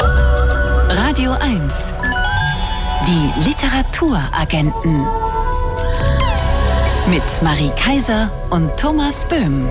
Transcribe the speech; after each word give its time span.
Radio 0.00 1.32
1. 1.32 1.74
Die 3.06 3.40
Literaturagenten. 3.48 5.06
Mit 7.08 7.22
Marie 7.42 7.70
Kaiser 7.76 8.30
und 8.50 8.76
Thomas 8.76 9.26
Böhm. 9.28 9.68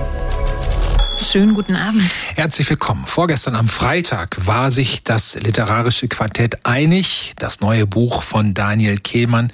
Schönen 1.17 1.53
guten 1.53 1.75
Abend. 1.75 2.09
Herzlich 2.35 2.69
willkommen. 2.69 3.05
Vorgestern 3.05 3.55
am 3.55 3.67
Freitag 3.67 4.45
war 4.45 4.71
sich 4.71 5.03
das 5.03 5.35
literarische 5.35 6.07
Quartett 6.07 6.65
einig. 6.65 7.33
Das 7.37 7.59
neue 7.59 7.85
Buch 7.85 8.23
von 8.23 8.53
Daniel 8.53 8.97
Kehlmann 8.97 9.51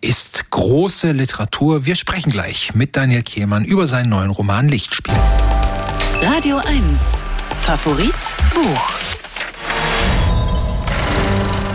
ist 0.00 0.50
große 0.50 1.12
Literatur. 1.12 1.86
Wir 1.86 1.96
sprechen 1.96 2.30
gleich 2.30 2.74
mit 2.74 2.96
Daniel 2.96 3.22
Kehlmann 3.22 3.64
über 3.64 3.86
seinen 3.86 4.10
neuen 4.10 4.30
Roman 4.30 4.68
Lichtspiel. 4.68 5.14
Radio 6.22 6.58
1. 6.58 6.72
Favorit 7.60 8.14
Buch. 8.54 8.95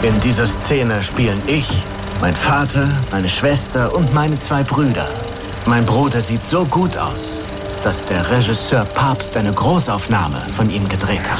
In 0.03 0.19
dieser 0.21 0.47
Szene 0.47 1.03
spielen 1.03 1.39
ich, 1.45 1.69
mein 2.21 2.35
Vater, 2.35 2.89
meine 3.11 3.29
Schwester 3.29 3.95
und 3.95 4.11
meine 4.15 4.39
zwei 4.39 4.63
Brüder. 4.63 5.07
Mein 5.67 5.85
Bruder 5.85 6.19
sieht 6.19 6.43
so 6.43 6.65
gut 6.65 6.97
aus, 6.97 7.43
dass 7.83 8.03
der 8.05 8.27
Regisseur 8.31 8.83
Papst 8.83 9.37
eine 9.37 9.53
Großaufnahme 9.53 10.41
von 10.57 10.71
ihm 10.71 10.89
gedreht 10.89 11.29
hat. 11.29 11.39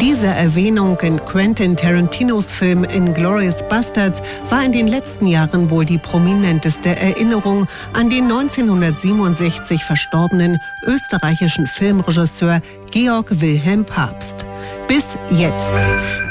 Diese 0.00 0.28
Erwähnung 0.28 0.98
in 1.00 1.22
Quentin 1.26 1.76
Tarantinos 1.76 2.50
Film 2.50 2.84
Inglourious 2.84 3.62
Bastards 3.68 4.22
war 4.48 4.64
in 4.64 4.72
den 4.72 4.86
letzten 4.86 5.26
Jahren 5.26 5.68
wohl 5.68 5.84
die 5.84 5.98
prominenteste 5.98 6.96
Erinnerung 6.96 7.66
an 7.92 8.08
den 8.08 8.32
1967 8.32 9.84
verstorbenen 9.84 10.58
österreichischen 10.86 11.66
Filmregisseur 11.66 12.62
Georg 12.90 13.28
Wilhelm 13.42 13.84
Papst. 13.84 14.46
Bis 14.90 15.16
jetzt. 15.30 15.70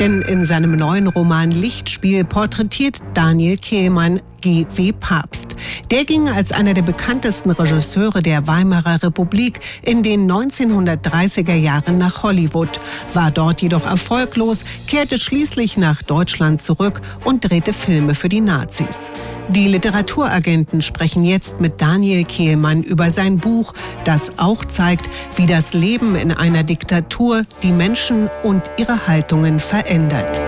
Denn 0.01 0.21
in 0.21 0.43
seinem 0.43 0.75
neuen 0.75 1.07
Roman 1.07 1.49
Lichtspiel 1.49 2.25
porträtiert 2.25 2.97
Daniel 3.13 3.55
Kehlmann 3.55 4.19
G.W. 4.41 4.91
Papst. 4.93 5.55
Der 5.91 6.05
ging 6.05 6.27
als 6.27 6.51
einer 6.51 6.73
der 6.73 6.81
bekanntesten 6.81 7.51
Regisseure 7.51 8.21
der 8.21 8.47
Weimarer 8.47 9.01
Republik 9.03 9.59
in 9.81 10.03
den 10.03 10.29
1930er 10.29 11.55
Jahren 11.55 11.97
nach 11.97 12.23
Hollywood, 12.23 12.79
war 13.13 13.31
dort 13.31 13.61
jedoch 13.61 13.85
erfolglos, 13.85 14.59
kehrte 14.87 15.17
schließlich 15.17 15.77
nach 15.77 16.01
Deutschland 16.01 16.61
zurück 16.61 17.01
und 17.23 17.49
drehte 17.49 17.73
Filme 17.73 18.13
für 18.13 18.29
die 18.29 18.41
Nazis. 18.41 19.09
Die 19.49 19.67
Literaturagenten 19.67 20.81
sprechen 20.81 21.23
jetzt 21.23 21.59
mit 21.59 21.81
Daniel 21.81 22.23
Kehlmann 22.23 22.83
über 22.83 23.09
sein 23.09 23.37
Buch, 23.37 23.73
das 24.03 24.37
auch 24.37 24.63
zeigt, 24.63 25.09
wie 25.35 25.47
das 25.47 25.73
Leben 25.73 26.15
in 26.15 26.31
einer 26.31 26.63
Diktatur 26.63 27.45
die 27.63 27.71
Menschen 27.71 28.29
und 28.43 28.48
ihre 28.77 29.07
Haltungen 29.07 29.59
verändert. 29.59 30.39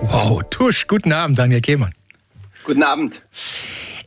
Wow, 0.00 0.42
Tusch, 0.50 0.86
guten 0.88 1.12
Abend, 1.12 1.38
Daniel 1.38 1.60
Kehlmann. 1.60 1.94
Guten 2.64 2.82
Abend. 2.82 3.22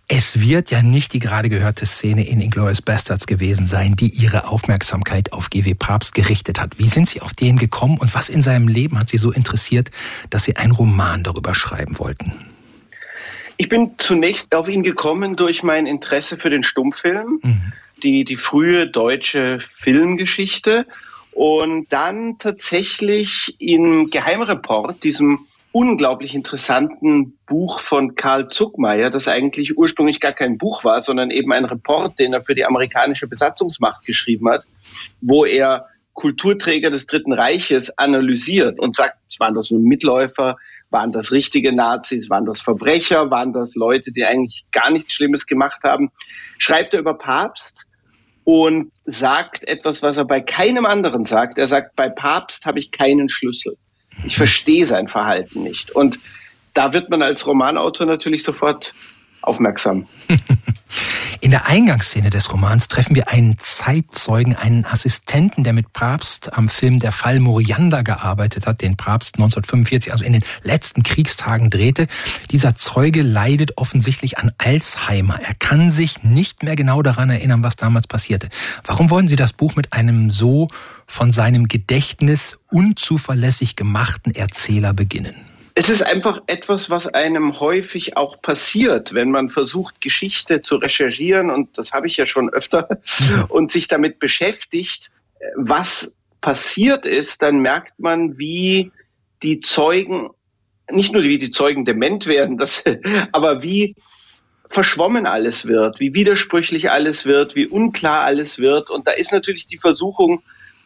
Es 0.07 0.39
wird 0.39 0.69
ja 0.69 0.83
nicht 0.83 1.13
die 1.13 1.19
gerade 1.19 1.49
gehörte 1.49 1.85
Szene 1.85 2.27
in 2.27 2.39
Inglourious 2.39 2.81
Bastards 2.81 3.25
gewesen 3.25 3.65
sein, 3.65 3.95
die 3.95 4.09
ihre 4.09 4.47
Aufmerksamkeit 4.47 5.33
auf 5.33 5.49
GW 5.49 5.73
Papst 5.73 6.13
gerichtet 6.13 6.59
hat. 6.59 6.77
Wie 6.77 6.89
sind 6.89 7.09
Sie 7.09 7.21
auf 7.21 7.33
den 7.33 7.57
gekommen 7.57 7.97
und 7.97 8.13
was 8.13 8.29
in 8.29 8.43
seinem 8.43 8.67
Leben 8.67 8.99
hat 8.99 9.09
Sie 9.09 9.17
so 9.17 9.31
interessiert, 9.31 9.89
dass 10.29 10.43
Sie 10.43 10.57
einen 10.57 10.73
Roman 10.73 11.23
darüber 11.23 11.55
schreiben 11.55 11.97
wollten? 11.97 12.33
Ich 13.57 13.69
bin 13.69 13.91
zunächst 13.97 14.53
auf 14.53 14.67
ihn 14.67 14.83
gekommen 14.83 15.37
durch 15.37 15.63
mein 15.63 15.87
Interesse 15.87 16.37
für 16.37 16.49
den 16.49 16.63
Stummfilm, 16.63 17.39
mhm. 17.41 17.73
die, 18.03 18.25
die 18.25 18.37
frühe 18.37 18.85
deutsche 18.85 19.59
Filmgeschichte 19.59 20.85
und 21.35 21.91
dann 21.91 22.37
tatsächlich 22.39 23.57
im 23.59 24.09
Geheimreport, 24.09 25.03
diesem 25.03 25.39
unglaublich 25.73 26.33
interessanten 26.33 27.37
Buch 27.45 27.81
von 27.81 28.15
Karl 28.15 28.47
Zuckmeier, 28.47 29.09
das 29.09 29.27
eigentlich 29.27 29.77
ursprünglich 29.77 30.21
gar 30.21 30.31
kein 30.31 30.57
Buch 30.57 30.85
war, 30.85 31.01
sondern 31.01 31.31
eben 31.31 31.51
ein 31.51 31.65
Report, 31.65 32.17
den 32.17 32.31
er 32.31 32.39
für 32.39 32.55
die 32.55 32.63
amerikanische 32.63 33.27
Besatzungsmacht 33.27 34.05
geschrieben 34.05 34.47
hat, 34.47 34.63
wo 35.19 35.43
er 35.43 35.87
Kulturträger 36.13 36.89
des 36.89 37.05
Dritten 37.05 37.33
Reiches 37.33 37.97
analysiert 37.97 38.79
und 38.79 38.95
sagt, 38.95 39.17
waren 39.37 39.53
das 39.53 39.71
nur 39.71 39.81
Mitläufer, 39.81 40.55
waren 40.89 41.11
das 41.11 41.33
richtige 41.33 41.75
Nazis, 41.75 42.29
waren 42.29 42.45
das 42.45 42.61
Verbrecher, 42.61 43.29
waren 43.29 43.51
das 43.51 43.75
Leute, 43.75 44.13
die 44.13 44.23
eigentlich 44.23 44.63
gar 44.71 44.89
nichts 44.89 45.11
Schlimmes 45.11 45.45
gemacht 45.45 45.81
haben, 45.83 46.11
schreibt 46.57 46.93
er 46.93 47.01
über 47.01 47.17
Papst 47.17 47.87
und 48.45 48.91
sagt 49.05 49.67
etwas, 49.67 50.03
was 50.03 50.17
er 50.17 50.25
bei 50.25 50.39
keinem 50.39 50.85
anderen 50.85 51.25
sagt. 51.25 51.57
Er 51.57 51.67
sagt, 51.67 51.95
bei 51.95 52.09
Papst 52.09 52.65
habe 52.65 52.79
ich 52.79 52.91
keinen 52.91 53.27
Schlüssel. 53.27 53.75
Ich 54.23 54.37
verstehe 54.37 54.85
sein 54.85 55.07
Verhalten 55.07 55.63
nicht. 55.63 55.91
Und 55.91 56.19
da 56.73 56.93
wird 56.93 57.09
man 57.09 57.21
als 57.21 57.47
Romanautor 57.47 58.05
natürlich 58.05 58.43
sofort 58.43 58.93
aufmerksam. 59.47 60.07
In 61.41 61.51
der 61.51 61.67
Eingangsszene 61.67 62.29
des 62.29 62.51
Romans 62.51 62.87
treffen 62.87 63.15
wir 63.15 63.29
einen 63.29 63.57
Zeitzeugen, 63.59 64.55
einen 64.55 64.85
Assistenten, 64.85 65.63
der 65.63 65.73
mit 65.73 65.93
Papst 65.93 66.53
am 66.53 66.69
Film 66.69 66.99
Der 66.99 67.11
Fall 67.11 67.39
Moriander 67.39 68.03
gearbeitet 68.03 68.65
hat, 68.65 68.81
den 68.81 68.97
Papst 68.97 69.35
1945, 69.35 70.11
also 70.11 70.23
in 70.23 70.33
den 70.33 70.43
letzten 70.63 71.03
Kriegstagen 71.03 71.69
drehte. 71.69 72.07
Dieser 72.51 72.75
Zeuge 72.75 73.21
leidet 73.21 73.77
offensichtlich 73.77 74.37
an 74.37 74.53
Alzheimer. 74.57 75.39
Er 75.39 75.53
kann 75.53 75.91
sich 75.91 76.23
nicht 76.23 76.63
mehr 76.63 76.75
genau 76.75 77.01
daran 77.01 77.29
erinnern, 77.29 77.63
was 77.63 77.75
damals 77.75 78.07
passierte. 78.07 78.49
Warum 78.83 79.09
wollen 79.09 79.27
Sie 79.27 79.35
das 79.35 79.53
Buch 79.53 79.75
mit 79.75 79.93
einem 79.93 80.31
so 80.31 80.67
von 81.05 81.31
seinem 81.31 81.67
Gedächtnis 81.67 82.57
unzuverlässig 82.71 83.75
gemachten 83.75 84.33
Erzähler 84.33 84.93
beginnen? 84.93 85.35
Es 85.77 85.89
ist 85.89 86.03
einfach 86.03 86.41
etwas, 86.47 86.89
was 86.89 87.07
einem 87.07 87.59
häufig 87.59 88.15
auch 88.15 88.41
passiert, 88.41 89.13
wenn 89.13 89.29
man 89.29 89.49
versucht, 89.49 89.99
Geschichte 89.99 90.61
zu 90.61 90.77
recherchieren, 90.77 91.51
und 91.51 91.77
das 91.77 91.91
habe 91.91 92.07
ich 92.07 92.15
ja 92.15 92.25
schon 92.25 92.49
öfter, 92.49 92.87
und 93.49 93.73
sich 93.73 93.89
damit 93.89 94.19
beschäftigt, 94.19 95.11
was 95.57 96.15
passiert 96.39 97.05
ist, 97.05 97.41
dann 97.41 97.59
merkt 97.59 97.99
man, 97.99 98.37
wie 98.37 98.91
die 99.43 99.59
Zeugen, 99.59 100.29
nicht 100.89 101.11
nur 101.11 101.23
wie 101.23 101.37
die 101.37 101.51
Zeugen 101.51 101.83
dement 101.83 102.25
werden, 102.25 102.57
das, 102.59 102.83
aber 103.33 103.61
wie 103.61 103.95
verschwommen 104.69 105.25
alles 105.25 105.65
wird, 105.65 105.99
wie 105.99 106.13
widersprüchlich 106.13 106.89
alles 106.89 107.25
wird, 107.25 107.55
wie 107.55 107.67
unklar 107.67 108.21
alles 108.21 108.59
wird. 108.59 108.89
Und 108.89 109.07
da 109.07 109.11
ist 109.11 109.31
natürlich 109.31 109.67
die 109.67 109.77
Versuchung 109.77 110.41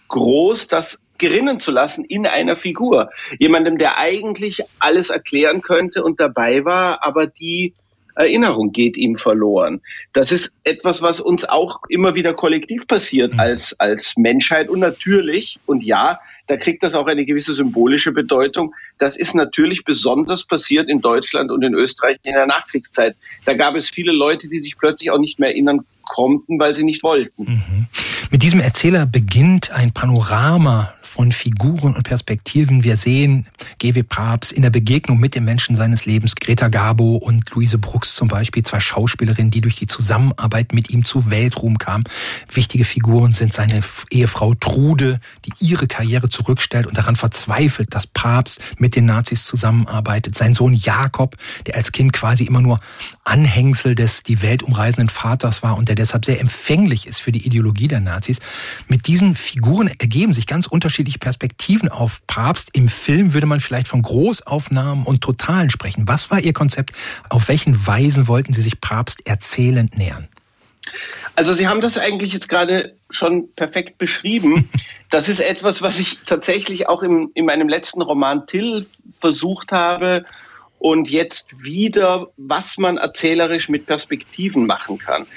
groß, 0.09 0.67
das 0.67 0.99
gerinnen 1.19 1.59
zu 1.59 1.71
lassen 1.71 2.05
in 2.05 2.25
einer 2.25 2.55
Figur. 2.55 3.09
Jemandem, 3.37 3.77
der 3.77 3.97
eigentlich 3.97 4.61
alles 4.79 5.09
erklären 5.09 5.61
könnte 5.61 6.03
und 6.03 6.19
dabei 6.19 6.65
war, 6.65 7.05
aber 7.05 7.27
die 7.27 7.73
Erinnerung 8.19 8.71
geht 8.73 8.97
ihm 8.97 9.15
verloren. 9.15 9.81
Das 10.11 10.33
ist 10.33 10.51
etwas, 10.65 11.01
was 11.01 11.21
uns 11.21 11.45
auch 11.45 11.79
immer 11.87 12.15
wieder 12.15 12.33
kollektiv 12.33 12.85
passiert 12.85 13.33
mhm. 13.33 13.39
als, 13.39 13.79
als 13.79 14.15
Menschheit. 14.17 14.67
Und 14.67 14.79
natürlich, 14.79 15.59
und 15.65 15.85
ja, 15.85 16.19
da 16.47 16.57
kriegt 16.57 16.83
das 16.83 16.95
auch 16.95 17.07
eine 17.07 17.25
gewisse 17.25 17.53
symbolische 17.53 18.11
Bedeutung. 18.11 18.75
Das 18.97 19.15
ist 19.15 19.35
natürlich 19.35 19.85
besonders 19.85 20.43
passiert 20.43 20.89
in 20.89 20.99
Deutschland 20.99 21.49
und 21.49 21.63
in 21.63 21.73
Österreich 21.73 22.17
in 22.23 22.33
der 22.33 22.45
Nachkriegszeit. 22.45 23.15
Da 23.45 23.53
gab 23.53 23.75
es 23.75 23.89
viele 23.89 24.11
Leute, 24.11 24.49
die 24.49 24.59
sich 24.59 24.77
plötzlich 24.77 25.11
auch 25.11 25.19
nicht 25.19 25.39
mehr 25.39 25.49
erinnern 25.49 25.85
konnten, 26.03 26.59
weil 26.59 26.75
sie 26.75 26.83
nicht 26.83 27.03
wollten. 27.03 27.43
Mhm. 27.43 27.85
Mit 28.31 28.43
diesem 28.43 28.59
Erzähler 28.59 29.05
beginnt 29.05 29.71
ein 29.71 29.93
Panorama 29.93 30.93
von 31.09 31.31
Figuren 31.31 31.95
und 31.95 32.03
Perspektiven. 32.03 32.83
Wir 32.83 32.95
sehen 32.95 33.47
G.W. 33.79 34.03
Papst 34.03 34.51
in 34.51 34.61
der 34.61 34.69
Begegnung 34.69 35.19
mit 35.19 35.33
den 35.33 35.43
Menschen 35.43 35.75
seines 35.75 36.05
Lebens, 36.05 36.35
Greta 36.35 36.67
Garbo 36.67 37.15
und 37.15 37.49
Luise 37.51 37.79
Brooks 37.79 38.13
zum 38.13 38.27
Beispiel, 38.27 38.63
zwei 38.63 38.79
Schauspielerinnen, 38.79 39.49
die 39.49 39.61
durch 39.61 39.75
die 39.75 39.87
Zusammenarbeit 39.87 40.71
mit 40.71 40.91
ihm 40.91 41.03
zu 41.03 41.31
Weltruhm 41.31 41.79
kamen. 41.79 42.03
Wichtige 42.53 42.85
Figuren 42.85 43.33
sind 43.33 43.53
seine 43.53 43.81
Ehefrau 44.11 44.53
Trude, 44.53 45.19
die 45.45 45.65
ihre 45.65 45.87
Karriere 45.87 46.29
zurückstellt 46.29 46.85
und 46.85 46.97
daran 46.97 47.15
verzweifelt, 47.15 47.95
dass 47.95 48.05
Papst 48.05 48.61
mit 48.77 48.95
den 48.95 49.05
Nazis 49.05 49.45
zusammenarbeitet. 49.45 50.35
Sein 50.35 50.53
Sohn 50.53 50.73
Jakob, 50.73 51.35
der 51.65 51.75
als 51.75 51.91
Kind 51.91 52.13
quasi 52.13 52.43
immer 52.43 52.61
nur 52.61 52.79
Anhängsel 53.29 53.95
des 53.95 54.23
die 54.23 54.41
Welt 54.41 54.63
umreisenden 54.63 55.09
Vaters 55.09 55.61
war 55.61 55.77
und 55.77 55.87
der 55.87 55.95
deshalb 55.95 56.25
sehr 56.25 56.41
empfänglich 56.41 57.05
ist 57.05 57.21
für 57.21 57.31
die 57.31 57.45
Ideologie 57.45 57.87
der 57.87 57.99
Nazis. 57.99 58.39
Mit 58.87 59.07
diesen 59.07 59.35
Figuren 59.35 59.87
ergeben 59.87 60.33
sich 60.33 60.47
ganz 60.47 60.65
unterschiedliche 60.65 61.19
Perspektiven 61.19 61.89
auf 61.89 62.25
Papst. 62.25 62.69
Im 62.73 62.89
Film 62.89 63.33
würde 63.33 63.45
man 63.45 63.59
vielleicht 63.59 63.87
von 63.87 64.01
Großaufnahmen 64.01 65.05
und 65.05 65.21
Totalen 65.21 65.69
sprechen. 65.69 66.07
Was 66.07 66.31
war 66.31 66.39
Ihr 66.39 66.53
Konzept? 66.53 66.95
Auf 67.29 67.47
welchen 67.49 67.85
Weisen 67.85 68.27
wollten 68.27 68.53
Sie 68.53 68.61
sich 68.61 68.81
Papst 68.81 69.27
erzählend 69.27 69.95
nähern? 69.97 70.27
Also 71.35 71.53
Sie 71.53 71.67
haben 71.67 71.81
das 71.81 71.97
eigentlich 71.99 72.33
jetzt 72.33 72.49
gerade 72.49 72.95
schon 73.09 73.53
perfekt 73.55 73.97
beschrieben. 73.97 74.69
Das 75.11 75.27
ist 75.27 75.39
etwas, 75.39 75.81
was 75.81 75.97
ich 75.97 76.19
tatsächlich 76.27 76.87
auch 76.87 77.01
im, 77.01 77.31
in 77.33 77.45
meinem 77.45 77.67
letzten 77.67 78.03
Roman 78.03 78.45
Till 78.45 78.85
versucht 79.11 79.71
habe 79.71 80.23
und 80.79 81.09
jetzt 81.09 81.63
wieder, 81.63 82.27
was 82.37 82.77
man 82.77 82.97
erzählerisch 82.97 83.69
mit 83.69 83.85
Perspektiven 83.85 84.65
machen 84.65 84.97
kann. 84.97 85.27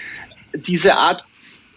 Diese 0.54 0.96
Art, 0.96 1.24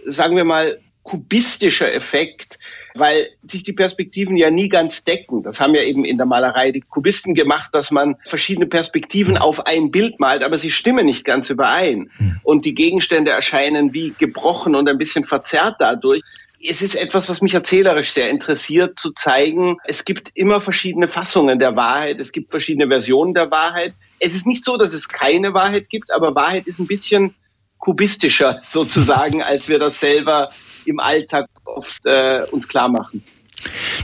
sagen 0.06 0.38
wir 0.38 0.46
mal, 0.46 0.80
kubistischer 1.04 1.94
Effekt 1.94 2.58
weil 2.96 3.28
sich 3.46 3.64
die 3.64 3.74
Perspektiven 3.74 4.38
ja 4.38 4.50
nie 4.50 4.70
ganz 4.70 5.04
decken. 5.04 5.44
Das 5.44 5.60
haben 5.60 5.76
ja 5.76 5.82
eben 5.84 6.06
in 6.06 6.18
der 6.18 6.26
Malerei 6.26 6.72
die 6.72 6.80
Kubisten 6.80 7.36
gemacht, 7.36 7.70
dass 7.74 7.92
man 7.92 8.16
verschiedene 8.24 8.68
Perspektiven 8.68 9.38
auf 9.38 9.66
ein 9.66 9.92
Bild 9.92 10.20
malt, 10.20 10.44
aber 10.44 10.58
sie 10.58 10.72
stimmen 10.72 11.06
nicht 11.06 11.26
ganz 11.26 11.50
überein. 11.50 12.10
Hm. 12.18 12.40
Und 12.44 12.66
die 12.66 12.74
Gegenstände 12.74 13.32
erscheinen 13.32 13.94
wie 13.94 14.14
gebrochen 14.18 14.76
und 14.76 14.90
ein 14.90 14.98
bisschen 14.98 15.26
verzerrt 15.26 15.76
dadurch 15.80 16.22
es 16.70 16.82
ist 16.82 16.96
etwas, 16.96 17.30
was 17.30 17.42
mich 17.42 17.54
erzählerisch 17.54 18.12
sehr 18.12 18.30
interessiert, 18.30 19.00
zu 19.00 19.12
zeigen, 19.12 19.78
es 19.86 20.06
gibt 20.06 20.32
immer 20.36 20.62
verschiedene 20.62 21.08
Fassungen 21.08 21.60
der 21.60 21.76
Wahrheit, 21.76 22.20
es 22.20 22.32
gibt 22.32 22.52
verschiedene 22.52 22.88
Versionen 22.88 23.34
der 23.34 23.52
Wahrheit. 23.52 23.94
Es 24.20 24.34
ist 24.34 24.48
nicht 24.48 24.66
so, 24.66 24.78
dass 24.78 24.94
es 24.94 25.08
keine 25.08 25.54
Wahrheit 25.54 25.90
gibt, 25.90 26.14
aber 26.14 26.36
Wahrheit 26.36 26.68
ist 26.68 26.80
ein 26.80 26.88
bisschen 26.88 27.36
kubistischer 27.78 28.62
sozusagen, 28.64 29.44
als 29.44 29.68
wir 29.68 29.80
das 29.80 30.00
selber 30.00 30.50
im 30.86 31.00
Alltag 31.00 31.48
oft 31.66 32.06
äh, 32.06 32.46
uns 32.52 32.68
klar 32.68 32.90
machen. 32.90 33.24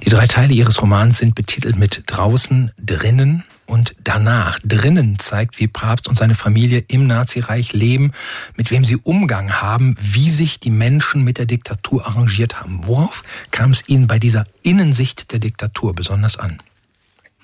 Die 0.04 0.10
drei 0.10 0.28
Teile 0.28 0.54
Ihres 0.54 0.82
Romans 0.82 1.20
sind 1.20 1.36
betitelt 1.36 1.78
mit 1.78 2.04
draußen, 2.08 2.72
drinnen 2.78 3.44
und 3.72 3.96
danach. 4.04 4.60
Drinnen 4.66 5.18
zeigt, 5.18 5.58
wie 5.60 5.68
Papst 5.68 6.10
und 6.10 6.18
seine 6.18 6.36
Familie 6.36 6.84
im 6.90 7.08
Nazireich 7.08 7.72
leben, 7.72 8.12
mit 8.58 8.70
wem 8.70 8.84
sie 8.84 8.98
Umgang 8.98 9.62
haben, 9.62 9.96
wie 10.02 10.30
sich 10.30 10.60
die 10.60 10.70
Menschen 10.70 11.24
mit 11.24 11.38
der 11.38 11.46
Diktatur 11.46 12.06
arrangiert 12.06 12.60
haben. 12.60 12.82
Worauf 12.84 13.24
kam 13.52 13.72
es 13.72 13.88
Ihnen 13.88 14.08
bei 14.08 14.20
dieser 14.20 14.46
Innensicht 14.62 15.32
der 15.32 15.40
Diktatur 15.40 15.96
besonders 15.96 16.38
an? 16.38 16.62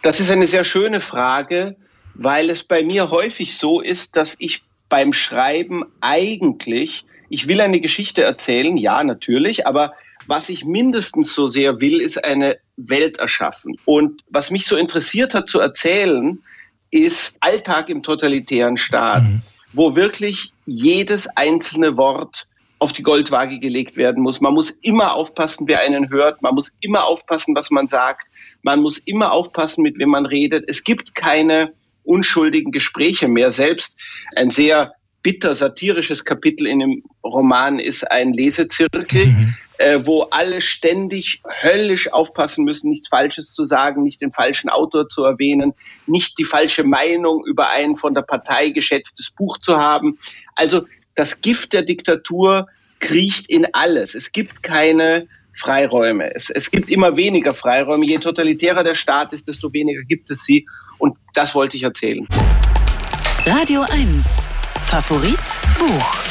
Das 0.01 0.19
ist 0.19 0.29
eine 0.29 0.47
sehr 0.47 0.65
schöne 0.65 0.99
Frage, 0.99 1.77
weil 2.13 2.49
es 2.49 2.65
bei 2.65 2.83
mir 2.83 3.09
häufig 3.09 3.57
so 3.57 3.79
ist, 3.79 4.17
dass 4.17 4.35
ich 4.37 4.63
beim 4.89 5.13
Schreiben 5.13 5.85
eigentlich, 6.01 7.05
ich 7.29 7.47
will 7.47 7.61
eine 7.61 7.79
Geschichte 7.79 8.23
erzählen, 8.23 8.75
ja, 8.75 9.01
natürlich, 9.01 9.65
aber 9.65 9.93
was 10.27 10.49
ich 10.49 10.65
mindestens 10.65 11.33
so 11.33 11.47
sehr 11.47 11.79
will, 11.81 12.01
ist 12.01 12.23
eine 12.23 12.57
Welt 12.75 13.17
erschaffen. 13.17 13.77
Und 13.85 14.21
was 14.29 14.51
mich 14.51 14.65
so 14.65 14.75
interessiert 14.75 15.33
hat 15.33 15.49
zu 15.49 15.59
erzählen, 15.59 16.41
ist 16.91 17.37
Alltag 17.39 17.89
im 17.89 18.03
totalitären 18.03 18.77
Staat, 18.77 19.23
mhm. 19.23 19.41
wo 19.73 19.95
wirklich 19.95 20.53
jedes 20.65 21.27
einzelne 21.35 21.97
Wort 21.97 22.47
auf 22.79 22.93
die 22.93 23.03
Goldwaage 23.03 23.59
gelegt 23.59 23.97
werden 23.97 24.21
muss. 24.21 24.39
Man 24.39 24.53
muss 24.53 24.71
immer 24.81 25.15
aufpassen, 25.15 25.67
wer 25.67 25.79
einen 25.79 26.09
hört. 26.09 26.41
Man 26.41 26.53
muss 26.53 26.71
immer 26.81 27.05
aufpassen, 27.05 27.55
was 27.55 27.71
man 27.71 27.87
sagt. 27.87 28.27
Man 28.61 28.81
muss 28.81 28.99
immer 28.99 29.31
aufpassen, 29.31 29.81
mit 29.81 29.97
wem 29.97 30.09
man 30.09 30.25
redet. 30.25 30.69
Es 30.69 30.83
gibt 30.83 31.15
keine 31.15 31.73
unschuldigen 32.03 32.71
Gespräche 32.71 33.27
mehr. 33.27 33.51
Selbst 33.51 33.97
ein 34.35 34.51
sehr 34.51 34.93
bitter 35.23 35.55
satirisches 35.55 36.23
Kapitel 36.23 36.67
in 36.67 36.79
dem 36.79 37.03
Roman 37.23 37.79
ist 37.79 38.09
ein 38.09 38.31
Lesezirkel, 38.31 39.27
mhm. 39.27 39.55
Äh, 39.77 39.99
wo 40.03 40.23
alle 40.23 40.61
ständig 40.61 41.41
höllisch 41.61 42.11
aufpassen 42.11 42.63
müssen, 42.63 42.89
nichts 42.89 43.07
Falsches 43.09 43.51
zu 43.51 43.65
sagen, 43.65 44.03
nicht 44.03 44.21
den 44.21 44.31
falschen 44.31 44.69
Autor 44.69 45.09
zu 45.09 45.23
erwähnen, 45.23 45.73
nicht 46.05 46.37
die 46.37 46.43
falsche 46.43 46.83
Meinung 46.83 47.43
über 47.45 47.69
ein 47.69 47.95
von 47.95 48.13
der 48.13 48.21
Partei 48.21 48.69
geschätztes 48.69 49.31
Buch 49.31 49.57
zu 49.59 49.77
haben. 49.77 50.17
Also 50.55 50.85
das 51.15 51.41
Gift 51.41 51.73
der 51.73 51.83
Diktatur 51.83 52.67
kriecht 52.99 53.49
in 53.49 53.67
alles. 53.73 54.15
Es 54.15 54.31
gibt 54.31 54.63
keine 54.63 55.27
Freiräume. 55.53 56.33
Es, 56.35 56.49
es 56.49 56.69
gibt 56.71 56.89
immer 56.89 57.17
weniger 57.17 57.53
Freiräume. 57.53 58.05
Je 58.05 58.19
totalitärer 58.19 58.83
der 58.83 58.95
Staat 58.95 59.33
ist, 59.33 59.47
desto 59.47 59.73
weniger 59.73 60.03
gibt 60.03 60.29
es 60.29 60.43
sie. 60.43 60.67
Und 60.99 61.17
das 61.33 61.55
wollte 61.55 61.77
ich 61.77 61.83
erzählen. 61.83 62.27
Radio 63.45 63.81
1 63.81 64.25
Favorit 64.83 65.37
Buch 65.79 66.26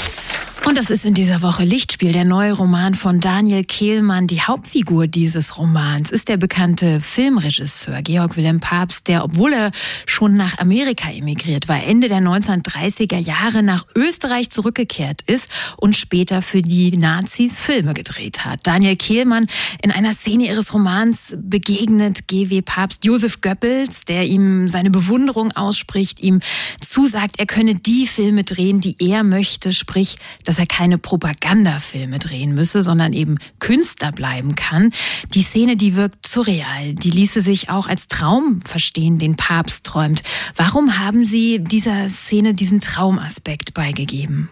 und 0.67 0.77
das 0.77 0.91
ist 0.91 1.05
in 1.05 1.15
dieser 1.15 1.43
Woche 1.43 1.63
Lichtspiel, 1.63 2.11
der 2.11 2.25
neue 2.25 2.53
Roman 2.53 2.95
von 2.95 3.21
Daniel 3.21 3.63
Kehlmann. 3.63 4.27
Die 4.27 4.41
Hauptfigur 4.41 5.07
dieses 5.07 5.59
Romans 5.59 6.11
ist 6.11 6.29
der 6.29 6.39
bekannte 6.39 7.01
Filmregisseur 7.01 8.03
Georg 8.03 8.37
Wilhelm 8.37 8.59
Papst, 8.59 9.07
der, 9.07 9.23
obwohl 9.23 9.53
er 9.53 9.71
schon 10.07 10.37
nach 10.37 10.59
Amerika 10.59 11.09
emigriert 11.09 11.69
war, 11.69 11.81
Ende 11.85 12.09
der 12.09 12.19
1930er 12.19 13.17
Jahre 13.19 13.63
nach 13.63 13.87
Österreich 13.95 14.51
zurückgekehrt 14.51 15.23
ist 15.29 15.49
und 15.77 15.97
später 15.97 16.43
für 16.43 16.63
die 16.63 16.91
Nazis 16.97 17.61
Filme 17.61 17.95
gedreht 17.95 18.45
hat. 18.45 18.59
Daniel 18.65 18.97
Kehlmann 18.97 19.47
in 19.83 19.93
einer 19.93 20.15
Szene 20.15 20.49
ihres 20.49 20.75
Romans 20.75 21.37
begegnet 21.39 22.27
GW 22.27 22.63
Papst 22.63 23.05
Josef 23.05 23.41
Goebbels, 23.41 24.05
der 24.05 24.25
ihm 24.25 24.67
seine 24.67 24.91
Bewunderung 24.91 25.53
ausspricht, 25.53 26.19
ihm 26.19 26.41
zusagt, 26.81 27.39
er 27.39 27.47
könne 27.47 27.77
die 27.77 28.09
Filme 28.09 28.43
drehen, 28.43 28.81
die 28.81 28.97
er 28.99 29.23
möchte, 29.23 29.73
sprich 29.73 30.17
das 30.43 30.56
dass 30.57 30.63
er 30.63 30.67
keine 30.67 30.97
Propagandafilme 30.97 32.19
drehen 32.19 32.55
müsse, 32.55 32.83
sondern 32.83 33.13
eben 33.13 33.37
Künstler 33.59 34.11
bleiben 34.11 34.55
kann. 34.55 34.91
Die 35.35 35.43
Szene, 35.43 35.77
die 35.77 35.97
wirkt 35.97 36.27
surreal. 36.27 36.95
Die 36.95 37.11
ließe 37.11 37.43
sich 37.43 37.69
auch 37.69 37.87
als 37.87 38.09
Traum 38.09 38.63
verstehen, 38.63 39.19
den 39.19 39.37
Papst 39.37 39.85
träumt. 39.85 40.23
Warum 40.57 40.99
haben 40.99 41.27
Sie 41.27 41.59
dieser 41.59 42.09
Szene 42.09 42.55
diesen 42.55 42.81
Traumaspekt 42.81 43.75
beigegeben? 43.75 44.49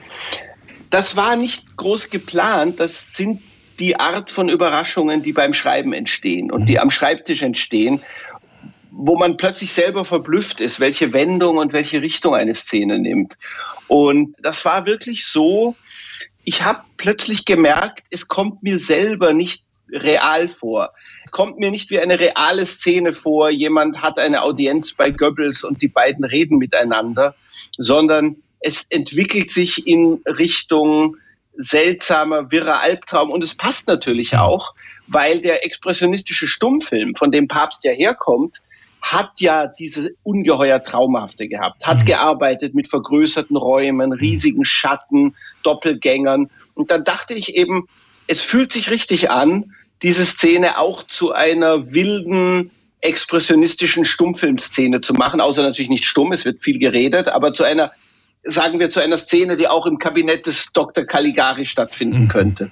Das 0.90 1.16
war 1.16 1.36
nicht 1.36 1.74
groß 1.78 2.10
geplant. 2.10 2.80
Das 2.80 3.14
sind 3.14 3.40
die 3.80 3.98
Art 3.98 4.30
von 4.30 4.50
Überraschungen, 4.50 5.22
die 5.22 5.32
beim 5.32 5.54
Schreiben 5.54 5.94
entstehen 5.94 6.52
und 6.52 6.66
die 6.66 6.78
am 6.78 6.90
Schreibtisch 6.90 7.40
entstehen 7.40 8.02
wo 8.96 9.16
man 9.16 9.36
plötzlich 9.36 9.72
selber 9.72 10.04
verblüfft 10.04 10.60
ist, 10.60 10.78
welche 10.78 11.12
Wendung 11.12 11.56
und 11.56 11.72
welche 11.72 12.00
Richtung 12.00 12.36
eine 12.36 12.54
Szene 12.54 13.00
nimmt. 13.00 13.36
Und 13.88 14.36
das 14.40 14.64
war 14.64 14.86
wirklich 14.86 15.26
so, 15.26 15.74
ich 16.44 16.62
habe 16.62 16.82
plötzlich 16.96 17.44
gemerkt, 17.44 18.04
es 18.10 18.28
kommt 18.28 18.62
mir 18.62 18.78
selber 18.78 19.32
nicht 19.32 19.64
real 19.90 20.48
vor. 20.48 20.92
Es 21.24 21.30
kommt 21.30 21.58
mir 21.58 21.70
nicht 21.70 21.90
wie 21.90 22.00
eine 22.00 22.18
reale 22.18 22.66
Szene 22.66 23.12
vor, 23.12 23.50
jemand 23.50 24.02
hat 24.02 24.18
eine 24.18 24.42
Audienz 24.42 24.92
bei 24.92 25.10
Goebbels 25.10 25.64
und 25.64 25.82
die 25.82 25.88
beiden 25.88 26.24
reden 26.24 26.58
miteinander, 26.58 27.34
sondern 27.76 28.36
es 28.60 28.86
entwickelt 28.90 29.50
sich 29.50 29.86
in 29.86 30.22
Richtung 30.26 31.16
seltsamer, 31.56 32.50
wirrer 32.50 32.80
Albtraum. 32.80 33.30
Und 33.30 33.44
es 33.44 33.54
passt 33.54 33.86
natürlich 33.86 34.36
auch, 34.36 34.74
weil 35.06 35.40
der 35.40 35.64
expressionistische 35.64 36.48
Stummfilm, 36.48 37.14
von 37.14 37.30
dem 37.30 37.46
Papst 37.46 37.84
ja 37.84 37.92
herkommt, 37.92 38.58
hat 39.04 39.38
ja 39.40 39.66
diese 39.66 40.10
ungeheuer 40.22 40.82
Traumhafte 40.82 41.46
gehabt, 41.46 41.86
hat 41.86 42.00
mhm. 42.00 42.04
gearbeitet 42.06 42.74
mit 42.74 42.88
vergrößerten 42.88 43.56
Räumen, 43.56 44.10
mhm. 44.10 44.16
riesigen 44.16 44.64
Schatten, 44.64 45.36
Doppelgängern. 45.62 46.50
Und 46.72 46.90
dann 46.90 47.04
dachte 47.04 47.34
ich 47.34 47.54
eben, 47.54 47.86
es 48.28 48.40
fühlt 48.40 48.72
sich 48.72 48.90
richtig 48.90 49.30
an, 49.30 49.74
diese 50.02 50.24
Szene 50.24 50.78
auch 50.78 51.02
zu 51.02 51.32
einer 51.32 51.92
wilden, 51.92 52.70
expressionistischen 53.02 54.06
Stummfilmszene 54.06 55.02
zu 55.02 55.12
machen, 55.12 55.42
außer 55.42 55.62
natürlich 55.62 55.90
nicht 55.90 56.06
stumm, 56.06 56.32
es 56.32 56.46
wird 56.46 56.62
viel 56.62 56.78
geredet, 56.78 57.28
aber 57.28 57.52
zu 57.52 57.62
einer 57.62 57.92
sagen 58.42 58.78
wir, 58.78 58.90
zu 58.90 59.00
einer 59.00 59.18
Szene, 59.18 59.56
die 59.56 59.68
auch 59.68 59.86
im 59.86 59.98
Kabinett 59.98 60.46
des 60.46 60.72
Dr. 60.72 61.04
Caligari 61.04 61.66
stattfinden 61.66 62.24
mhm. 62.24 62.28
könnte. 62.28 62.70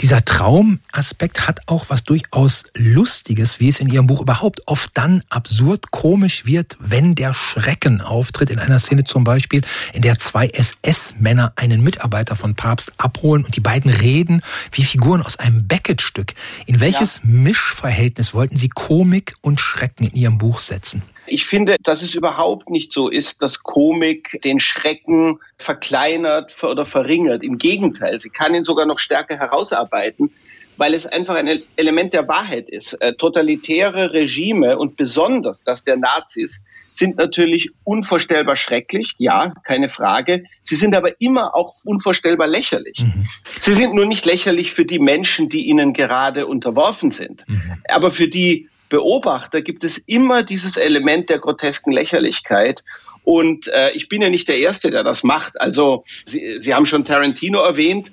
Dieser 0.00 0.24
Traumaspekt 0.24 1.48
hat 1.48 1.60
auch 1.66 1.86
was 1.88 2.04
durchaus 2.04 2.64
Lustiges, 2.74 3.60
wie 3.60 3.68
es 3.68 3.80
in 3.80 3.88
Ihrem 3.88 4.06
Buch 4.06 4.20
überhaupt 4.20 4.60
oft 4.66 4.90
dann 4.94 5.22
absurd 5.30 5.90
komisch 5.90 6.44
wird, 6.44 6.76
wenn 6.78 7.14
der 7.14 7.32
Schrecken 7.32 8.02
auftritt. 8.02 8.50
In 8.50 8.58
einer 8.58 8.78
Szene 8.78 9.04
zum 9.04 9.24
Beispiel, 9.24 9.62
in 9.94 10.02
der 10.02 10.18
zwei 10.18 10.48
SS-Männer 10.48 11.54
einen 11.56 11.82
Mitarbeiter 11.82 12.36
von 12.36 12.54
Papst 12.54 12.92
abholen 12.98 13.44
und 13.44 13.56
die 13.56 13.60
beiden 13.60 13.90
reden 13.90 14.42
wie 14.72 14.84
Figuren 14.84 15.22
aus 15.22 15.38
einem 15.38 15.66
Beckett-Stück. 15.66 16.34
In 16.66 16.80
welches 16.80 17.22
ja. 17.22 17.30
Mischverhältnis 17.30 18.34
wollten 18.34 18.56
Sie 18.56 18.68
Komik 18.68 19.36
und 19.40 19.60
Schrecken 19.60 20.04
in 20.04 20.14
Ihrem 20.14 20.36
Buch 20.36 20.60
setzen? 20.60 21.02
Ich 21.28 21.44
finde, 21.44 21.76
dass 21.82 22.02
es 22.02 22.14
überhaupt 22.14 22.70
nicht 22.70 22.92
so 22.92 23.08
ist, 23.08 23.42
dass 23.42 23.62
Komik 23.62 24.40
den 24.44 24.60
Schrecken 24.60 25.38
verkleinert 25.58 26.52
oder 26.62 26.84
verringert. 26.84 27.42
Im 27.42 27.58
Gegenteil, 27.58 28.20
sie 28.20 28.30
kann 28.30 28.54
ihn 28.54 28.64
sogar 28.64 28.86
noch 28.86 28.98
stärker 28.98 29.38
herausarbeiten, 29.38 30.30
weil 30.76 30.94
es 30.94 31.06
einfach 31.06 31.36
ein 31.36 31.62
Element 31.76 32.12
der 32.12 32.28
Wahrheit 32.28 32.68
ist. 32.68 32.94
Äh, 32.94 33.14
totalitäre 33.14 34.12
Regime 34.12 34.78
und 34.78 34.96
besonders 34.96 35.62
das 35.64 35.84
der 35.84 35.96
Nazis 35.96 36.60
sind 36.92 37.16
natürlich 37.16 37.70
unvorstellbar 37.84 38.56
schrecklich, 38.56 39.14
ja, 39.18 39.52
keine 39.64 39.88
Frage. 39.88 40.44
Sie 40.62 40.76
sind 40.76 40.94
aber 40.94 41.20
immer 41.20 41.54
auch 41.54 41.74
unvorstellbar 41.84 42.48
lächerlich. 42.48 42.98
Mhm. 43.00 43.26
Sie 43.60 43.74
sind 43.74 43.94
nur 43.94 44.06
nicht 44.06 44.24
lächerlich 44.24 44.72
für 44.72 44.86
die 44.86 44.98
Menschen, 44.98 45.48
die 45.48 45.66
ihnen 45.66 45.92
gerade 45.92 46.46
unterworfen 46.46 47.10
sind, 47.10 47.44
mhm. 47.48 47.82
aber 47.88 48.10
für 48.10 48.28
die 48.28 48.68
Beobachter 48.88 49.62
gibt 49.62 49.84
es 49.84 49.98
immer 49.98 50.42
dieses 50.42 50.76
Element 50.76 51.30
der 51.30 51.38
grotesken 51.38 51.92
Lächerlichkeit. 51.92 52.84
Und 53.24 53.68
äh, 53.68 53.90
ich 53.92 54.08
bin 54.08 54.22
ja 54.22 54.30
nicht 54.30 54.48
der 54.48 54.58
Erste, 54.58 54.90
der 54.90 55.02
das 55.02 55.24
macht. 55.24 55.60
Also 55.60 56.04
Sie, 56.26 56.60
Sie 56.60 56.72
haben 56.72 56.86
schon 56.86 57.04
Tarantino 57.04 57.60
erwähnt. 57.60 58.12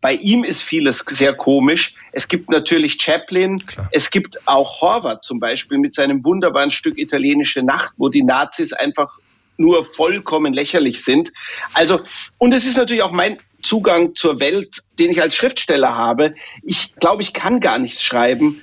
Bei 0.00 0.14
ihm 0.14 0.44
ist 0.44 0.62
vieles 0.62 1.04
sehr 1.08 1.34
komisch. 1.34 1.94
Es 2.12 2.28
gibt 2.28 2.50
natürlich 2.50 2.98
Chaplin. 3.00 3.58
Klar. 3.58 3.88
Es 3.90 4.10
gibt 4.10 4.38
auch 4.46 4.80
Horvath 4.80 5.24
zum 5.24 5.40
Beispiel 5.40 5.78
mit 5.78 5.94
seinem 5.94 6.24
wunderbaren 6.24 6.70
Stück 6.70 6.98
Italienische 6.98 7.62
Nacht, 7.62 7.94
wo 7.96 8.08
die 8.08 8.22
Nazis 8.22 8.72
einfach 8.72 9.18
nur 9.56 9.84
vollkommen 9.84 10.52
lächerlich 10.52 11.04
sind. 11.04 11.32
Also, 11.72 12.00
und 12.38 12.52
es 12.52 12.66
ist 12.66 12.76
natürlich 12.76 13.02
auch 13.02 13.12
mein 13.12 13.38
Zugang 13.62 14.14
zur 14.14 14.40
Welt, 14.40 14.82
den 14.98 15.10
ich 15.10 15.22
als 15.22 15.36
Schriftsteller 15.36 15.96
habe. 15.96 16.34
Ich 16.62 16.94
glaube, 16.96 17.22
ich 17.22 17.32
kann 17.32 17.60
gar 17.60 17.78
nichts 17.78 18.02
schreiben, 18.02 18.62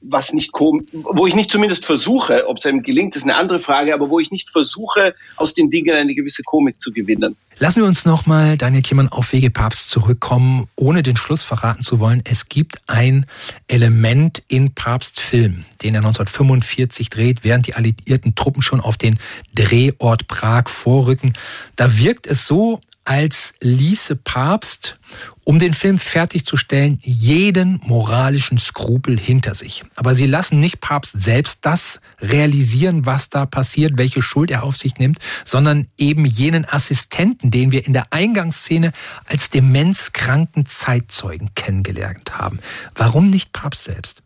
was 0.00 0.32
nicht 0.32 0.52
wo 0.52 1.26
ich 1.26 1.34
nicht 1.34 1.50
zumindest 1.50 1.84
versuche, 1.84 2.48
ob 2.48 2.58
es 2.58 2.66
einem 2.66 2.82
gelingt, 2.82 3.16
ist 3.16 3.24
eine 3.24 3.36
andere 3.36 3.58
Frage, 3.58 3.94
aber 3.94 4.10
wo 4.10 4.18
ich 4.18 4.30
nicht 4.30 4.50
versuche, 4.50 5.14
aus 5.36 5.54
den 5.54 5.70
Dingen 5.70 5.94
eine 5.96 6.14
gewisse 6.14 6.42
Komik 6.42 6.80
zu 6.80 6.92
gewinnen. 6.92 7.36
Lassen 7.58 7.80
wir 7.80 7.88
uns 7.88 8.04
nochmal, 8.04 8.58
Daniel 8.58 8.82
Kiemann, 8.82 9.08
auf 9.08 9.32
Wege 9.32 9.50
Papst 9.50 9.88
zurückkommen, 9.88 10.66
ohne 10.76 11.02
den 11.02 11.16
Schluss 11.16 11.42
verraten 11.42 11.82
zu 11.82 12.00
wollen. 12.00 12.22
Es 12.24 12.48
gibt 12.48 12.78
ein 12.86 13.24
Element 13.66 14.42
in 14.48 14.74
Papst 14.74 15.20
Film, 15.20 15.64
den 15.82 15.94
er 15.94 16.00
1945 16.00 17.08
dreht, 17.08 17.44
während 17.44 17.66
die 17.66 17.74
alliierten 17.74 18.34
Truppen 18.34 18.60
schon 18.60 18.80
auf 18.80 18.98
den 18.98 19.18
Drehort 19.54 20.28
Prag 20.28 20.68
vorrücken. 20.68 21.32
Da 21.76 21.98
wirkt 21.98 22.26
es 22.26 22.46
so, 22.46 22.80
als 23.06 23.54
ließe 23.60 24.16
Papst, 24.16 24.98
um 25.44 25.58
den 25.58 25.74
Film 25.74 25.98
fertigzustellen, 25.98 26.98
jeden 27.02 27.80
moralischen 27.84 28.58
Skrupel 28.58 29.18
hinter 29.18 29.54
sich. 29.54 29.84
Aber 29.94 30.14
sie 30.14 30.26
lassen 30.26 30.58
nicht 30.60 30.80
Papst 30.80 31.20
selbst 31.20 31.64
das 31.64 32.00
realisieren, 32.20 33.06
was 33.06 33.30
da 33.30 33.46
passiert, 33.46 33.96
welche 33.96 34.22
Schuld 34.22 34.50
er 34.50 34.64
auf 34.64 34.76
sich 34.76 34.98
nimmt, 34.98 35.18
sondern 35.44 35.86
eben 35.96 36.24
jenen 36.26 36.66
Assistenten, 36.68 37.50
den 37.50 37.70
wir 37.70 37.86
in 37.86 37.92
der 37.92 38.12
Eingangsszene 38.12 38.92
als 39.24 39.50
demenzkranken 39.50 40.66
Zeitzeugen 40.66 41.54
kennengelernt 41.54 42.36
haben. 42.38 42.58
Warum 42.94 43.30
nicht 43.30 43.52
Papst 43.52 43.84
selbst? 43.84 44.22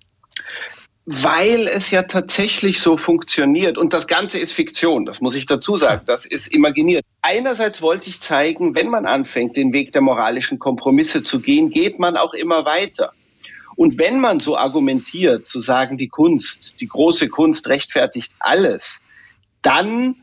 Weil 1.13 1.67
es 1.67 1.91
ja 1.91 2.05
tatsächlich 2.05 2.81
so 2.81 2.97
funktioniert. 2.97 3.79
Und 3.79 3.93
das 3.93 4.07
Ganze 4.07 4.39
ist 4.39 4.53
Fiktion, 4.53 5.05
das 5.07 5.21
muss 5.21 5.35
ich 5.35 5.45
dazu 5.45 5.77
sagen. 5.77 6.03
Das 6.07 6.25
ist 6.25 6.55
imaginiert. 6.55 7.05
Einerseits 7.21 7.83
wollte 7.83 8.11
ich 8.11 8.21
zeigen, 8.21 8.77
wenn 8.77 8.89
man 8.89 9.07
anfängt, 9.07 9.57
den 9.57 9.73
Weg 9.73 9.91
der 9.91 10.03
moralischen 10.03 10.61
Kompromisse 10.61 11.25
zu 11.25 11.41
gehen, 11.41 11.71
geht 11.71 11.99
man 11.99 12.17
auch 12.17 12.33
immer 12.33 12.65
weiter. 12.65 13.13
Und 13.75 13.99
wenn 13.99 14.21
man 14.21 14.39
so 14.39 14.57
argumentiert, 14.57 15.49
zu 15.49 15.59
sagen, 15.59 15.97
die 15.97 16.09
Kunst, 16.09 16.81
die 16.81 16.87
große 16.87 17.29
Kunst 17.29 17.67
rechtfertigt 17.67 18.37
alles, 18.39 19.01
dann 19.63 20.15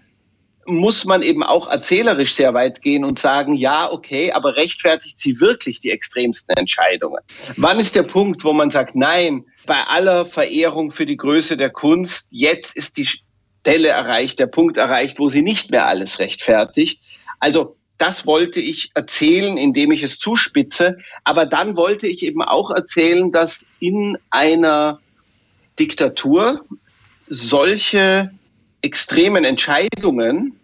muss 0.66 1.04
man 1.04 1.22
eben 1.22 1.44
auch 1.44 1.70
erzählerisch 1.70 2.34
sehr 2.34 2.54
weit 2.54 2.82
gehen 2.82 3.04
und 3.04 3.20
sagen, 3.20 3.54
ja, 3.54 3.92
okay, 3.92 4.32
aber 4.32 4.56
rechtfertigt 4.56 5.20
sie 5.20 5.42
wirklich 5.42 5.82
die 5.82 5.92
extremsten 5.92 6.56
Entscheidungen? 6.56 7.20
Wann 7.58 7.80
ist 7.80 7.96
der 7.96 8.04
Punkt, 8.04 8.46
wo 8.46 8.54
man 8.54 8.70
sagt, 8.70 8.96
nein, 8.96 9.46
bei 9.68 9.84
aller 9.84 10.26
Verehrung 10.26 10.90
für 10.90 11.06
die 11.06 11.18
Größe 11.18 11.58
der 11.58 11.70
Kunst, 11.70 12.26
jetzt 12.32 12.76
ist 12.76 12.98
die 12.98 13.06
Stelle 13.06 13.90
erreicht, 13.90 14.40
der 14.40 14.48
Punkt 14.48 14.78
erreicht, 14.78 15.20
wo 15.20 15.30
sie 15.30 15.44
nicht 15.44 15.70
mehr 15.70 15.86
alles 15.86 16.18
rechtfertigt. 16.18 17.00
Also 17.40 17.76
das 18.00 18.26
wollte 18.26 18.60
ich 18.60 18.92
erzählen, 18.96 19.58
indem 19.58 19.92
ich 19.92 20.02
es 20.02 20.18
zuspitze. 20.18 20.98
Aber 21.24 21.46
dann 21.46 21.76
wollte 21.76 22.08
ich 22.08 22.26
eben 22.26 22.42
auch 22.42 22.72
erzählen, 22.72 23.32
dass 23.32 23.68
in 23.80 24.18
einer 24.32 25.00
Diktatur 25.80 26.62
solche 27.28 28.32
extremen 28.82 29.44
Entscheidungen 29.44 30.60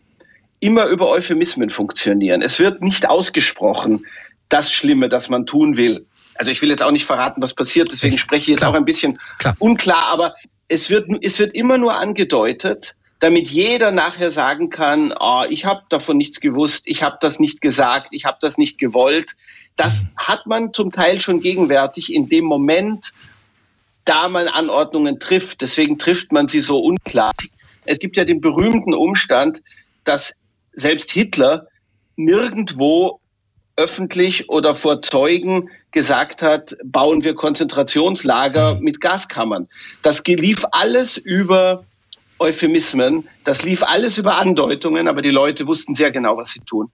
immer 0.60 0.86
über 0.86 1.10
Euphemismen 1.10 1.70
funktionieren. 1.70 2.42
Es 2.42 2.60
wird 2.60 2.82
nicht 2.82 3.10
ausgesprochen, 3.10 4.06
das 4.50 4.72
Schlimme, 4.72 5.10
das 5.10 5.30
man 5.30 5.46
tun 5.46 5.78
will 5.78 6.06
also 6.36 6.52
ich 6.52 6.62
will 6.62 6.70
jetzt 6.70 6.84
auch 6.84 6.92
nicht 6.92 7.06
verraten, 7.06 7.42
was 7.42 7.54
passiert, 7.54 7.92
deswegen 7.92 8.18
spreche 8.18 8.42
ich 8.42 8.48
jetzt 8.48 8.60
Klar. 8.60 8.72
auch 8.72 8.76
ein 8.76 8.86
bisschen 8.86 9.20
Klar. 9.40 9.56
unklar, 9.60 10.08
aber 10.12 10.36
es 10.68 10.90
wird, 10.90 11.08
es 11.22 11.40
wird 11.40 11.56
immer 11.56 11.78
nur 11.78 12.00
angedeutet, 12.00 12.96
damit 13.20 13.48
jeder 13.48 13.92
nachher 13.92 14.32
sagen 14.32 14.70
kann, 14.70 15.14
oh, 15.20 15.44
ich 15.50 15.66
habe 15.66 15.84
davon 15.90 16.18
nichts 16.18 16.40
gewusst, 16.42 16.84
ich 16.88 17.04
habe 17.04 17.18
das 17.22 17.40
nicht 17.40 17.62
gesagt, 17.62 18.10
ich 18.12 18.26
habe 18.26 18.38
das 18.42 18.58
nicht 18.58 18.78
gewollt. 18.78 19.36
Das 19.76 20.08
hat 20.18 20.46
man 20.46 20.74
zum 20.74 20.92
Teil 20.92 21.20
schon 21.20 21.40
gegenwärtig 21.40 22.14
in 22.14 22.28
dem 22.28 22.46
Moment, 22.46 23.14
da 24.06 24.28
man 24.28 24.48
Anordnungen 24.48 25.20
trifft. 25.20 25.62
Deswegen 25.62 25.98
trifft 25.98 26.32
man 26.32 26.50
sie 26.50 26.60
so 26.60 26.80
unklar. 26.80 27.32
Es 27.86 28.00
gibt 28.00 28.18
ja 28.18 28.26
den 28.26 28.42
berühmten 28.42 28.94
Umstand, 28.94 29.62
dass 30.04 30.34
selbst 30.74 31.12
Hitler 31.12 31.68
nirgendwo 32.16 33.20
öffentlich 33.76 34.50
oder 34.50 34.76
vor 34.76 35.02
Zeugen 35.02 35.70
gesagt 35.92 36.42
hat, 36.42 36.76
bauen 36.84 37.24
wir 37.24 37.36
Konzentrationslager 37.36 38.76
mhm. 38.76 38.84
mit 38.84 39.02
Gaskammern. 39.02 39.68
Das 40.02 40.24
lief 40.26 40.66
alles 40.72 41.18
über 41.18 41.84
Euphemismen, 42.40 43.28
das 43.46 43.64
lief 43.64 43.84
alles 43.84 44.18
über 44.18 44.38
Andeutungen, 44.38 45.08
aber 45.08 45.22
die 45.22 45.30
Leute 45.30 45.68
wussten 45.68 45.96
sehr 45.96 46.12
genau, 46.12 46.38
was 46.38 46.52
sie 46.52 46.60
tun. 46.62 46.90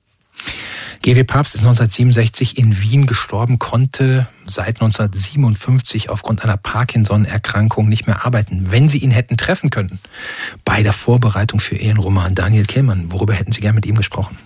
G.W. 1.01 1.23
Papst 1.23 1.55
ist 1.55 1.61
1967 1.61 2.57
in 2.57 2.81
Wien 2.81 3.05
gestorben, 3.05 3.57
konnte 3.57 4.27
seit 4.45 4.81
1957 4.81 6.09
aufgrund 6.09 6.43
einer 6.43 6.57
Parkinson-Erkrankung 6.57 7.87
nicht 7.87 8.05
mehr 8.05 8.25
arbeiten. 8.25 8.67
Wenn 8.69 8.89
Sie 8.89 8.97
ihn 8.97 9.11
hätten 9.11 9.37
treffen 9.37 9.69
können 9.69 9.99
bei 10.65 10.83
der 10.83 10.91
Vorbereitung 10.91 11.61
für 11.61 11.75
Ihren 11.75 11.97
Roman 11.97 12.35
Daniel 12.35 12.65
Kehlmann, 12.65 13.13
worüber 13.13 13.33
hätten 13.33 13.53
Sie 13.53 13.61
gern 13.61 13.75
mit 13.75 13.85
ihm 13.85 13.95
gesprochen? 13.95 14.37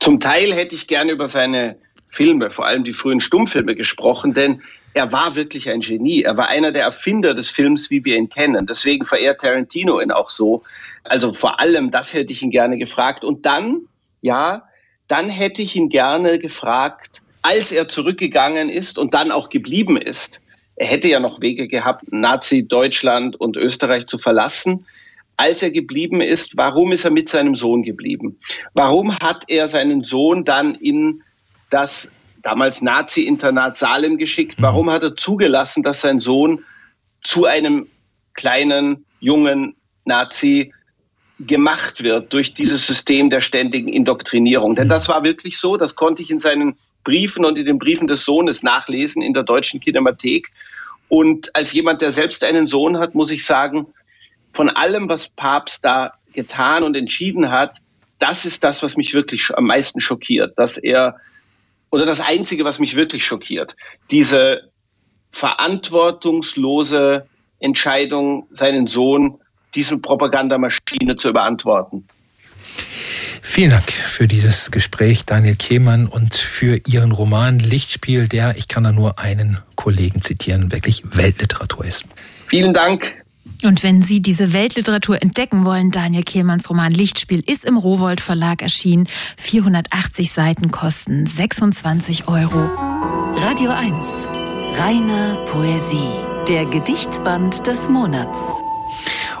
Zum 0.00 0.20
Teil 0.20 0.52
hätte 0.52 0.74
ich 0.74 0.86
gerne 0.86 1.12
über 1.12 1.26
seine 1.26 1.76
Filme, 2.06 2.50
vor 2.50 2.66
allem 2.66 2.84
die 2.84 2.92
frühen 2.92 3.20
Stummfilme 3.20 3.74
gesprochen, 3.74 4.34
denn 4.34 4.62
er 4.94 5.12
war 5.12 5.34
wirklich 5.34 5.70
ein 5.70 5.80
Genie. 5.80 6.22
Er 6.22 6.38
war 6.38 6.48
einer 6.48 6.72
der 6.72 6.84
Erfinder 6.84 7.34
des 7.34 7.50
Films, 7.50 7.90
wie 7.90 8.04
wir 8.06 8.16
ihn 8.16 8.30
kennen. 8.30 8.66
Deswegen 8.66 9.04
verehrt 9.04 9.42
Tarantino 9.42 10.00
ihn 10.00 10.10
auch 10.10 10.30
so. 10.30 10.62
Also 11.04 11.34
vor 11.34 11.60
allem, 11.60 11.90
das 11.90 12.14
hätte 12.14 12.32
ich 12.32 12.42
ihn 12.42 12.50
gerne 12.50 12.78
gefragt. 12.78 13.22
Und 13.22 13.44
dann, 13.44 13.82
ja, 14.22 14.62
dann 15.06 15.28
hätte 15.28 15.60
ich 15.60 15.76
ihn 15.76 15.90
gerne 15.90 16.38
gefragt, 16.38 17.20
als 17.42 17.72
er 17.72 17.88
zurückgegangen 17.88 18.70
ist 18.70 18.96
und 18.96 19.12
dann 19.12 19.32
auch 19.32 19.50
geblieben 19.50 19.98
ist. 19.98 20.40
Er 20.76 20.86
hätte 20.86 21.08
ja 21.08 21.20
noch 21.20 21.42
Wege 21.42 21.68
gehabt, 21.68 22.10
Nazi-Deutschland 22.10 23.38
und 23.38 23.58
Österreich 23.58 24.06
zu 24.06 24.16
verlassen 24.16 24.86
als 25.36 25.62
er 25.62 25.70
geblieben 25.70 26.20
ist, 26.20 26.56
warum 26.56 26.92
ist 26.92 27.04
er 27.04 27.10
mit 27.10 27.28
seinem 27.28 27.54
Sohn 27.54 27.82
geblieben? 27.82 28.38
Warum 28.74 29.14
hat 29.14 29.44
er 29.48 29.68
seinen 29.68 30.02
Sohn 30.02 30.44
dann 30.44 30.74
in 30.74 31.22
das 31.70 32.10
damals 32.42 32.80
Nazi-Internat 32.80 33.76
Salem 33.76 34.18
geschickt? 34.18 34.58
Mhm. 34.58 34.62
Warum 34.62 34.90
hat 34.90 35.02
er 35.02 35.16
zugelassen, 35.16 35.82
dass 35.82 36.00
sein 36.00 36.20
Sohn 36.20 36.64
zu 37.22 37.44
einem 37.44 37.86
kleinen, 38.34 39.04
jungen 39.20 39.76
Nazi 40.04 40.72
gemacht 41.40 42.02
wird 42.02 42.32
durch 42.32 42.54
dieses 42.54 42.86
System 42.86 43.28
der 43.28 43.40
ständigen 43.40 43.88
Indoktrinierung? 43.88 44.74
Denn 44.74 44.86
mhm. 44.86 44.90
das 44.90 45.08
war 45.08 45.24
wirklich 45.24 45.58
so, 45.58 45.76
das 45.76 45.96
konnte 45.96 46.22
ich 46.22 46.30
in 46.30 46.40
seinen 46.40 46.76
Briefen 47.04 47.44
und 47.44 47.58
in 47.58 47.66
den 47.66 47.78
Briefen 47.78 48.06
des 48.06 48.24
Sohnes 48.24 48.62
nachlesen 48.62 49.22
in 49.22 49.34
der 49.34 49.42
deutschen 49.42 49.80
Kinemathek. 49.80 50.50
Und 51.08 51.54
als 51.54 51.72
jemand, 51.72 52.00
der 52.00 52.10
selbst 52.10 52.42
einen 52.42 52.66
Sohn 52.66 52.98
hat, 52.98 53.14
muss 53.14 53.30
ich 53.30 53.44
sagen, 53.44 53.86
von 54.50 54.68
allem, 54.70 55.08
was 55.08 55.28
Papst 55.28 55.84
da 55.84 56.12
getan 56.32 56.82
und 56.82 56.96
entschieden 56.96 57.50
hat, 57.50 57.78
das 58.18 58.44
ist 58.44 58.64
das, 58.64 58.82
was 58.82 58.96
mich 58.96 59.14
wirklich 59.14 59.50
am 59.56 59.64
meisten 59.64 60.00
schockiert, 60.00 60.58
dass 60.58 60.78
er, 60.78 61.16
oder 61.90 62.06
das 62.06 62.20
Einzige, 62.20 62.64
was 62.64 62.78
mich 62.78 62.96
wirklich 62.96 63.24
schockiert, 63.24 63.76
diese 64.10 64.70
verantwortungslose 65.30 67.26
Entscheidung, 67.58 68.46
seinen 68.50 68.86
Sohn 68.86 69.38
diese 69.74 69.98
Propagandamaschine 69.98 71.16
zu 71.16 71.28
überantworten. 71.28 72.06
Vielen 73.42 73.70
Dank 73.70 73.90
für 73.90 74.26
dieses 74.26 74.70
Gespräch, 74.70 75.24
Daniel 75.24 75.56
Kehmann, 75.56 76.06
und 76.06 76.34
für 76.34 76.78
Ihren 76.86 77.12
Roman 77.12 77.58
Lichtspiel, 77.58 78.28
der, 78.28 78.56
ich 78.56 78.68
kann 78.68 78.84
da 78.84 78.92
nur 78.92 79.18
einen 79.18 79.58
Kollegen 79.76 80.20
zitieren, 80.20 80.72
wirklich 80.72 81.02
Weltliteratur 81.04 81.84
ist. 81.84 82.06
Vielen 82.28 82.74
Dank. 82.74 83.24
Und 83.64 83.82
wenn 83.82 84.02
Sie 84.02 84.20
diese 84.20 84.52
Weltliteratur 84.52 85.22
entdecken 85.22 85.64
wollen, 85.64 85.90
Daniel 85.90 86.22
Kehlmanns 86.22 86.68
Roman 86.68 86.92
Lichtspiel 86.92 87.42
ist 87.46 87.64
im 87.64 87.76
Rowold 87.76 88.20
Verlag 88.20 88.62
erschienen. 88.62 89.08
480 89.36 90.32
Seiten 90.32 90.70
kosten 90.70 91.26
26 91.26 92.28
Euro. 92.28 92.58
Radio 93.38 93.70
1. 93.70 93.92
Reine 94.78 95.38
Poesie. 95.50 95.96
Der 96.48 96.64
Gedichtband 96.64 97.66
des 97.66 97.88
Monats. 97.88 98.38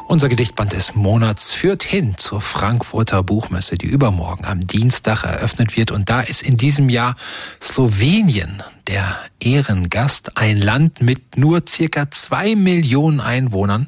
Unser 0.08 0.28
Gedichtband 0.28 0.72
des 0.72 0.94
Monats 0.94 1.52
führt 1.52 1.82
hin 1.82 2.14
zur 2.16 2.40
Frankfurter 2.40 3.22
Buchmesse, 3.22 3.76
die 3.76 3.86
übermorgen 3.86 4.44
am 4.44 4.66
Dienstag 4.66 5.24
eröffnet 5.24 5.76
wird. 5.76 5.90
Und 5.90 6.08
da 6.10 6.20
ist 6.20 6.42
in 6.42 6.56
diesem 6.56 6.88
Jahr 6.88 7.16
Slowenien 7.60 8.62
der 8.88 9.16
Ehrengast, 9.40 10.36
ein 10.36 10.56
Land 10.56 11.02
mit 11.02 11.36
nur 11.36 11.62
circa 11.68 12.10
zwei 12.10 12.54
Millionen 12.54 13.20
Einwohnern, 13.20 13.86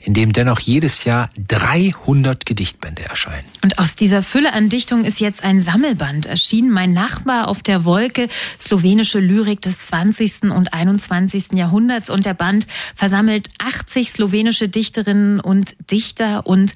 in 0.00 0.14
dem 0.14 0.32
dennoch 0.32 0.60
jedes 0.60 1.04
Jahr 1.04 1.30
300 1.48 2.46
Gedichtbände 2.46 3.02
erscheinen. 3.02 3.44
Und 3.62 3.78
aus 3.78 3.96
dieser 3.96 4.22
Fülle 4.22 4.52
an 4.52 4.68
Dichtungen 4.68 5.04
ist 5.04 5.20
jetzt 5.20 5.42
ein 5.42 5.60
Sammelband 5.60 6.26
erschienen. 6.26 6.70
Mein 6.70 6.92
Nachbar 6.92 7.48
auf 7.48 7.62
der 7.62 7.84
Wolke, 7.84 8.28
slowenische 8.58 9.20
Lyrik 9.20 9.60
des 9.62 9.86
20. 9.86 10.44
und 10.44 10.72
21. 10.72 11.52
Jahrhunderts. 11.54 12.10
Und 12.10 12.26
der 12.26 12.34
Band 12.34 12.66
versammelt 12.94 13.48
80 13.58 14.12
slowenische 14.12 14.68
Dichterinnen 14.68 15.40
und 15.40 15.74
Dichter. 15.90 16.46
Und 16.46 16.72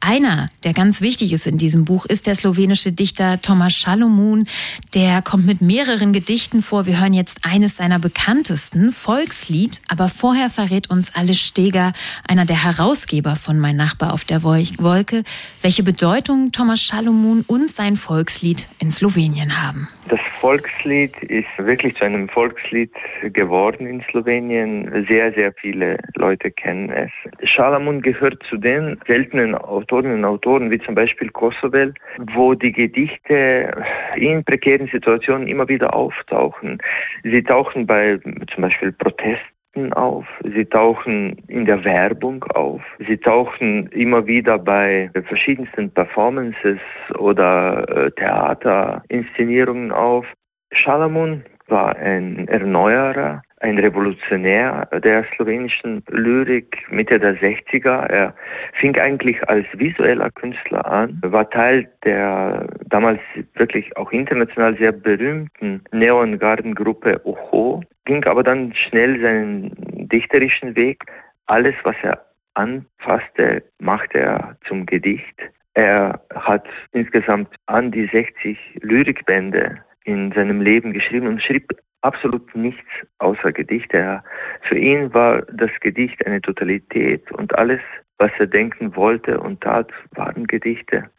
einer, 0.00 0.48
der 0.64 0.72
ganz 0.72 1.00
wichtig 1.00 1.32
ist 1.32 1.46
in 1.46 1.58
diesem 1.58 1.84
Buch, 1.84 2.06
ist 2.06 2.26
der 2.26 2.34
slowenische 2.34 2.92
Dichter 2.92 3.40
Thomas 3.40 3.72
Schalomun. 3.72 4.46
Der 4.94 5.22
kommt 5.22 5.46
mit 5.46 5.60
mehreren 5.60 6.12
Gedichten 6.12 6.62
vor. 6.62 6.86
Wir 6.86 7.00
hören 7.00 7.11
jetzt 7.14 7.40
eines 7.42 7.76
seiner 7.76 7.98
bekanntesten, 7.98 8.90
Volkslied. 8.90 9.80
Aber 9.88 10.08
vorher 10.08 10.50
verrät 10.50 10.90
uns 10.90 11.14
Alice 11.14 11.40
Steger, 11.40 11.92
einer 12.26 12.44
der 12.44 12.64
Herausgeber 12.64 13.36
von 13.36 13.58
Mein 13.58 13.76
Nachbar 13.76 14.12
auf 14.12 14.24
der 14.24 14.42
Wolke, 14.42 15.22
welche 15.60 15.82
Bedeutung 15.82 16.52
Thomas 16.52 16.80
Schalomun 16.80 17.44
und 17.46 17.70
sein 17.70 17.96
Volkslied 17.96 18.68
in 18.78 18.90
Slowenien 18.90 19.62
haben. 19.62 19.88
Das 20.08 20.20
Volkslied 20.40 21.16
ist 21.22 21.46
wirklich 21.58 21.94
zu 21.96 22.04
einem 22.04 22.28
Volkslied 22.28 22.92
geworden 23.22 23.86
in 23.86 24.02
Slowenien. 24.10 25.06
Sehr, 25.08 25.32
sehr 25.32 25.52
viele 25.52 25.98
Leute 26.16 26.50
kennen 26.50 26.90
es. 26.90 27.10
Schalamun 27.48 28.02
gehört 28.02 28.42
zu 28.48 28.56
den 28.56 28.98
seltenen 29.06 29.54
Autorinnen 29.54 30.18
und 30.18 30.24
Autoren, 30.24 30.70
wie 30.70 30.80
zum 30.80 30.94
Beispiel 30.94 31.30
Kosovel, 31.30 31.94
wo 32.34 32.54
die 32.54 32.72
Gedichte 32.72 33.72
in 34.16 34.44
prekären 34.44 34.88
Situationen 34.88 35.46
immer 35.46 35.68
wieder 35.68 35.94
auftauchen. 35.94 36.78
Sie 37.22 37.42
tauchen 37.42 37.86
bei 37.86 38.18
zum 38.18 38.62
Beispiel 38.62 38.92
Protesten 38.92 39.92
auf, 39.94 40.26
sie 40.42 40.64
tauchen 40.66 41.38
in 41.48 41.64
der 41.64 41.82
Werbung 41.84 42.44
auf, 42.54 42.82
sie 43.06 43.16
tauchen 43.16 43.86
immer 43.88 44.26
wieder 44.26 44.58
bei 44.58 45.10
verschiedensten 45.26 45.90
Performances 45.90 46.78
oder 47.18 47.88
äh, 47.88 48.10
Theaterinszenierungen 48.12 49.90
auf. 49.90 50.26
Schalamun 50.72 51.44
war 51.68 51.96
ein 51.96 52.48
Erneuerer, 52.48 53.42
ein 53.62 53.78
Revolutionär 53.78 54.88
der 55.04 55.24
slowenischen 55.34 56.02
Lyrik 56.08 56.76
Mitte 56.90 57.18
der 57.18 57.36
60er. 57.36 58.06
Er 58.06 58.34
fing 58.80 58.96
eigentlich 58.98 59.48
als 59.48 59.66
visueller 59.74 60.30
Künstler 60.30 60.84
an, 60.84 61.20
war 61.22 61.48
Teil 61.48 61.88
der 62.04 62.66
damals 62.86 63.20
wirklich 63.54 63.96
auch 63.96 64.10
international 64.10 64.76
sehr 64.78 64.92
berühmten 64.92 65.82
Neongarden-Gruppe 65.92 67.20
Oho, 67.24 67.82
ging 68.04 68.24
aber 68.24 68.42
dann 68.42 68.74
schnell 68.74 69.20
seinen 69.20 69.72
dichterischen 70.08 70.74
Weg. 70.74 71.04
Alles, 71.46 71.74
was 71.84 71.96
er 72.02 72.24
anfasste, 72.54 73.62
machte 73.78 74.18
er 74.18 74.56
zum 74.66 74.86
Gedicht. 74.86 75.40
Er 75.74 76.20
hat 76.34 76.66
insgesamt 76.92 77.48
an 77.66 77.92
die 77.92 78.06
60 78.06 78.58
Lyrikbände 78.82 79.78
in 80.04 80.32
seinem 80.32 80.60
Leben 80.60 80.92
geschrieben 80.92 81.28
und 81.28 81.42
schrieb 81.42 81.72
absolut 82.02 82.54
nichts 82.54 82.88
außer 83.18 83.52
Gedichte. 83.52 84.22
Für 84.68 84.78
ihn 84.78 85.12
war 85.14 85.42
das 85.52 85.70
Gedicht 85.80 86.24
eine 86.26 86.40
Totalität 86.40 87.30
und 87.32 87.54
alles, 87.56 87.80
was 88.18 88.30
er 88.38 88.46
denken 88.46 88.94
wollte 88.94 89.40
und 89.40 89.60
tat, 89.62 89.90
waren 90.12 90.46
Gedichte. 90.46 91.10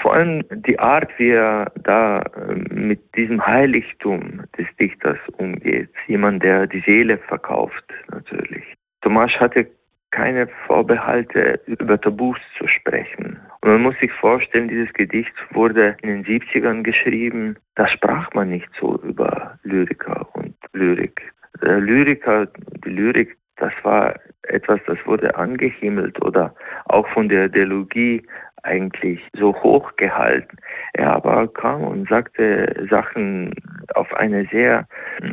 Vor 0.00 0.14
allem 0.14 0.44
die 0.50 0.78
Art, 0.78 1.10
wie 1.18 1.30
er 1.30 1.72
da 1.82 2.22
ähm, 2.48 2.66
mit 2.70 3.16
diesem 3.16 3.44
Heiligtum 3.44 4.44
des 4.56 4.66
Dichters 4.78 5.18
umgeht. 5.38 5.90
Jemand, 6.06 6.42
der 6.44 6.68
die 6.68 6.82
Seele 6.86 7.18
verkauft, 7.18 7.84
natürlich. 8.10 8.64
Tomasz 9.00 9.32
hatte 9.40 9.66
keine 10.10 10.48
Vorbehalte, 10.66 11.60
über 11.66 12.00
Tabus 12.00 12.38
zu 12.56 12.66
sprechen. 12.66 13.38
Und 13.60 13.70
man 13.70 13.82
muss 13.82 13.98
sich 14.00 14.12
vorstellen, 14.12 14.68
dieses 14.68 14.92
Gedicht 14.94 15.32
wurde 15.50 15.96
in 16.02 16.08
den 16.08 16.24
70ern 16.24 16.82
geschrieben. 16.82 17.56
Da 17.74 17.88
sprach 17.88 18.32
man 18.34 18.50
nicht 18.50 18.68
so 18.80 18.96
über 19.02 19.58
Lyriker 19.62 20.26
und 20.34 20.54
Lyrik. 20.72 21.20
Der 21.62 21.80
Lyriker, 21.80 22.46
die 22.84 22.90
Lyrik, 22.90 23.36
das 23.56 23.72
war 23.82 24.14
etwas, 24.44 24.80
das 24.86 24.98
wurde 25.04 25.34
angehimmelt 25.36 26.22
oder 26.24 26.54
auch 26.86 27.06
von 27.08 27.28
der 27.28 27.46
Ideologie 27.46 28.22
eigentlich 28.68 29.20
so 29.36 29.54
hoch 29.54 29.96
gehalten. 29.96 30.56
Er 30.92 31.12
aber 31.12 31.48
kam 31.48 31.82
und 31.82 32.08
sagte 32.08 32.86
Sachen 32.90 33.54
auf 33.94 34.12
eine 34.14 34.46
sehr 34.52 34.86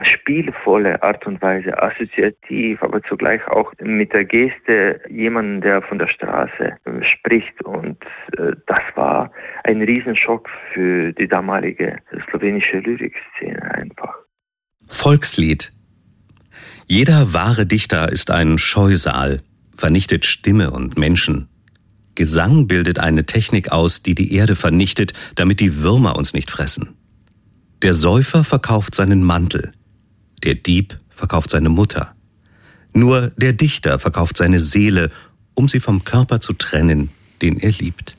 spielvolle 0.03 1.01
Art 1.03 1.25
und 1.27 1.41
Weise, 1.41 1.81
assoziativ, 1.81 2.81
aber 2.81 3.01
zugleich 3.03 3.45
auch 3.47 3.71
mit 3.81 4.13
der 4.13 4.25
Geste 4.25 5.01
jemanden, 5.09 5.61
der 5.61 5.81
von 5.81 5.99
der 5.99 6.07
Straße 6.07 6.77
spricht. 7.01 7.61
Und 7.63 7.97
äh, 8.37 8.53
das 8.67 8.81
war 8.95 9.31
ein 9.63 9.81
Riesenschock 9.81 10.49
für 10.73 11.11
die 11.13 11.27
damalige 11.27 11.97
slowenische 12.29 12.79
Lyrikszene 12.79 13.61
einfach. 13.73 14.15
Volkslied. 14.87 15.71
Jeder 16.87 17.33
wahre 17.33 17.65
Dichter 17.65 18.11
ist 18.11 18.29
ein 18.29 18.57
Scheusal, 18.57 19.41
vernichtet 19.75 20.25
Stimme 20.25 20.71
und 20.71 20.97
Menschen. 20.97 21.49
Gesang 22.15 22.67
bildet 22.67 22.99
eine 22.99 23.25
Technik 23.25 23.71
aus, 23.71 24.01
die 24.01 24.15
die 24.15 24.33
Erde 24.33 24.55
vernichtet, 24.55 25.13
damit 25.35 25.59
die 25.59 25.77
Würmer 25.77 26.15
uns 26.15 26.33
nicht 26.33 26.49
fressen. 26.49 26.95
Der 27.81 27.93
Säufer 27.93 28.43
verkauft 28.43 28.95
seinen 28.95 29.23
Mantel, 29.23 29.73
der 30.43 30.55
Dieb 30.55 30.97
verkauft 31.09 31.51
seine 31.51 31.69
Mutter. 31.69 32.15
Nur 32.93 33.31
der 33.37 33.53
Dichter 33.53 33.99
verkauft 33.99 34.37
seine 34.37 34.59
Seele, 34.59 35.11
um 35.53 35.67
sie 35.67 35.79
vom 35.81 36.03
Körper 36.05 36.39
zu 36.39 36.53
trennen, 36.53 37.09
den 37.41 37.59
er 37.59 37.71
liebt. 37.71 38.15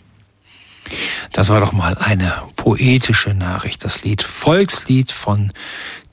Das 1.33 1.49
war 1.49 1.61
doch 1.61 1.73
mal 1.73 1.97
eine 1.97 2.33
poetische 2.57 3.35
Nachricht, 3.35 3.85
das 3.85 4.05
Lied 4.05 4.23
Volkslied 4.23 5.11
von 5.11 5.51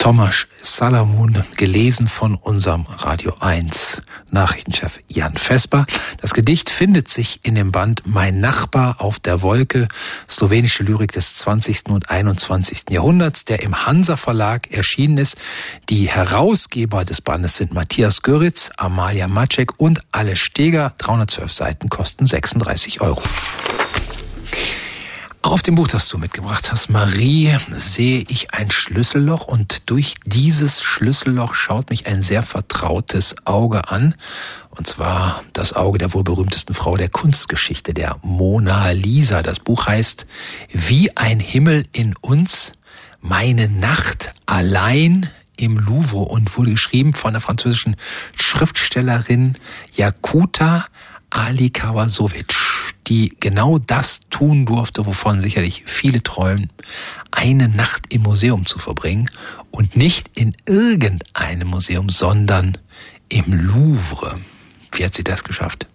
Thomas 0.04 0.48
Salamun, 0.62 1.46
gelesen 1.56 2.10
von 2.10 2.36
unserem 2.36 2.86
Radio 2.89 3.36
1 3.39 4.02
Nachrichtenchef 4.32 5.00
Jan 5.08 5.38
Vesper. 5.38 5.86
Das 6.20 6.34
Gedicht 6.34 6.70
findet 6.70 7.08
sich 7.08 7.39
in 7.44 7.56
dem 7.56 7.72
Band 7.72 8.02
Mein 8.06 8.42
Nachbar 8.42 9.00
auf 9.00 9.20
der 9.20 9.42
Wolke, 9.42 9.88
slowenische 10.30 10.84
Lyrik 10.84 11.13
des 11.13 11.36
20. 11.36 11.86
und 11.88 12.10
21. 12.10 12.89
Jahrhunderts, 12.89 13.46
der 13.46 13.63
im 13.63 13.86
Hansa 13.86 14.18
Verlag 14.18 14.74
erschienen 14.74 15.20
ist. 15.20 15.38
Die 15.88 16.10
Herausgeber 16.10 17.06
des 17.06 17.22
Bandes 17.22 17.56
sind 17.56 17.74
Matthias 17.74 18.24
Göritz, 18.24 18.72
Amalia 18.76 19.30
Maczek 19.30 19.80
und 19.80 20.04
Alle 20.12 20.36
Steger. 20.36 20.92
312 20.98 21.50
Seiten 21.50 21.88
kosten 21.88 22.26
36 22.26 23.00
Euro. 23.00 23.24
Auf 25.43 25.62
dem 25.62 25.75
Buch, 25.75 25.89
das 25.89 26.08
du 26.08 26.17
mitgebracht 26.17 26.71
hast, 26.71 26.89
Marie, 26.89 27.53
sehe 27.69 28.23
ich 28.29 28.53
ein 28.53 28.71
Schlüsselloch 28.71 29.45
und 29.45 29.89
durch 29.89 30.15
dieses 30.25 30.82
Schlüsselloch 30.82 31.53
schaut 31.53 31.89
mich 31.89 32.08
ein 32.08 32.21
sehr 32.21 32.43
vertrautes 32.43 33.36
Auge 33.43 33.89
an. 33.89 34.15
Und 34.69 34.88
zwar 34.88 35.43
das 35.51 35.73
Auge 35.73 35.97
der 35.97 36.13
wohl 36.13 36.23
berühmtesten 36.23 36.73
Frau 36.73 36.95
der 36.95 37.10
Kunstgeschichte, 37.10 37.93
der 37.93 38.19
Mona 38.21 38.91
Lisa. 38.91 39.43
Das 39.43 39.60
Buch 39.60 39.86
heißt 39.86 40.27
Wie 40.71 41.15
ein 41.17 41.41
Himmel 41.41 41.84
in 41.91 42.15
uns, 42.21 42.71
meine 43.19 43.67
Nacht 43.67 44.34
allein 44.45 45.29
im 45.58 45.77
Louvre 45.77 46.19
und 46.19 46.58
wurde 46.58 46.71
geschrieben 46.71 47.13
von 47.13 47.34
der 47.34 47.41
französischen 47.41 47.97
Schriftstellerin 48.34 49.56
Jakuta 49.93 50.86
Ali 51.29 51.69
Kawasovic, 51.69 52.53
die 53.08 53.36
genau 53.39 53.80
das 53.80 54.22
tun 54.30 54.66
durfte, 54.66 55.06
wovon 55.06 55.39
sicherlich 55.39 55.84
viele 55.86 56.24
träumen, 56.24 56.70
eine 57.32 57.68
Nacht 57.68 58.13
im 58.13 58.24
Museum 58.24 58.66
zu 58.66 58.80
verbringen 58.80 59.30
und 59.72 59.96
nicht 59.96 60.30
in 60.36 60.56
irgendeinem 60.68 61.70
Museum, 61.70 62.10
sondern 62.10 62.78
im 63.30 63.46
Louvre. 63.48 64.39
Wie 64.92 65.04
hat 65.04 65.13
sie 65.13 65.24
das 65.24 65.44
geschafft? 65.44 65.88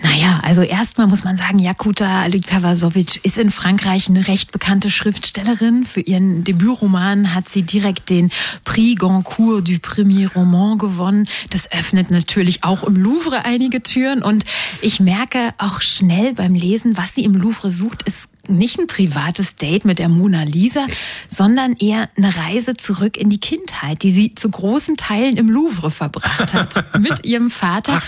Naja, 0.00 0.40
also 0.44 0.62
erstmal 0.62 1.08
muss 1.08 1.24
man 1.24 1.36
sagen, 1.36 1.58
Jakuta 1.58 2.26
Lukavasovic 2.26 3.24
ist 3.24 3.36
in 3.36 3.50
Frankreich 3.50 4.08
eine 4.08 4.28
recht 4.28 4.52
bekannte 4.52 4.90
Schriftstellerin. 4.90 5.84
Für 5.84 6.00
ihren 6.00 6.44
Debütroman 6.44 7.34
hat 7.34 7.48
sie 7.48 7.62
direkt 7.62 8.08
den 8.08 8.30
Prix 8.64 9.00
Goncourt 9.00 9.66
du 9.66 9.78
Premier 9.80 10.30
Roman 10.32 10.78
gewonnen. 10.78 11.28
Das 11.50 11.70
öffnet 11.72 12.12
natürlich 12.12 12.62
auch 12.62 12.84
im 12.84 12.94
Louvre 12.94 13.44
einige 13.44 13.82
Türen 13.82 14.22
und 14.22 14.44
ich 14.82 15.00
merke 15.00 15.52
auch 15.58 15.80
schnell 15.80 16.32
beim 16.34 16.54
Lesen, 16.54 16.96
was 16.96 17.16
sie 17.16 17.24
im 17.24 17.34
Louvre 17.34 17.70
sucht, 17.70 18.04
ist 18.04 18.28
nicht 18.48 18.78
ein 18.78 18.86
privates 18.86 19.56
Date 19.56 19.84
mit 19.84 19.98
der 19.98 20.08
Mona 20.08 20.42
Lisa, 20.42 20.86
sondern 21.28 21.74
eher 21.74 22.08
eine 22.16 22.36
Reise 22.36 22.76
zurück 22.76 23.16
in 23.16 23.30
die 23.30 23.40
Kindheit, 23.40 24.02
die 24.02 24.10
sie 24.10 24.34
zu 24.34 24.50
großen 24.50 24.96
Teilen 24.96 25.36
im 25.36 25.48
Louvre 25.48 25.90
verbracht 25.90 26.54
hat 26.54 26.84
mit 26.98 27.24
ihrem 27.24 27.50
Vater. 27.50 28.02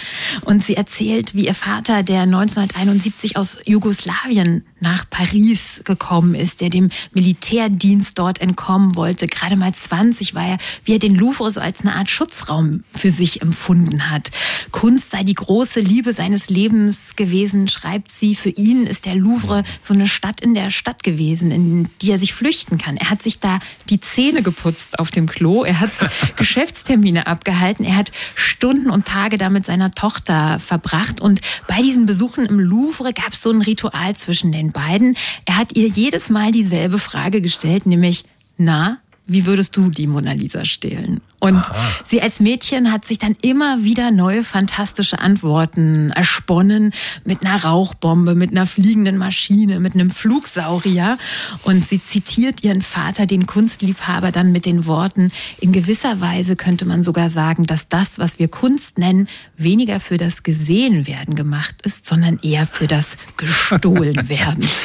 Und 0.44 0.62
sie 0.62 0.76
erzählt, 0.76 1.34
wie 1.34 1.46
ihr 1.46 1.54
Vater, 1.54 2.02
der 2.02 2.22
1971 2.22 3.36
aus 3.36 3.58
Jugoslawien 3.64 4.64
nach 4.80 5.08
Paris 5.08 5.82
gekommen 5.84 6.34
ist, 6.34 6.60
der 6.60 6.70
dem 6.70 6.90
Militärdienst 7.12 8.18
dort 8.18 8.40
entkommen 8.40 8.96
wollte. 8.96 9.26
Gerade 9.26 9.56
mal 9.56 9.74
20 9.74 10.34
war 10.34 10.46
er, 10.46 10.58
wie 10.84 10.94
er 10.94 10.98
den 10.98 11.14
Louvre 11.14 11.50
so 11.50 11.60
als 11.60 11.82
eine 11.82 11.94
Art 11.94 12.10
Schutzraum 12.10 12.84
für 12.96 13.10
sich 13.10 13.42
empfunden 13.42 14.10
hat. 14.10 14.30
Kunst 14.70 15.10
sei 15.10 15.22
die 15.22 15.34
große 15.34 15.80
Liebe 15.80 16.12
seines 16.12 16.48
Lebens 16.48 17.16
gewesen, 17.16 17.68
schreibt 17.68 18.10
sie. 18.10 18.34
Für 18.34 18.50
ihn 18.50 18.86
ist 18.86 19.04
der 19.04 19.14
Louvre 19.14 19.64
so 19.80 19.92
eine 19.94 20.08
Stadt 20.08 20.29
in 20.38 20.54
der 20.54 20.70
Stadt 20.70 21.02
gewesen, 21.02 21.50
in 21.50 21.88
die 22.00 22.12
er 22.12 22.18
sich 22.18 22.32
flüchten 22.32 22.78
kann. 22.78 22.96
Er 22.96 23.10
hat 23.10 23.22
sich 23.22 23.40
da 23.40 23.58
die 23.88 23.98
Zähne 23.98 24.42
geputzt 24.42 25.00
auf 25.00 25.10
dem 25.10 25.26
Klo. 25.26 25.64
Er 25.64 25.80
hat 25.80 25.90
Geschäftstermine 26.36 27.26
abgehalten. 27.26 27.84
Er 27.84 27.96
hat 27.96 28.12
Stunden 28.36 28.90
und 28.90 29.06
Tage 29.06 29.36
da 29.36 29.50
mit 29.50 29.64
seiner 29.64 29.90
Tochter 29.90 30.60
verbracht. 30.60 31.20
Und 31.20 31.40
bei 31.66 31.82
diesen 31.82 32.06
Besuchen 32.06 32.46
im 32.46 32.60
Louvre 32.60 33.12
gab 33.12 33.32
es 33.32 33.42
so 33.42 33.50
ein 33.50 33.62
Ritual 33.62 34.14
zwischen 34.14 34.52
den 34.52 34.70
beiden. 34.70 35.16
Er 35.44 35.56
hat 35.56 35.74
ihr 35.74 35.88
jedes 35.88 36.30
Mal 36.30 36.52
dieselbe 36.52 37.00
Frage 37.00 37.40
gestellt, 37.40 37.86
nämlich, 37.86 38.24
na, 38.56 38.99
wie 39.30 39.46
würdest 39.46 39.76
du 39.76 39.90
die 39.90 40.08
Mona 40.08 40.32
Lisa 40.32 40.64
stehlen? 40.64 41.20
Und 41.38 41.56
Aha. 41.56 41.90
sie 42.04 42.20
als 42.20 42.40
Mädchen 42.40 42.92
hat 42.92 43.06
sich 43.06 43.18
dann 43.18 43.34
immer 43.40 43.82
wieder 43.82 44.10
neue 44.10 44.42
fantastische 44.44 45.20
Antworten 45.20 46.10
ersponnen 46.10 46.92
mit 47.24 47.42
einer 47.44 47.64
Rauchbombe, 47.64 48.34
mit 48.34 48.50
einer 48.50 48.66
fliegenden 48.66 49.16
Maschine, 49.16 49.80
mit 49.80 49.94
einem 49.94 50.10
Flugsaurier. 50.10 51.16
Und 51.62 51.86
sie 51.86 52.04
zitiert 52.04 52.62
ihren 52.62 52.82
Vater, 52.82 53.24
den 53.24 53.46
Kunstliebhaber, 53.46 54.32
dann 54.32 54.52
mit 54.52 54.66
den 54.66 54.84
Worten, 54.84 55.32
in 55.60 55.72
gewisser 55.72 56.20
Weise 56.20 56.56
könnte 56.56 56.84
man 56.84 57.04
sogar 57.04 57.30
sagen, 57.30 57.66
dass 57.66 57.88
das, 57.88 58.18
was 58.18 58.38
wir 58.38 58.48
Kunst 58.48 58.98
nennen, 58.98 59.28
weniger 59.56 60.00
für 60.00 60.18
das 60.18 60.42
Gesehenwerden 60.42 61.36
gemacht 61.36 61.76
ist, 61.84 62.06
sondern 62.06 62.38
eher 62.42 62.66
für 62.66 62.86
das 62.86 63.16
Gestohlenwerden. 63.36 64.68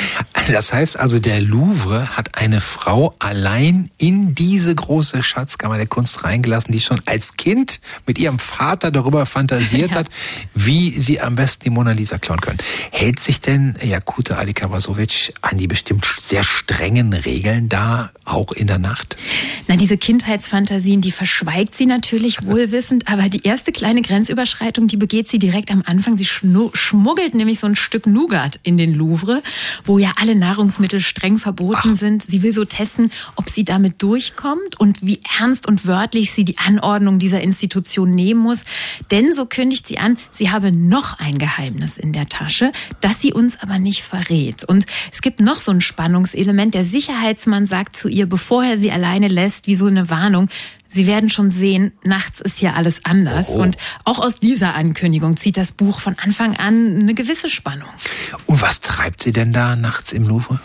Das 0.47 0.71
heißt 0.71 0.99
also, 0.99 1.17
der 1.17 1.41
Louvre 1.41 2.15
hat 2.15 2.37
eine 2.37 2.61
Frau 2.61 3.15
allein 3.17 3.89
in 3.97 4.34
diese 4.35 4.75
große 4.75 5.23
Schatzkammer 5.23 5.77
der 5.77 5.87
Kunst 5.87 6.23
reingebracht 6.23 6.35
eingelassen, 6.35 6.71
die 6.73 6.81
schon 6.81 7.01
als 7.05 7.37
Kind 7.37 7.79
mit 8.05 8.19
ihrem 8.19 8.39
Vater 8.39 8.91
darüber 8.91 9.25
fantasiert 9.25 9.91
ja. 9.91 9.97
hat, 9.97 10.09
wie 10.53 10.91
sie 10.91 11.21
am 11.21 11.35
besten 11.35 11.63
die 11.63 11.69
Mona 11.69 11.91
Lisa 11.91 12.17
klauen 12.17 12.41
können. 12.41 12.59
Hält 12.91 13.19
sich 13.19 13.39
denn 13.41 13.75
Jakuta 13.81 14.35
Ali 14.35 14.53
Kavasovic 14.53 15.33
an 15.41 15.57
die 15.57 15.67
bestimmt 15.67 16.05
sehr 16.21 16.43
strengen 16.43 17.13
Regeln 17.13 17.69
da, 17.69 18.11
auch 18.25 18.51
in 18.51 18.67
der 18.67 18.79
Nacht? 18.79 19.17
Na, 19.67 19.77
diese 19.77 19.97
Kindheitsfantasien, 19.97 21.01
die 21.01 21.11
verschweigt 21.11 21.73
sie 21.73 21.85
natürlich 21.85 22.43
wohlwissend, 22.45 23.07
aber 23.07 23.29
die 23.29 23.43
erste 23.43 23.71
kleine 23.71 24.01
Grenzüberschreitung, 24.01 24.87
die 24.87 24.97
begeht 24.97 25.29
sie 25.29 25.39
direkt 25.39 25.71
am 25.71 25.83
Anfang. 25.85 26.17
Sie 26.17 26.25
schmuggelt 26.25 27.33
nämlich 27.33 27.59
so 27.59 27.67
ein 27.67 27.75
Stück 27.75 28.07
Nougat 28.07 28.59
in 28.63 28.77
den 28.77 28.93
Louvre, 28.93 29.41
wo 29.85 29.97
ja 29.97 30.11
alle 30.19 30.35
Nahrungsmittel 30.35 30.99
streng 30.99 31.37
verboten 31.37 31.91
Ach. 31.91 31.95
sind. 31.95 32.23
Sie 32.23 32.43
will 32.43 32.53
so 32.53 32.65
testen, 32.65 33.11
ob 33.35 33.49
sie 33.49 33.63
damit 33.63 34.01
durchkommt 34.25 34.79
und 34.79 35.01
wie 35.01 35.19
ernst 35.39 35.67
und 35.67 35.85
wörtlich 35.85 36.31
sie 36.31 36.45
die 36.45 36.57
Anordnung 36.57 37.19
dieser 37.19 37.41
Institution 37.41 38.11
nehmen 38.11 38.41
muss. 38.41 38.59
Denn 39.11 39.31
so 39.31 39.45
kündigt 39.45 39.87
sie 39.87 39.99
an, 39.99 40.17
sie 40.31 40.51
habe 40.51 40.71
noch 40.71 41.19
ein 41.19 41.37
Geheimnis 41.37 41.97
in 41.97 42.13
der 42.13 42.27
Tasche, 42.27 42.71
das 43.01 43.21
sie 43.21 43.33
uns 43.33 43.61
aber 43.61 43.79
nicht 43.79 44.03
verrät. 44.03 44.63
Und 44.63 44.85
es 45.11 45.21
gibt 45.21 45.39
noch 45.39 45.57
so 45.57 45.71
ein 45.71 45.81
Spannungselement. 45.81 46.73
Der 46.73 46.83
Sicherheitsmann 46.83 47.65
sagt 47.65 47.95
zu 47.95 48.07
ihr, 48.07 48.27
bevor 48.27 48.63
er 48.63 48.77
sie 48.77 48.91
alleine 48.91 49.27
lässt, 49.27 49.67
wie 49.67 49.75
so 49.75 49.85
eine 49.85 50.09
Warnung, 50.09 50.49
Sie 50.87 51.07
werden 51.07 51.29
schon 51.29 51.51
sehen, 51.51 51.91
nachts 52.05 52.39
ist 52.39 52.59
hier 52.59 52.77
alles 52.77 53.03
anders. 53.03 53.49
Oh. 53.49 53.57
Und 53.57 53.75
auch 54.05 54.19
aus 54.19 54.39
dieser 54.39 54.75
Ankündigung 54.75 55.35
zieht 55.35 55.57
das 55.57 55.73
Buch 55.73 55.99
von 55.99 56.15
Anfang 56.17 56.55
an 56.55 56.99
eine 56.99 57.13
gewisse 57.13 57.49
Spannung. 57.49 57.89
Und 58.45 58.61
was 58.61 58.79
treibt 58.79 59.21
sie 59.21 59.33
denn 59.33 59.51
da 59.51 59.75
nachts 59.75 60.13
im 60.13 60.25
Louvre? 60.25 60.59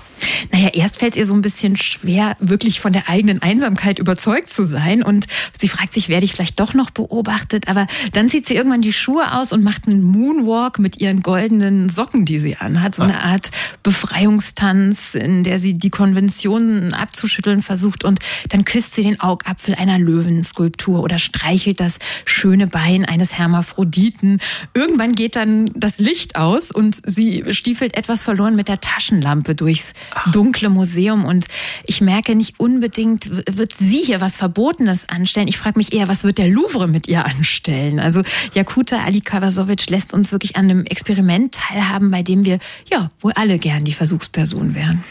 Naja, 0.53 0.69
erst 0.73 0.99
fällt 0.99 1.15
es 1.15 1.19
ihr 1.19 1.27
so 1.27 1.35
ein 1.35 1.43
bisschen 1.43 1.77
schwer, 1.77 2.37
wirklich 2.41 2.81
von 2.81 2.93
der 2.93 3.09
eigenen 3.09 3.43
Einsamkeit 3.43 3.99
überzeugt 3.99 4.51
zu 4.51 4.65
sein. 4.65 5.03
Und 5.03 5.27
sie 5.61 5.69
fragt 5.69 5.93
sich, 5.93 6.09
werde 6.09 6.25
ich 6.25 6.33
vielleicht 6.33 6.61
doch 6.61 6.75
noch 6.75 6.91
beobachtet? 6.91 7.69
Aber 7.69 7.87
dann 8.13 8.29
zieht 8.29 8.47
sie 8.47 8.55
irgendwann 8.55 8.83
die 8.83 8.93
Schuhe 8.93 9.33
aus 9.33 9.53
und 9.53 9.63
macht 9.63 9.87
einen 9.87 10.03
Moonwalk 10.03 10.79
mit 10.79 11.01
ihren 11.01 11.23
goldenen 11.23 11.89
Socken, 11.89 12.25
die 12.25 12.39
sie 12.39 12.57
anhat. 12.57 12.95
So 12.95 13.03
eine 13.03 13.23
Art 13.23 13.51
Befreiungstanz, 13.83 15.15
in 15.15 15.45
der 15.45 15.59
sie 15.59 15.75
die 15.75 15.91
Konventionen 15.91 16.95
abzuschütteln 16.95 17.63
versucht. 17.63 18.05
Und 18.05 18.21
dann 18.49 18.65
küsst 18.65 18.95
sie 18.95 19.03
den 19.03 19.21
Augapfel 19.21 19.75
einer 19.75 19.99
Löwenskulptur 19.99 21.03
oder 21.03 21.19
streichelt 21.19 21.81
das 21.81 21.99
schöne 22.25 22.67
Bein 22.67 23.05
eines 23.05 23.39
Hermaphroditen. 23.39 24.41
Irgendwann 24.75 25.13
geht 25.13 25.37
dann 25.37 25.67
das 25.75 25.99
Licht 25.99 26.37
aus 26.37 26.71
und 26.71 27.01
sie 27.05 27.45
stiefelt 27.51 27.97
etwas 27.97 28.23
verloren 28.23 28.57
mit 28.57 28.69
der 28.69 28.81
Taschenlampe 28.81 29.55
durchs 29.55 29.95
dunkle 30.33 30.69
Museum 30.69 31.25
und 31.25 31.47
ich 31.87 32.01
merke 32.01 32.35
nicht 32.35 32.59
unbedingt, 32.59 33.31
wird 33.57 33.73
sie 33.77 34.03
hier 34.05 34.21
was 34.21 34.37
Verbotenes 34.37 35.09
anstellen. 35.09 35.49
Ich 35.49 35.59
frage 35.59 35.79
mich 35.79 35.93
eher, 35.93 36.09
was 36.09 36.25
wird 36.25 36.39
der 36.39 36.49
Louvre 36.49 36.89
mit 36.89 37.09
ihr 37.09 37.25
anstellen? 37.25 38.01
Also 38.01 38.23
Jakuta 38.55 39.03
Ali 39.05 39.21
Kavasovic 39.21 39.89
lässt 39.91 40.13
uns 40.13 40.33
wirklich 40.33 40.57
an 40.57 40.65
einem 40.65 40.85
Experiment 40.85 41.55
teilhaben, 41.55 42.11
bei 42.11 42.23
dem 42.23 42.45
wir 42.45 42.59
ja 42.91 43.11
wohl 43.21 43.33
alle 43.33 43.59
gern 43.59 43.85
die 43.85 43.93
Versuchsperson 43.93 44.75
wären. 44.75 45.05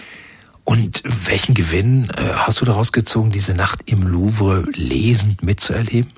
Und 0.70 1.02
welchen 1.26 1.56
Gewinn 1.56 2.12
äh, 2.16 2.22
hast 2.36 2.62
du 2.62 2.66
daraus 2.66 2.92
gezogen, 2.92 3.32
diese 3.32 3.56
Nacht 3.56 3.80
im 3.90 4.04
Louvre 4.04 4.66
lesend 4.76 5.42
mitzuerleben? 5.42 6.12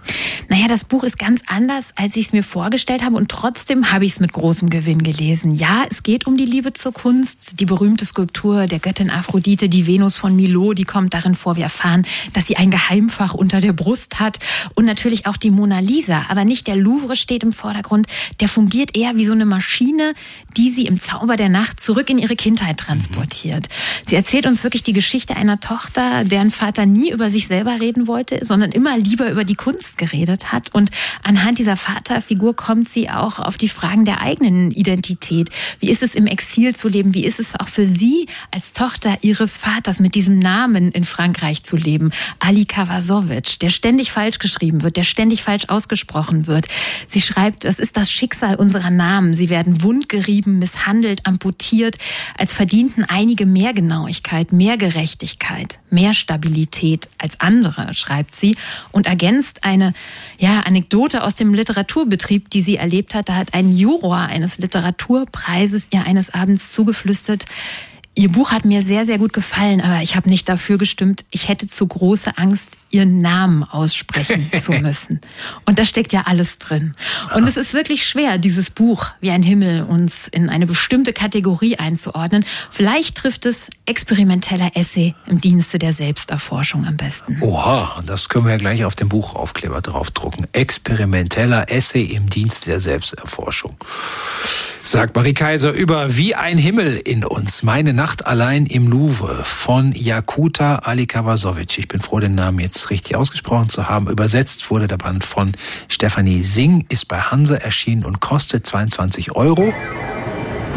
Naja, 0.49 0.67
das 0.67 0.83
Buch 0.83 1.05
ist 1.05 1.17
ganz 1.17 1.41
anders, 1.47 1.93
als 1.95 2.17
ich 2.17 2.25
es 2.25 2.33
mir 2.33 2.43
vorgestellt 2.43 3.01
habe 3.01 3.15
und 3.15 3.29
trotzdem 3.29 3.93
habe 3.93 4.03
ich 4.03 4.11
es 4.11 4.19
mit 4.19 4.33
großem 4.33 4.69
Gewinn 4.69 5.03
gelesen. 5.03 5.55
Ja, 5.55 5.83
es 5.89 6.03
geht 6.03 6.27
um 6.27 6.35
die 6.35 6.43
Liebe 6.43 6.73
zur 6.73 6.91
Kunst. 6.91 7.61
Die 7.61 7.65
berühmte 7.65 8.05
Skulptur 8.05 8.67
der 8.67 8.79
Göttin 8.79 9.09
Aphrodite, 9.09 9.69
die 9.69 9.87
Venus 9.87 10.17
von 10.17 10.35
Milo, 10.35 10.73
die 10.73 10.83
kommt 10.83 11.13
darin 11.13 11.33
vor. 11.33 11.55
Wir 11.55 11.63
erfahren, 11.63 12.05
dass 12.33 12.47
sie 12.47 12.57
ein 12.57 12.71
Geheimfach 12.71 13.33
unter 13.33 13.61
der 13.61 13.71
Brust 13.71 14.19
hat 14.19 14.39
und 14.75 14.83
natürlich 14.83 15.27
auch 15.27 15.37
die 15.37 15.49
Mona 15.49 15.79
Lisa. 15.79 16.25
Aber 16.27 16.43
nicht 16.43 16.67
der 16.67 16.75
Louvre 16.75 17.15
steht 17.15 17.43
im 17.43 17.53
Vordergrund. 17.53 18.07
Der 18.41 18.49
fungiert 18.49 18.97
eher 18.97 19.15
wie 19.15 19.25
so 19.25 19.31
eine 19.31 19.45
Maschine, 19.45 20.13
die 20.57 20.71
sie 20.71 20.87
im 20.87 20.99
Zauber 20.99 21.37
der 21.37 21.47
Nacht 21.47 21.79
zurück 21.79 22.09
in 22.09 22.19
ihre 22.19 22.35
Kindheit 22.35 22.75
transportiert. 22.75 23.69
Sie 24.05 24.17
erzählt 24.17 24.40
erzählt 24.41 24.53
uns 24.53 24.63
wirklich 24.63 24.81
die 24.81 24.93
Geschichte 24.93 25.35
einer 25.35 25.59
Tochter, 25.59 26.23
deren 26.23 26.49
Vater 26.49 26.87
nie 26.87 27.11
über 27.11 27.29
sich 27.29 27.45
selber 27.45 27.79
reden 27.79 28.07
wollte, 28.07 28.43
sondern 28.43 28.71
immer 28.71 28.97
lieber 28.97 29.29
über 29.29 29.43
die 29.43 29.53
Kunst 29.53 29.99
geredet 29.99 30.51
hat. 30.51 30.73
Und 30.73 30.89
anhand 31.21 31.59
dieser 31.59 31.77
Vaterfigur 31.77 32.55
kommt 32.55 32.89
sie 32.89 33.11
auch 33.11 33.37
auf 33.37 33.57
die 33.57 33.69
Fragen 33.69 34.03
der 34.03 34.19
eigenen 34.19 34.71
Identität. 34.71 35.51
Wie 35.79 35.91
ist 35.91 36.01
es 36.01 36.15
im 36.15 36.25
Exil 36.25 36.75
zu 36.75 36.87
leben? 36.87 37.13
Wie 37.13 37.23
ist 37.23 37.39
es 37.39 37.53
auch 37.59 37.67
für 37.67 37.85
sie 37.85 38.25
als 38.49 38.73
Tochter 38.73 39.19
ihres 39.21 39.57
Vaters 39.57 39.99
mit 39.99 40.15
diesem 40.15 40.39
Namen 40.39 40.91
in 40.91 41.03
Frankreich 41.03 41.63
zu 41.63 41.77
leben? 41.77 42.11
Ali 42.39 42.65
Kavasovic, 42.65 43.59
der 43.59 43.69
ständig 43.69 44.11
falsch 44.11 44.39
geschrieben 44.39 44.81
wird, 44.81 44.97
der 44.97 45.03
ständig 45.03 45.43
falsch 45.43 45.65
ausgesprochen 45.67 46.47
wird. 46.47 46.67
Sie 47.05 47.21
schreibt, 47.21 47.63
es 47.63 47.77
ist 47.77 47.95
das 47.95 48.09
Schicksal 48.09 48.55
unserer 48.55 48.89
Namen. 48.89 49.35
Sie 49.35 49.49
werden 49.49 49.83
wundgerieben, 49.83 50.57
misshandelt, 50.57 51.27
amputiert, 51.27 51.99
als 52.39 52.53
verdienten 52.53 53.03
einige 53.03 53.45
mehr 53.45 53.73
Genauigkeit. 53.73 54.30
Gerechtigkeit, 54.31 54.53
mehr 54.53 54.77
Gerechtigkeit, 54.77 55.79
mehr 55.89 56.13
Stabilität 56.13 57.09
als 57.17 57.41
andere, 57.41 57.93
schreibt 57.93 58.33
sie 58.33 58.55
und 58.93 59.05
ergänzt 59.05 59.65
eine 59.65 59.93
ja, 60.39 60.61
Anekdote 60.61 61.23
aus 61.23 61.35
dem 61.35 61.53
Literaturbetrieb, 61.53 62.49
die 62.49 62.61
sie 62.61 62.77
erlebt 62.77 63.13
hat. 63.13 63.27
Da 63.27 63.35
hat 63.35 63.53
ein 63.53 63.75
Juror 63.75 64.17
eines 64.17 64.57
Literaturpreises 64.57 65.87
ihr 65.91 66.05
eines 66.05 66.33
Abends 66.33 66.71
zugeflüstert, 66.71 67.45
Ihr 68.13 68.29
Buch 68.29 68.51
hat 68.51 68.65
mir 68.65 68.81
sehr, 68.81 69.05
sehr 69.05 69.17
gut 69.17 69.31
gefallen, 69.31 69.79
aber 69.79 70.01
ich 70.01 70.17
habe 70.17 70.29
nicht 70.29 70.49
dafür 70.49 70.77
gestimmt. 70.77 71.23
Ich 71.31 71.47
hätte 71.47 71.69
zu 71.69 71.87
große 71.87 72.37
Angst, 72.37 72.71
Ihren 72.91 73.21
Namen 73.21 73.63
aussprechen 73.63 74.49
zu 74.61 74.73
müssen. 74.73 75.21
Und 75.65 75.79
da 75.79 75.85
steckt 75.85 76.13
ja 76.13 76.23
alles 76.25 76.57
drin. 76.57 76.93
Und 77.35 77.47
es 77.47 77.57
ist 77.57 77.73
wirklich 77.73 78.05
schwer, 78.07 78.37
dieses 78.37 78.69
Buch 78.69 79.07
wie 79.19 79.31
ein 79.31 79.43
Himmel 79.43 79.83
uns 79.83 80.27
in 80.27 80.49
eine 80.49 80.65
bestimmte 80.65 81.13
Kategorie 81.13 81.77
einzuordnen. 81.77 82.45
Vielleicht 82.69 83.15
trifft 83.15 83.45
es 83.45 83.69
experimenteller 83.85 84.71
Essay 84.75 85.15
im 85.27 85.41
Dienste 85.41 85.79
der 85.79 85.93
Selbsterforschung 85.93 86.85
am 86.85 86.97
besten. 86.97 87.37
Oha, 87.41 87.95
und 87.97 88.09
das 88.09 88.29
können 88.29 88.45
wir 88.45 88.51
ja 88.51 88.57
gleich 88.57 88.85
auf 88.85 88.95
dem 88.95 89.09
Buchaufkleber 89.09 89.81
draufdrucken. 89.81 90.47
Experimenteller 90.53 91.71
Essay 91.71 92.03
im 92.03 92.29
Dienste 92.29 92.71
der 92.71 92.79
Selbsterforschung 92.79 93.75
sagt 94.83 95.15
Marie 95.15 95.33
Kaiser 95.33 95.71
über 95.71 96.17
Wie 96.17 96.35
ein 96.35 96.57
Himmel 96.57 96.97
in 96.97 97.23
uns. 97.23 97.63
Meine 97.63 97.93
Nacht 97.93 98.25
allein 98.25 98.65
im 98.65 98.87
Louvre 98.87 99.43
von 99.43 99.93
Jakuta 99.93 100.77
Alikavasovic. 100.77 101.77
Ich 101.77 101.87
bin 101.87 102.01
froh, 102.01 102.19
den 102.19 102.35
Namen 102.35 102.59
jetzt 102.59 102.80
richtig 102.89 103.15
ausgesprochen 103.15 103.69
zu 103.69 103.87
haben. 103.87 104.07
Übersetzt 104.07 104.69
wurde 104.71 104.87
der 104.87 104.97
Band 104.97 105.23
von 105.23 105.53
Stefanie 105.87 106.41
Singh, 106.41 106.85
ist 106.89 107.07
bei 107.07 107.19
Hanse 107.19 107.61
erschienen 107.61 108.05
und 108.05 108.19
kostet 108.19 108.65
22 108.65 109.35
Euro. 109.35 109.73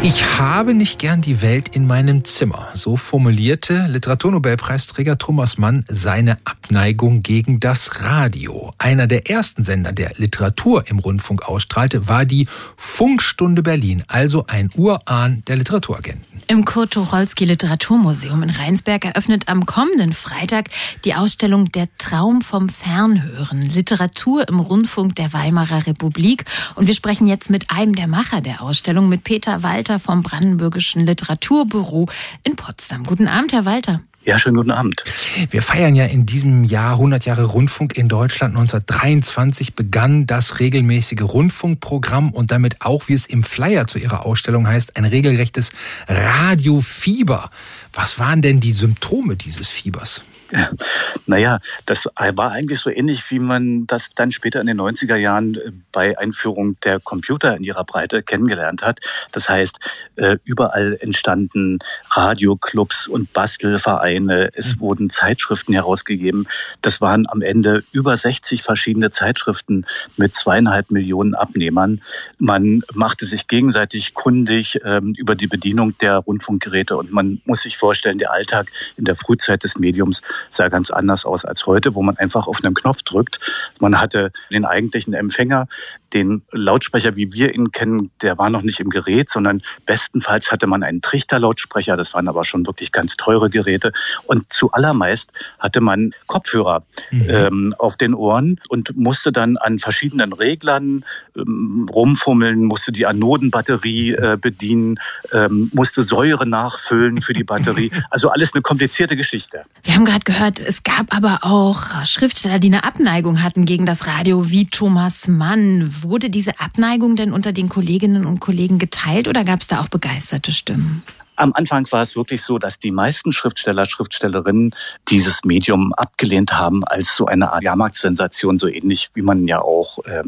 Ich 0.01 0.37
habe 0.37 0.75
nicht 0.75 0.99
gern 0.99 1.21
die 1.21 1.41
Welt 1.41 1.69
in 1.69 1.87
meinem 1.87 2.23
Zimmer. 2.23 2.67
So 2.75 2.95
formulierte 2.95 3.87
Literaturnobelpreisträger 3.87 5.17
Thomas 5.17 5.57
Mann 5.57 5.83
seine 5.87 6.37
Abneigung 6.45 7.23
gegen 7.23 7.59
das 7.59 8.01
Radio. 8.03 8.71
Einer 8.77 9.07
der 9.07 9.29
ersten 9.29 9.63
Sender, 9.63 9.93
der 9.93 10.11
Literatur 10.17 10.83
im 10.87 10.99
Rundfunk 10.99 11.47
ausstrahlte, 11.47 12.07
war 12.07 12.25
die 12.25 12.47
Funkstunde 12.77 13.63
Berlin, 13.63 14.03
also 14.07 14.45
ein 14.47 14.69
Urahn 14.75 15.43
der 15.47 15.55
Literaturagenten. 15.55 16.35
Im 16.47 16.63
Kurt 16.63 16.91
Tucholsky 16.91 17.45
Literaturmuseum 17.45 18.43
in 18.43 18.51
Rheinsberg 18.51 19.05
eröffnet 19.05 19.47
am 19.47 19.65
kommenden 19.65 20.13
Freitag 20.13 20.69
die 21.03 21.15
Ausstellung 21.15 21.71
Der 21.71 21.87
Traum 21.97 22.41
vom 22.41 22.69
Fernhören, 22.69 23.63
Literatur 23.63 24.47
im 24.47 24.59
Rundfunk 24.59 25.15
der 25.15 25.33
Weimarer 25.33 25.87
Republik. 25.87 26.45
Und 26.75 26.85
wir 26.85 26.93
sprechen 26.93 27.25
jetzt 27.25 27.49
mit 27.49 27.71
einem 27.71 27.95
der 27.95 28.07
Macher 28.07 28.41
der 28.41 28.61
Ausstellung, 28.61 29.09
mit 29.09 29.23
Peter 29.23 29.63
Walter 29.85 29.99
vom 29.99 30.23
Brandenburgischen 30.23 31.05
Literaturbüro 31.05 32.07
in 32.43 32.55
Potsdam. 32.55 33.03
Guten 33.03 33.27
Abend, 33.27 33.53
Herr 33.53 33.65
Walter. 33.65 34.01
Ja, 34.23 34.39
schönen 34.39 34.57
guten 34.57 34.71
Abend. 34.71 35.03
Wir 35.51 35.61
feiern 35.61 35.93
ja 35.93 36.05
in 36.05 36.25
diesem 36.25 36.63
Jahr 36.63 36.93
100 36.93 37.25
Jahre 37.25 37.43
Rundfunk 37.43 37.95
in 37.95 38.09
Deutschland. 38.09 38.55
1923 38.55 39.75
begann 39.75 40.25
das 40.25 40.59
regelmäßige 40.59 41.21
Rundfunkprogramm 41.21 42.31
und 42.31 42.49
damit 42.49 42.81
auch, 42.81 43.07
wie 43.07 43.13
es 43.13 43.27
im 43.27 43.43
Flyer 43.43 43.85
zu 43.85 43.99
Ihrer 43.99 44.25
Ausstellung 44.25 44.67
heißt, 44.67 44.97
ein 44.97 45.05
regelrechtes 45.05 45.69
Radiofieber. 46.07 47.51
Was 47.93 48.17
waren 48.17 48.41
denn 48.41 48.59
die 48.59 48.73
Symptome 48.73 49.35
dieses 49.35 49.69
Fiebers? 49.69 50.23
Naja, 51.27 51.59
das 51.85 52.05
war 52.05 52.51
eigentlich 52.51 52.79
so 52.79 52.89
ähnlich, 52.89 53.29
wie 53.31 53.39
man 53.39 53.87
das 53.87 54.09
dann 54.15 54.31
später 54.31 54.61
in 54.61 54.67
den 54.67 54.79
90er 54.79 55.15
Jahren 55.15 55.55
äh, 55.55 55.71
bei 55.91 56.17
Einführung 56.17 56.79
der 56.81 56.99
Computer 56.99 57.55
in 57.55 57.63
ihrer 57.63 57.83
Breite 57.83 58.21
kennengelernt 58.21 58.83
hat. 58.83 58.99
Das 59.31 59.49
heißt, 59.49 59.79
äh, 60.17 60.35
überall 60.43 60.97
entstanden 61.01 61.79
Radioclubs 62.11 63.07
und 63.07 63.33
Bastelvereine. 63.33 64.51
Es 64.53 64.75
mhm. 64.75 64.79
wurden 64.81 65.09
Zeitschriften 65.09 65.73
herausgegeben. 65.73 66.47
Das 66.81 67.01
waren 67.01 67.25
am 67.27 67.41
Ende 67.41 67.83
über 67.91 68.15
60 68.15 68.61
verschiedene 68.61 69.09
Zeitschriften 69.09 69.85
mit 70.17 70.35
zweieinhalb 70.35 70.91
Millionen 70.91 71.33
Abnehmern. 71.33 72.01
Man 72.37 72.83
machte 72.93 73.25
sich 73.25 73.47
gegenseitig 73.47 74.13
kundig 74.13 74.79
ähm, 74.83 75.13
über 75.17 75.35
die 75.35 75.47
Bedienung 75.47 75.97
der 75.97 76.17
Rundfunkgeräte 76.17 76.97
und 76.97 77.11
man 77.11 77.41
muss 77.45 77.61
sich 77.61 77.77
vorstellen, 77.77 78.17
der 78.17 78.31
Alltag 78.31 78.71
in 78.97 79.05
der 79.05 79.15
Frühzeit 79.15 79.63
des 79.63 79.77
Mediums 79.77 80.21
sah 80.49 80.69
ganz 80.69 80.91
anders 80.91 81.25
aus 81.25 81.45
als 81.45 81.65
heute, 81.65 81.95
wo 81.95 82.03
man 82.03 82.17
einfach 82.17 82.47
auf 82.47 82.63
einen 82.63 82.73
Knopf 82.73 83.03
drückt. 83.03 83.39
Man 83.79 83.99
hatte 83.99 84.31
den 84.51 84.65
eigentlichen 84.65 85.13
Empfänger, 85.13 85.67
den 86.15 86.43
Lautsprecher, 86.51 87.15
wie 87.15 87.33
wir 87.33 87.53
ihn 87.53 87.71
kennen, 87.71 88.09
der 88.21 88.37
war 88.37 88.49
noch 88.49 88.61
nicht 88.61 88.79
im 88.79 88.89
Gerät, 88.89 89.29
sondern 89.29 89.61
bestenfalls 89.85 90.51
hatte 90.51 90.65
man 90.65 90.81
einen 90.81 91.01
Trichterlautsprecher. 91.01 91.97
Das 91.97 92.13
waren 92.13 92.27
aber 92.27 92.45
schon 92.45 92.65
wirklich 92.65 92.91
ganz 92.91 93.17
teure 93.17 93.49
Geräte. 93.49 93.91
Und 94.25 94.51
zu 94.51 94.71
allermeist 94.71 95.31
hatte 95.59 95.81
man 95.81 96.11
Kopfhörer 96.27 96.83
mhm. 97.11 97.25
ähm, 97.29 97.75
auf 97.77 97.97
den 97.97 98.13
Ohren 98.13 98.61
und 98.69 98.95
musste 98.95 99.31
dann 99.31 99.57
an 99.57 99.77
verschiedenen 99.77 100.31
Reglern 100.31 101.03
ähm, 101.35 101.89
rumfummeln, 101.91 102.63
musste 102.63 102.93
die 102.93 103.05
Anodenbatterie 103.05 104.13
äh, 104.13 104.37
bedienen, 104.39 104.99
ähm, 105.33 105.69
musste 105.73 106.03
Säure 106.03 106.47
nachfüllen 106.47 107.21
für 107.21 107.33
die 107.33 107.43
Batterie. 107.43 107.91
Also 108.11 108.29
alles 108.29 108.53
eine 108.53 108.61
komplizierte 108.61 109.15
Geschichte. 109.15 109.63
Wir 109.83 109.95
haben 109.95 110.05
gerade 110.05 110.23
gehört, 110.25 110.59
es 110.59 110.83
gab 110.83 111.15
aber 111.15 111.39
auch 111.43 112.05
Schriftsteller, 112.05 112.59
die 112.59 112.67
eine 112.67 112.83
Abneigung 112.83 113.41
hatten 113.41 113.65
gegen 113.65 113.85
das 113.85 114.07
Radio, 114.07 114.49
wie 114.49 114.65
Thomas 114.67 115.27
Mann. 115.27 116.03
Wurde 116.03 116.29
diese 116.29 116.59
Abneigung 116.59 117.15
denn 117.15 117.31
unter 117.31 117.53
den 117.53 117.69
Kolleginnen 117.69 118.25
und 118.25 118.39
Kollegen 118.39 118.79
geteilt 118.79 119.27
oder 119.27 119.45
gab 119.45 119.61
es 119.61 119.67
da 119.67 119.79
auch 119.81 119.87
begeisterte 119.87 120.51
Stimmen? 120.51 121.03
Am 121.37 121.53
Anfang 121.53 121.85
war 121.91 122.01
es 122.01 122.15
wirklich 122.15 122.41
so, 122.43 122.59
dass 122.59 122.79
die 122.79 122.91
meisten 122.91 123.33
Schriftsteller, 123.33 123.85
Schriftstellerinnen 123.85 124.73
dieses 125.09 125.43
Medium 125.43 125.93
abgelehnt 125.93 126.53
haben 126.53 126.83
als 126.85 127.15
so 127.15 127.25
eine 127.25 127.51
Art 127.51 127.63
Jahrmarktsensation, 127.63 128.57
so 128.57 128.67
ähnlich 128.67 129.09
wie 129.13 129.21
man 129.21 129.47
ja 129.47 129.59
auch 129.59 129.99
äh, 130.05 130.23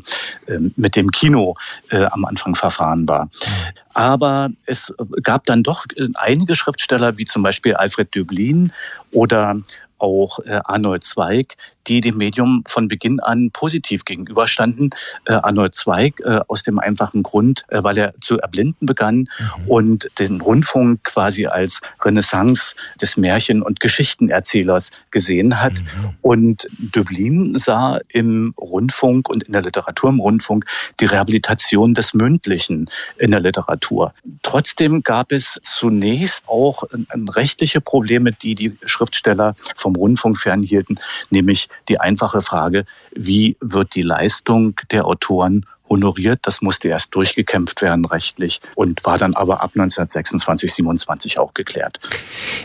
äh, 0.51 0.59
mit 0.75 0.95
dem 0.95 1.11
Kino 1.11 1.55
äh, 1.89 2.03
am 2.05 2.25
Anfang 2.25 2.55
verfahren 2.55 3.07
war. 3.07 3.29
Aber 3.93 4.49
es 4.65 4.93
gab 5.23 5.45
dann 5.45 5.63
doch 5.63 5.85
äh, 5.95 6.09
einige 6.15 6.55
Schriftsteller, 6.55 7.17
wie 7.17 7.25
zum 7.25 7.41
Beispiel 7.41 7.75
Alfred 7.75 8.13
Döblin 8.13 8.73
oder 9.11 9.61
auch 9.97 10.39
äh, 10.39 10.59
Arnold 10.63 11.03
Zweig, 11.03 11.57
die 11.87 12.01
dem 12.01 12.17
Medium 12.17 12.63
von 12.67 12.87
Beginn 12.87 13.19
an 13.19 13.51
positiv 13.51 14.05
gegenüberstanden. 14.05 14.89
Äh, 15.25 15.33
Arnold 15.33 15.73
Zweig 15.73 16.19
äh, 16.21 16.39
aus 16.47 16.63
dem 16.63 16.79
einfachen 16.79 17.23
Grund, 17.23 17.65
äh, 17.69 17.83
weil 17.83 17.97
er 17.97 18.13
zu 18.21 18.39
erblinden 18.39 18.85
begann 18.85 19.27
mhm. 19.39 19.67
und 19.67 20.11
den 20.19 20.41
Rundfunk 20.41 21.03
quasi 21.03 21.47
als 21.47 21.81
Renaissance 22.03 22.75
des 23.01 23.17
Märchen- 23.17 23.61
und 23.61 23.79
Geschichtenerzählers 23.79 24.91
gesehen 25.11 25.61
hat. 25.61 25.73
Mhm. 25.73 26.09
Und 26.21 26.67
Döblin 26.79 27.57
sah 27.57 27.99
im 28.09 28.53
Rundfunk 28.59 29.29
und 29.29 29.43
in 29.43 29.53
der 29.53 29.61
Literatur 29.61 30.09
im 30.09 30.19
Rundfunk 30.19 30.65
die 30.99 31.05
Rehabilitation 31.05 31.93
des 31.93 32.13
Mündlichen 32.13 32.89
in 33.17 33.31
der 33.31 33.39
Literatur. 33.39 34.13
Trotzdem 34.41 35.03
gab 35.03 35.31
es 35.31 35.59
zunächst 35.61 36.47
auch 36.47 36.83
rechtliche 37.29 37.81
Probleme, 37.81 38.31
die 38.31 38.55
die 38.55 38.77
Schriftsteller 38.85 39.53
vom 39.75 39.95
Rundfunk 39.95 40.37
fernhielten, 40.37 40.99
nämlich 41.29 41.69
die 41.89 41.99
einfache 41.99 42.41
Frage, 42.41 42.85
wie 43.11 43.57
wird 43.61 43.95
die 43.95 44.01
Leistung 44.01 44.79
der 44.91 45.05
Autoren 45.05 45.65
honoriert. 45.89 46.39
Das 46.43 46.61
musste 46.61 46.87
erst 46.89 47.15
durchgekämpft 47.15 47.81
werden 47.81 48.05
rechtlich 48.05 48.59
und 48.75 49.05
war 49.05 49.17
dann 49.17 49.33
aber 49.33 49.61
ab 49.61 49.71
1926, 49.75 50.73
27 50.73 51.39
auch 51.39 51.53
geklärt. 51.53 51.99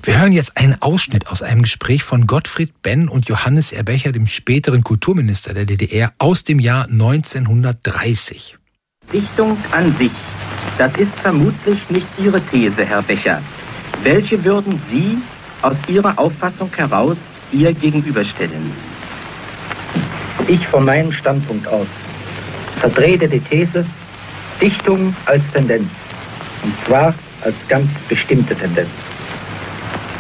Wir 0.03 0.21
hören 0.21 0.33
jetzt 0.33 0.57
einen 0.57 0.81
Ausschnitt 0.81 1.29
aus 1.29 1.43
einem 1.43 1.63
Gespräch 1.63 2.03
von 2.03 2.27
Gottfried 2.27 2.83
Benn 2.83 3.09
und 3.09 3.29
Johannes 3.29 3.73
Erbecher, 3.73 4.13
dem 4.13 4.27
späteren 4.27 4.83
Kulturminister 4.83 5.55
der 5.55 5.65
DDR, 5.65 6.13
aus 6.19 6.45
dem 6.45 6.59
Jahr 6.59 6.87
1930. 6.87 8.59
Dichtung 9.13 9.57
an 9.73 9.93
sich, 9.93 10.13
das 10.79 10.95
ist 10.97 11.19
vermutlich 11.19 11.91
nicht 11.91 12.07
Ihre 12.19 12.41
These, 12.41 12.85
Herr 12.85 13.03
Becher. 13.03 13.43
Welche 14.03 14.43
würden 14.45 14.79
Sie 14.79 15.19
aus 15.61 15.77
Ihrer 15.87 16.19
Auffassung 16.19 16.71
heraus 16.75 17.39
ihr 17.53 17.73
gegenüberstellen? 17.73 18.73
Ich 20.49 20.67
von 20.67 20.85
meinem 20.85 21.13
Standpunkt 21.13 21.67
aus 21.67 21.89
vertrete 22.81 23.29
die 23.29 23.41
These 23.41 23.85
Dichtung 24.61 25.15
als 25.27 25.49
Tendenz. 25.53 25.91
Und 26.63 26.79
zwar 26.81 27.15
als 27.43 27.57
ganz 27.69 27.91
bestimmte 28.09 28.55
Tendenz. 28.55 28.91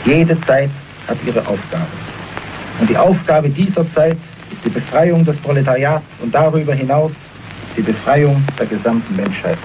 Jede 0.04 0.40
Zeit 0.42 0.70
hat 1.08 1.18
ihre 1.26 1.40
Aufgabe. 1.40 1.86
Und 2.80 2.90
die 2.90 2.96
Aufgabe 2.96 3.48
dieser 3.48 3.88
Zeit 3.90 4.16
ist 4.50 4.64
die 4.64 4.70
Befreiung 4.70 5.24
des 5.24 5.36
Proletariats 5.38 6.20
und 6.20 6.34
darüber 6.34 6.74
hinaus 6.74 7.12
die 7.76 7.82
Befreiung 7.82 8.44
der 8.58 8.66
gesamten 8.66 9.14
Menschheit. 9.16 9.58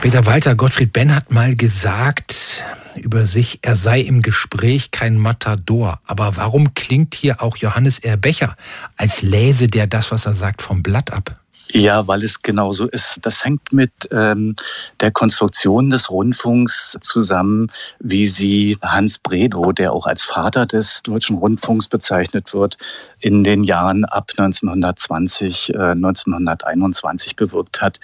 Peter 0.00 0.24
Walter, 0.26 0.54
Gottfried 0.54 0.92
Benn 0.92 1.14
hat 1.14 1.32
mal 1.32 1.54
gesagt 1.54 2.64
über 2.96 3.26
sich, 3.26 3.58
er 3.62 3.76
sei 3.76 4.00
im 4.00 4.22
Gespräch 4.22 4.90
kein 4.90 5.18
Matador. 5.18 6.00
Aber 6.06 6.36
warum 6.36 6.74
klingt 6.74 7.14
hier 7.14 7.42
auch 7.42 7.56
Johannes 7.56 7.98
R. 7.98 8.16
Becher, 8.16 8.56
als 8.96 9.22
läse 9.22 9.68
der 9.68 9.86
das, 9.86 10.10
was 10.10 10.26
er 10.26 10.34
sagt, 10.34 10.62
vom 10.62 10.82
Blatt 10.82 11.12
ab? 11.12 11.42
Ja, 11.74 12.06
weil 12.06 12.22
es 12.22 12.42
genau 12.42 12.74
so 12.74 12.86
ist. 12.86 13.20
Das 13.22 13.44
hängt 13.46 13.72
mit 13.72 13.92
ähm, 14.10 14.56
der 15.00 15.10
Konstruktion 15.10 15.88
des 15.88 16.10
Rundfunks 16.10 16.98
zusammen, 17.00 17.68
wie 17.98 18.26
sie 18.26 18.76
Hans 18.82 19.18
Bredow, 19.18 19.72
der 19.72 19.94
auch 19.94 20.06
als 20.06 20.22
Vater 20.22 20.66
des 20.66 21.02
deutschen 21.02 21.38
Rundfunks 21.38 21.88
bezeichnet 21.88 22.52
wird, 22.52 22.76
in 23.20 23.42
den 23.42 23.64
Jahren 23.64 24.04
ab 24.04 24.32
1920, 24.36 25.72
äh, 25.72 25.92
1921 25.92 27.36
bewirkt 27.36 27.80
hat. 27.80 28.00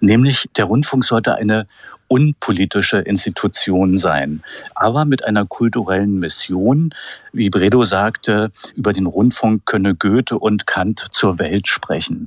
Nämlich 0.00 0.48
der 0.56 0.64
Rundfunk 0.64 1.04
sollte 1.04 1.34
eine 1.34 1.66
unpolitische 2.10 2.98
Institution 2.98 3.96
sein, 3.96 4.42
aber 4.74 5.04
mit 5.04 5.24
einer 5.24 5.46
kulturellen 5.46 6.18
Mission. 6.18 6.92
Wie 7.32 7.50
Bredow 7.50 7.84
sagte, 7.84 8.50
über 8.74 8.92
den 8.92 9.06
Rundfunk 9.06 9.64
könne 9.64 9.94
Goethe 9.94 10.36
und 10.36 10.66
Kant 10.66 11.06
zur 11.12 11.38
Welt 11.38 11.68
sprechen. 11.68 12.26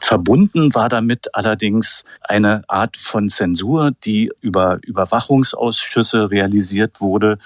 Verbunden 0.00 0.76
war 0.76 0.88
damit 0.88 1.34
allerdings 1.34 2.04
eine 2.22 2.62
Art 2.68 2.96
von 2.96 3.28
Zensur, 3.28 3.90
die 4.04 4.30
über 4.42 4.78
Überwachungsausschüsse 4.82 6.30
realisiert 6.30 7.00
wurde 7.00 7.38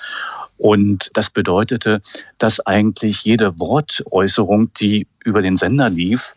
und 0.58 1.10
das 1.14 1.30
bedeutete, 1.30 2.02
dass 2.36 2.60
eigentlich 2.66 3.24
jede 3.24 3.58
Wortäußerung, 3.58 4.74
die 4.74 5.06
über 5.24 5.40
den 5.40 5.56
Sender 5.56 5.88
lief, 5.88 6.34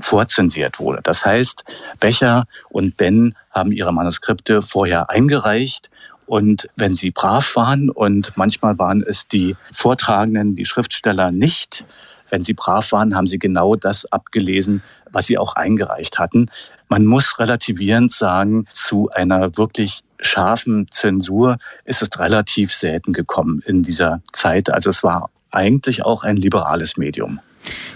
vorzensiert 0.00 0.78
wurde. 0.78 1.00
Das 1.02 1.24
heißt, 1.24 1.64
Becher 2.00 2.44
und 2.68 2.96
Ben 2.96 3.34
haben 3.50 3.72
ihre 3.72 3.92
Manuskripte 3.92 4.62
vorher 4.62 5.10
eingereicht 5.10 5.90
Und 6.28 6.68
wenn 6.76 6.94
sie 6.94 7.10
brav 7.10 7.56
waren 7.56 7.88
und 7.88 8.32
manchmal 8.36 8.78
waren 8.78 9.02
es 9.02 9.28
die 9.28 9.56
Vortragenden, 9.72 10.54
die 10.54 10.66
Schriftsteller 10.66 11.32
nicht, 11.32 11.86
wenn 12.28 12.42
sie 12.42 12.52
brav 12.52 12.92
waren, 12.92 13.16
haben 13.16 13.26
sie 13.26 13.38
genau 13.38 13.76
das 13.76 14.04
abgelesen, 14.12 14.82
was 15.10 15.26
sie 15.26 15.38
auch 15.38 15.54
eingereicht 15.56 16.18
hatten. 16.18 16.50
Man 16.90 17.06
muss 17.06 17.38
relativierend 17.38 18.12
sagen, 18.12 18.66
zu 18.72 19.08
einer 19.10 19.56
wirklich 19.56 20.00
scharfen 20.20 20.86
Zensur 20.90 21.56
ist 21.86 22.02
es 22.02 22.18
relativ 22.18 22.74
selten 22.74 23.14
gekommen 23.14 23.62
in 23.64 23.82
dieser 23.82 24.20
Zeit. 24.32 24.70
Also 24.70 24.90
es 24.90 25.02
war 25.02 25.30
eigentlich 25.50 26.04
auch 26.04 26.24
ein 26.24 26.36
liberales 26.36 26.98
Medium. 26.98 27.40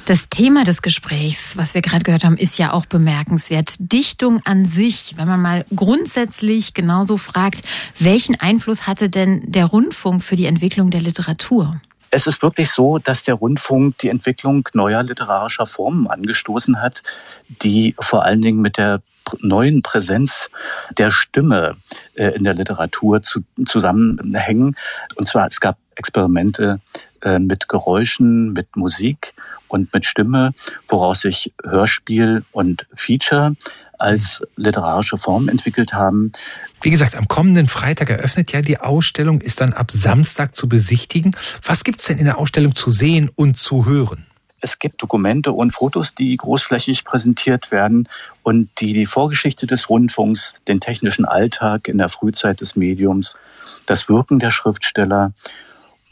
Das 0.04 0.28
Thema 0.28 0.64
des 0.64 0.82
Gesprächs, 0.82 1.56
was 1.56 1.74
wir 1.74 1.82
gerade 1.82 2.02
gehört 2.02 2.24
haben, 2.24 2.36
ist 2.36 2.58
ja 2.58 2.72
auch 2.72 2.86
bemerkenswert. 2.86 3.76
Dichtung 3.78 4.40
an 4.44 4.66
sich, 4.66 5.14
wenn 5.16 5.28
man 5.28 5.40
mal 5.40 5.64
grundsätzlich 5.74 6.74
genauso 6.74 7.16
fragt, 7.16 7.62
welchen 7.98 8.40
Einfluss 8.40 8.86
hatte 8.86 9.08
denn 9.08 9.52
der 9.52 9.66
Rundfunk 9.66 10.24
für 10.24 10.34
die 10.34 10.46
Entwicklung 10.46 10.90
der 10.90 11.00
Literatur? 11.00 11.80
Es 12.10 12.26
ist 12.26 12.42
wirklich 12.42 12.70
so, 12.70 12.98
dass 12.98 13.24
der 13.24 13.34
Rundfunk 13.34 13.98
die 13.98 14.08
Entwicklung 14.08 14.68
neuer 14.74 15.02
literarischer 15.02 15.66
Formen 15.66 16.08
angestoßen 16.08 16.82
hat, 16.82 17.02
die 17.62 17.94
vor 17.98 18.24
allen 18.24 18.42
Dingen 18.42 18.60
mit 18.60 18.76
der 18.76 19.00
neuen 19.40 19.82
Präsenz 19.82 20.50
der 20.98 21.10
Stimme 21.10 21.72
äh, 22.14 22.28
in 22.28 22.44
der 22.44 22.54
Literatur 22.54 23.20
zusammenhängen. 23.22 24.76
Und 25.16 25.28
zwar, 25.28 25.46
es 25.46 25.60
gab 25.60 25.78
Experimente 25.94 26.80
äh, 27.22 27.38
mit 27.38 27.68
Geräuschen, 27.68 28.52
mit 28.52 28.76
Musik 28.76 29.34
und 29.68 29.92
mit 29.92 30.04
Stimme, 30.04 30.52
woraus 30.88 31.20
sich 31.20 31.52
Hörspiel 31.64 32.44
und 32.52 32.86
Feature 32.94 33.56
als 33.98 34.42
literarische 34.56 35.16
Form 35.16 35.48
entwickelt 35.48 35.92
haben. 35.92 36.32
Wie 36.80 36.90
gesagt, 36.90 37.16
am 37.16 37.28
kommenden 37.28 37.68
Freitag 37.68 38.10
eröffnet 38.10 38.52
ja 38.52 38.60
die 38.60 38.78
Ausstellung, 38.78 39.40
ist 39.40 39.60
dann 39.60 39.72
ab 39.72 39.92
Samstag 39.92 40.56
zu 40.56 40.68
besichtigen. 40.68 41.36
Was 41.64 41.84
gibt 41.84 42.00
es 42.00 42.08
denn 42.08 42.18
in 42.18 42.24
der 42.24 42.38
Ausstellung 42.38 42.74
zu 42.74 42.90
sehen 42.90 43.30
und 43.34 43.56
zu 43.56 43.86
hören? 43.86 44.26
Es 44.62 44.78
gibt 44.78 45.02
Dokumente 45.02 45.50
und 45.50 45.72
Fotos, 45.72 46.14
die 46.14 46.36
großflächig 46.36 47.04
präsentiert 47.04 47.72
werden 47.72 48.08
und 48.44 48.70
die 48.80 48.92
die 48.92 49.06
Vorgeschichte 49.06 49.66
des 49.66 49.90
Rundfunks, 49.90 50.54
den 50.68 50.80
technischen 50.80 51.24
Alltag 51.24 51.88
in 51.88 51.98
der 51.98 52.08
Frühzeit 52.08 52.60
des 52.60 52.76
Mediums, 52.76 53.36
das 53.86 54.08
Wirken 54.08 54.38
der 54.38 54.52
Schriftsteller 54.52 55.32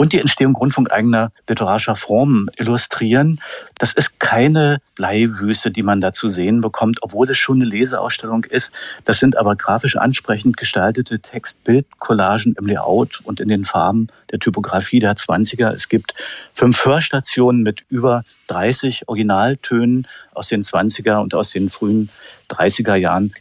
und 0.01 0.15
die 0.15 0.19
Entstehung 0.19 0.55
rundfunkeigener 0.55 1.31
literarischer 1.47 1.95
Formen 1.95 2.51
illustrieren. 2.57 3.39
Das 3.77 3.93
ist 3.93 4.19
keine 4.19 4.79
Bleiwüste, 4.95 5.71
die 5.71 5.83
man 5.83 6.01
da 6.01 6.11
zu 6.11 6.31
sehen 6.31 6.63
bekommt, 6.63 7.03
obwohl 7.03 7.29
es 7.29 7.37
schon 7.37 7.59
eine 7.59 7.67
Leseausstellung 7.67 8.45
ist. 8.45 8.73
Das 9.05 9.19
sind 9.19 9.37
aber 9.37 9.57
grafisch 9.57 9.99
ansprechend 9.99 10.57
gestaltete 10.57 11.21
Text-Bild-Collagen 11.21 12.55
im 12.59 12.67
Layout 12.67 13.21
und 13.25 13.41
in 13.41 13.51
den 13.51 13.67
Farben 13.67 14.09
der 14.31 14.39
Typografie 14.39 15.01
der 15.01 15.17
20er. 15.17 15.71
Es 15.75 15.91
gibt 15.91 16.15
fünf 16.55 16.83
Hörstationen 16.83 17.63
mit 17.63 17.83
über 17.91 18.25
30 18.47 19.07
Originaltönen 19.07 20.07
aus 20.33 20.49
den 20.49 20.63
20er 20.63 21.19
und 21.19 21.35
aus 21.35 21.51
den 21.51 21.69
frühen 21.69 22.09
30er 22.49 22.95
Jahren. 22.95 23.35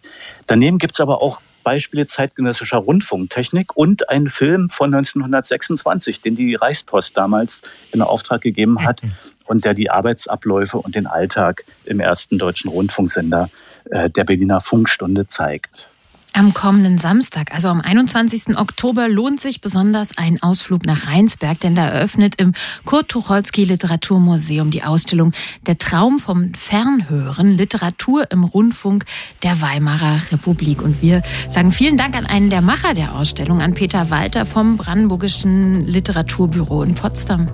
Daneben 0.46 0.78
gibt 0.78 0.96
es 0.96 1.00
aber 1.00 1.22
auch 1.22 1.40
Beispiele 1.70 2.08
zeitgenössischer 2.08 2.80
Rundfunktechnik 2.80 3.78
und 3.78 4.10
ein 4.10 4.28
Film 4.32 4.72
von 4.72 4.92
1926, 4.92 6.20
den 6.20 6.36
die 6.36 6.56
Reichspost 6.56 7.16
damals 7.16 7.62
in 7.92 8.02
Auftrag 8.02 8.42
gegeben 8.42 8.84
hat 8.84 9.04
mhm. 9.04 9.12
und 9.46 9.66
der 9.66 9.76
die 9.76 9.92
Arbeitsabläufe 9.92 10.80
und 10.80 10.96
den 10.96 11.06
Alltag 11.06 11.66
im 11.86 12.00
ersten 12.00 12.40
deutschen 12.40 12.72
Rundfunksender 12.72 13.52
äh, 13.92 14.10
der 14.10 14.24
Berliner 14.24 14.62
Funkstunde 14.62 15.28
zeigt. 15.28 15.92
Am 16.34 16.54
kommenden 16.54 16.98
Samstag, 16.98 17.54
also 17.54 17.70
am 17.70 17.82
21. 17.82 18.58
Oktober, 18.58 19.10
lohnt 19.10 19.42
sich 19.42 19.62
besonders 19.62 20.18
ein 20.18 20.42
Ausflug 20.42 20.86
nach 20.86 21.08
Rheinsberg, 21.08 21.60
denn 21.60 21.76
da 21.76 21.88
eröffnet 21.88 22.36
im 22.40 22.54
Kurt 22.86 23.10
Tucholsky 23.10 23.64
Literaturmuseum 23.64 24.70
die 24.70 24.84
Ausstellung 24.84 25.34
Der 25.66 25.78
Traum 25.78 26.20
vom 26.20 26.54
Fernhören, 26.54 27.58
Literatur 27.58 28.30
im 28.32 28.44
Rundfunk 28.44 29.06
der 29.44 29.60
Weimarer 29.62 30.22
Republik. 30.32 30.82
Und 30.82 31.02
wir 31.02 31.24
sagen 31.50 31.72
vielen 31.72 31.98
Dank 31.98 32.16
an 32.16 32.26
einen 32.26 32.50
der 32.50 32.62
Macher 32.62 32.94
der 32.94 33.16
Ausstellung, 33.16 33.62
an 33.62 33.74
Peter 33.74 34.10
Walter 34.10 34.46
vom 34.46 34.78
Brandenburgischen 34.78 35.86
Literaturbüro 35.88 36.84
in 36.84 36.96
Potsdam. 36.96 37.50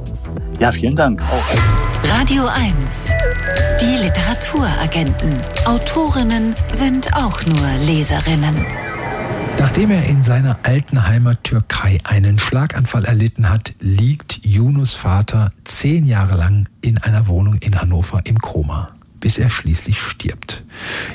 Ja, 0.60 0.72
vielen 0.72 0.96
Dank. 0.96 1.22
Auch. 1.22 2.10
Radio 2.10 2.46
1. 2.48 3.10
Die 3.82 4.04
Literaturagenten. 4.04 5.34
Autorinnen 5.66 6.56
sind 6.74 7.14
auch 7.14 7.44
nur 7.46 7.68
Leserinnen. 7.86 8.66
Nachdem 9.58 9.92
er 9.92 10.06
in 10.06 10.22
seiner 10.22 10.60
alten 10.64 11.08
Heimat 11.08 11.44
Türkei 11.44 12.00
einen 12.04 12.40
Schlaganfall 12.40 13.06
erlitten 13.06 13.50
hat, 13.50 13.74
liegt 13.80 14.46
Yunus 14.46 14.94
Vater 14.96 15.54
zehn 15.64 16.06
Jahre 16.06 16.36
lang 16.36 16.68
in 16.82 16.98
einer 16.98 17.28
Wohnung 17.28 17.56
in 17.56 17.80
Hannover 17.80 18.22
im 18.26 18.40
Koma, 18.40 18.88
bis 19.20 19.38
er 19.38 19.50
schließlich 19.50 20.00
stirbt. 20.00 20.64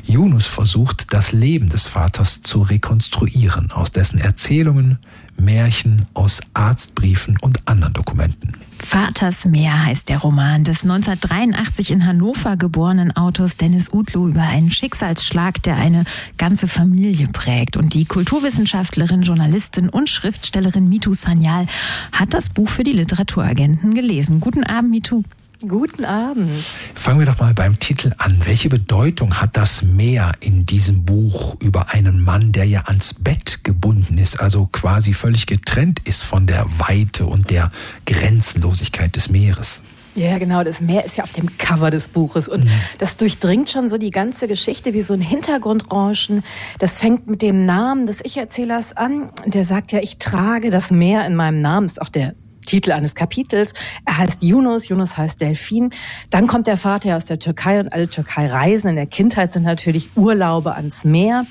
Yunus 0.05 0.47
versucht, 0.47 1.13
das 1.13 1.33
Leben 1.33 1.69
des 1.69 1.87
Vaters 1.87 2.41
zu 2.43 2.63
rekonstruieren, 2.63 3.73
aus 3.73 3.93
dessen 3.93 4.19
Erzählungen, 4.19 4.99
Märchen, 5.41 6.07
aus 6.15 6.41
Arztbriefen 6.55 7.37
und 7.41 7.67
anderen 7.67 7.95
Dokumenten. 7.95 8.55
Vaters 8.79 9.45
Meer 9.45 9.85
heißt 9.85 10.09
der 10.09 10.19
Roman 10.19 10.65
des 10.65 10.83
1983 10.83 11.91
in 11.91 12.07
Hannover 12.07 12.57
geborenen 12.57 13.15
Autors 13.15 13.57
Dennis 13.57 13.93
Udlow 13.93 14.29
über 14.29 14.43
einen 14.43 14.71
Schicksalsschlag, 14.71 15.63
der 15.63 15.77
eine 15.77 16.05
ganze 16.39 16.67
Familie 16.67 17.29
prägt. 17.29 17.77
Und 17.77 17.95
die 17.95 18.05
Kulturwissenschaftlerin, 18.05 19.23
Journalistin 19.23 19.89
und 19.89 20.09
Schriftstellerin 20.09 20.89
Mitu 20.89 21.13
Sanyal 21.13 21.67
hat 22.11 22.35
das 22.35 22.49
Buch 22.49 22.69
für 22.69 22.83
die 22.83 22.93
Literaturagenten 22.93 23.95
gelesen. 23.95 24.41
Guten 24.41 24.65
Abend, 24.65 24.91
Mitu. 24.91 25.23
Guten 25.69 26.07
Abend. 26.07 26.65
Fangen 26.95 27.19
wir 27.19 27.27
doch 27.27 27.39
mal 27.39 27.53
beim 27.53 27.79
Titel 27.79 28.13
an. 28.17 28.41
Welche 28.45 28.71
Bedeutung 28.71 29.43
hat 29.43 29.59
das 29.59 29.83
Meer 29.83 30.33
in 30.41 30.65
diesem 30.65 31.05
Buch 31.05 31.57
über 31.61 31.91
einen 31.91 32.23
Mann, 32.23 32.53
der 32.53 32.65
ja 32.65 32.85
ans 32.87 33.13
Bett 33.13 33.63
gebunden 33.63 34.17
ist, 34.17 34.41
also 34.41 34.71
quasi 34.73 35.13
völlig 35.13 35.47
getrennt 35.47 36.01
ist 36.07 36.23
von 36.23 36.47
der 36.47 36.65
Weite 36.79 37.27
und 37.27 37.51
der 37.51 37.71
Grenzenlosigkeit 38.07 39.15
des 39.15 39.29
Meeres? 39.29 39.83
Ja, 40.15 40.39
genau. 40.39 40.65
Das 40.65 40.81
Meer 40.81 41.05
ist 41.05 41.19
ja 41.19 41.25
auf 41.25 41.33
dem 41.33 41.59
Cover 41.59 41.91
des 41.91 42.09
Buches 42.09 42.49
und 42.49 42.65
mhm. 42.65 42.71
das 42.97 43.19
durchdringt 43.19 43.69
schon 43.69 43.91
so 43.91 43.99
die 43.99 44.11
ganze 44.11 44.49
Geschichte 44.49 44.95
wie 44.95 45.03
so 45.03 45.13
ein 45.13 45.21
Hintergrundrauschen. 45.21 46.43
Das 46.79 46.97
fängt 46.97 47.27
mit 47.27 47.43
dem 47.43 47.67
Namen 47.67 48.07
des 48.07 48.21
Ich-Erzählers 48.25 48.97
an. 48.97 49.31
Der 49.45 49.67
sagt 49.67 49.93
ja, 49.93 50.01
ich 50.01 50.17
trage 50.17 50.71
das 50.71 50.91
Meer 50.91 51.27
in 51.27 51.37
meinem 51.37 51.61
Namen. 51.61 51.87
Das 51.87 51.99
ist 51.99 52.03
auch 52.03 52.09
der 52.09 52.35
Titel 52.71 52.93
eines 52.93 53.17
Kapitels. 53.17 53.73
Er 54.05 54.19
heißt 54.19 54.45
Yunus, 54.45 54.89
Yunus 54.89 55.19
heißt 55.19 55.41
Delfin. 55.41 55.91
Dann 56.31 56.47
kommt 56.47 56.69
der 56.69 56.77
Vater 56.77 57.17
aus 57.17 57.25
der 57.25 57.41
Türkei 57.41 57.81
und 57.81 57.93
alle 57.93 58.09
Türkei-Reisen 58.09 58.91
in 58.91 58.95
der 58.95 59.07
Kindheit 59.07 59.55
sind 59.55 59.65
natürlich 59.65 60.11
Urlaube 60.15 60.77
ans 60.77 61.03
Meer. 61.05 61.47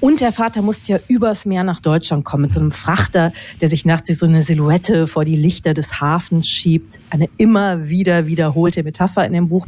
Und 0.00 0.22
der 0.22 0.32
Vater 0.32 0.62
musste 0.62 0.92
ja 0.94 0.98
übers 1.08 1.44
Meer 1.44 1.62
nach 1.62 1.80
Deutschland 1.80 2.24
kommen 2.24 2.44
mit 2.44 2.52
so 2.52 2.60
einem 2.60 2.72
Frachter, 2.72 3.34
der 3.60 3.68
sich 3.68 3.84
nachts 3.84 4.08
wie 4.08 4.14
so 4.14 4.24
eine 4.24 4.40
Silhouette 4.40 5.06
vor 5.06 5.26
die 5.26 5.36
Lichter 5.36 5.74
des 5.74 6.00
Hafens 6.00 6.48
schiebt. 6.48 7.00
Eine 7.10 7.28
immer 7.36 7.90
wieder 7.90 8.26
wiederholte 8.26 8.82
Metapher 8.82 9.26
in 9.26 9.34
dem 9.34 9.50
Buch. 9.50 9.66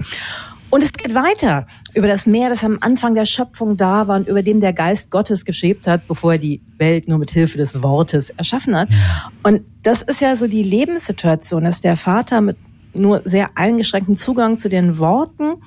Und 0.74 0.82
es 0.82 0.92
geht 0.92 1.14
weiter 1.14 1.68
über 1.94 2.08
das 2.08 2.26
Meer, 2.26 2.48
das 2.48 2.64
am 2.64 2.78
Anfang 2.80 3.14
der 3.14 3.26
Schöpfung 3.26 3.76
da 3.76 4.08
war 4.08 4.16
und 4.16 4.26
über 4.26 4.42
dem 4.42 4.58
der 4.58 4.72
Geist 4.72 5.08
Gottes 5.08 5.44
geschwebt 5.44 5.86
hat, 5.86 6.08
bevor 6.08 6.32
er 6.32 6.38
die 6.40 6.62
Welt 6.78 7.06
nur 7.06 7.18
mit 7.18 7.30
Hilfe 7.30 7.58
des 7.58 7.80
Wortes 7.84 8.30
erschaffen 8.30 8.76
hat. 8.76 8.88
Und 9.44 9.60
das 9.84 10.02
ist 10.02 10.20
ja 10.20 10.34
so 10.34 10.48
die 10.48 10.64
Lebenssituation, 10.64 11.62
dass 11.62 11.80
der 11.80 11.96
Vater 11.96 12.40
mit 12.40 12.56
nur 12.92 13.22
sehr 13.24 13.50
eingeschränkten 13.54 14.16
Zugang 14.16 14.58
zu 14.58 14.68
den 14.68 14.98
Worten, 14.98 15.62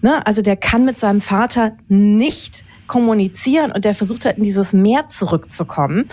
ne, 0.00 0.26
also 0.26 0.40
der 0.40 0.56
kann 0.56 0.86
mit 0.86 0.98
seinem 0.98 1.20
Vater 1.20 1.76
nicht 1.88 2.64
kommunizieren 2.86 3.72
und 3.72 3.84
der 3.84 3.94
versucht 3.94 4.24
halt 4.24 4.38
in 4.38 4.44
dieses 4.44 4.72
Meer 4.72 5.08
zurückzukommen. 5.08 6.08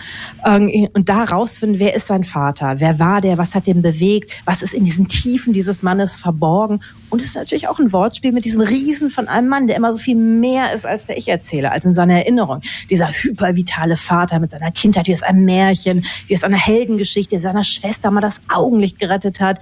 Ähm, 0.45 0.89
und 0.93 1.09
da 1.09 1.23
rausfinden, 1.23 1.79
wer 1.79 1.95
ist 1.95 2.07
sein 2.07 2.23
Vater, 2.23 2.79
wer 2.79 2.99
war 2.99 3.21
der, 3.21 3.38
was 3.38 3.55
hat 3.55 3.67
den 3.67 3.81
bewegt, 3.81 4.31
was 4.45 4.62
ist 4.62 4.73
in 4.73 4.83
diesen 4.83 5.07
Tiefen 5.07 5.53
dieses 5.53 5.83
Mannes 5.83 6.15
verborgen? 6.15 6.81
Und 7.09 7.21
es 7.21 7.27
ist 7.27 7.36
natürlich 7.36 7.67
auch 7.67 7.79
ein 7.79 7.93
Wortspiel 7.93 8.31
mit 8.31 8.45
diesem 8.45 8.62
Riesen 8.62 9.09
von 9.09 9.27
einem 9.27 9.47
Mann, 9.47 9.67
der 9.67 9.75
immer 9.75 9.93
so 9.93 9.99
viel 9.99 10.15
mehr 10.15 10.73
ist 10.73 10.86
als 10.86 11.05
der 11.05 11.17
ich 11.17 11.27
erzähle, 11.27 11.71
als 11.71 11.86
in 11.86 11.93
seiner 11.93 12.15
Erinnerung. 12.15 12.62
Dieser 12.89 13.09
hypervitale 13.09 13.95
Vater 13.95 14.39
mit 14.39 14.51
seiner 14.51 14.71
Kindheit, 14.71 15.07
wie 15.07 15.12
es 15.12 15.23
ein 15.23 15.45
Märchen, 15.45 16.05
wie 16.27 16.33
es 16.33 16.43
eine 16.43 16.57
Heldengeschichte, 16.57 17.31
der 17.31 17.41
seiner 17.41 17.63
Schwester 17.63 18.09
mal 18.12 18.21
das 18.21 18.41
Augenlicht 18.49 18.99
gerettet 18.99 19.39
hat, 19.39 19.59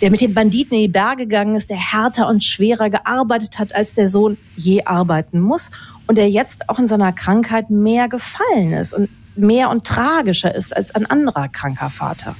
der 0.00 0.10
mit 0.10 0.20
den 0.20 0.34
Banditen 0.34 0.76
in 0.76 0.82
die 0.82 0.88
Berge 0.88 1.24
gegangen 1.24 1.56
ist, 1.56 1.70
der 1.70 1.76
härter 1.76 2.28
und 2.28 2.42
schwerer 2.42 2.90
gearbeitet 2.90 3.58
hat, 3.58 3.74
als 3.74 3.94
der 3.94 4.08
Sohn 4.08 4.38
je 4.56 4.84
arbeiten 4.84 5.40
muss 5.40 5.70
und 6.06 6.16
der 6.16 6.28
jetzt 6.28 6.68
auch 6.68 6.78
in 6.78 6.88
seiner 6.88 7.12
Krankheit 7.12 7.70
mehr 7.70 8.08
gefallen 8.08 8.72
ist 8.72 8.94
und 8.94 9.08
mehr 9.36 9.70
und 9.70 9.84
tragischer 9.84 10.54
ist 10.54 10.76
als 10.76 10.94
ein 10.94 11.06
anderer 11.06 11.48
kranker 11.48 11.90
Vater. 11.90 12.36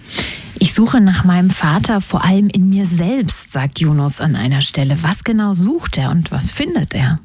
Ich 0.58 0.74
suche 0.74 1.00
nach 1.00 1.24
meinem 1.24 1.50
Vater 1.50 2.00
vor 2.00 2.24
allem 2.24 2.48
in 2.48 2.68
mir 2.68 2.86
selbst, 2.86 3.52
sagt 3.52 3.80
Yunus 3.80 4.20
an 4.20 4.36
einer 4.36 4.62
Stelle. 4.62 5.02
Was 5.02 5.24
genau 5.24 5.54
sucht 5.54 5.98
er 5.98 6.10
und 6.10 6.30
was 6.30 6.50
findet 6.50 6.94
er? 6.94 7.18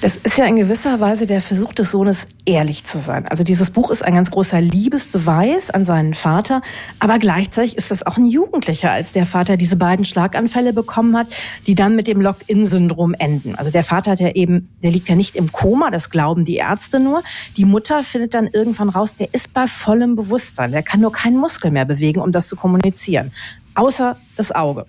Das 0.00 0.16
ist 0.16 0.38
ja 0.38 0.46
in 0.46 0.56
gewisser 0.56 0.98
Weise 1.00 1.26
der 1.26 1.40
Versuch 1.40 1.74
des 1.74 1.90
Sohnes, 1.90 2.26
ehrlich 2.46 2.84
zu 2.84 2.98
sein. 2.98 3.28
Also 3.28 3.44
dieses 3.44 3.70
Buch 3.70 3.90
ist 3.90 4.02
ein 4.02 4.14
ganz 4.14 4.30
großer 4.30 4.60
Liebesbeweis 4.60 5.70
an 5.70 5.84
seinen 5.84 6.14
Vater, 6.14 6.62
aber 6.98 7.18
gleichzeitig 7.18 7.76
ist 7.76 7.90
das 7.90 8.06
auch 8.06 8.16
ein 8.16 8.24
Jugendlicher, 8.24 8.90
als 8.90 9.12
der 9.12 9.26
Vater 9.26 9.56
diese 9.56 9.76
beiden 9.76 10.04
Schlaganfälle 10.04 10.72
bekommen 10.72 11.16
hat, 11.16 11.28
die 11.66 11.74
dann 11.74 11.96
mit 11.96 12.06
dem 12.06 12.20
Locked-in-Syndrom 12.20 13.14
enden. 13.14 13.54
Also 13.56 13.70
der 13.70 13.84
Vater 13.84 14.12
hat 14.12 14.20
ja 14.20 14.30
eben, 14.30 14.70
der 14.82 14.90
liegt 14.90 15.08
ja 15.08 15.14
nicht 15.14 15.36
im 15.36 15.52
Koma, 15.52 15.90
das 15.90 16.10
glauben 16.10 16.44
die 16.44 16.56
Ärzte 16.56 16.98
nur. 16.98 17.22
Die 17.56 17.64
Mutter 17.64 18.02
findet 18.02 18.34
dann 18.34 18.46
irgendwann 18.46 18.88
raus, 18.88 19.14
der 19.14 19.28
ist 19.32 19.52
bei 19.52 19.66
vollem 19.66 20.16
Bewusstsein, 20.16 20.72
der 20.72 20.82
kann 20.82 21.00
nur 21.00 21.12
keinen 21.12 21.36
Muskel 21.36 21.70
mehr 21.70 21.84
bewegen, 21.84 22.20
um 22.20 22.32
das 22.32 22.48
zu 22.48 22.56
kommunizieren 22.56 23.32
außer 23.74 24.16
das 24.36 24.52
Auge. 24.52 24.86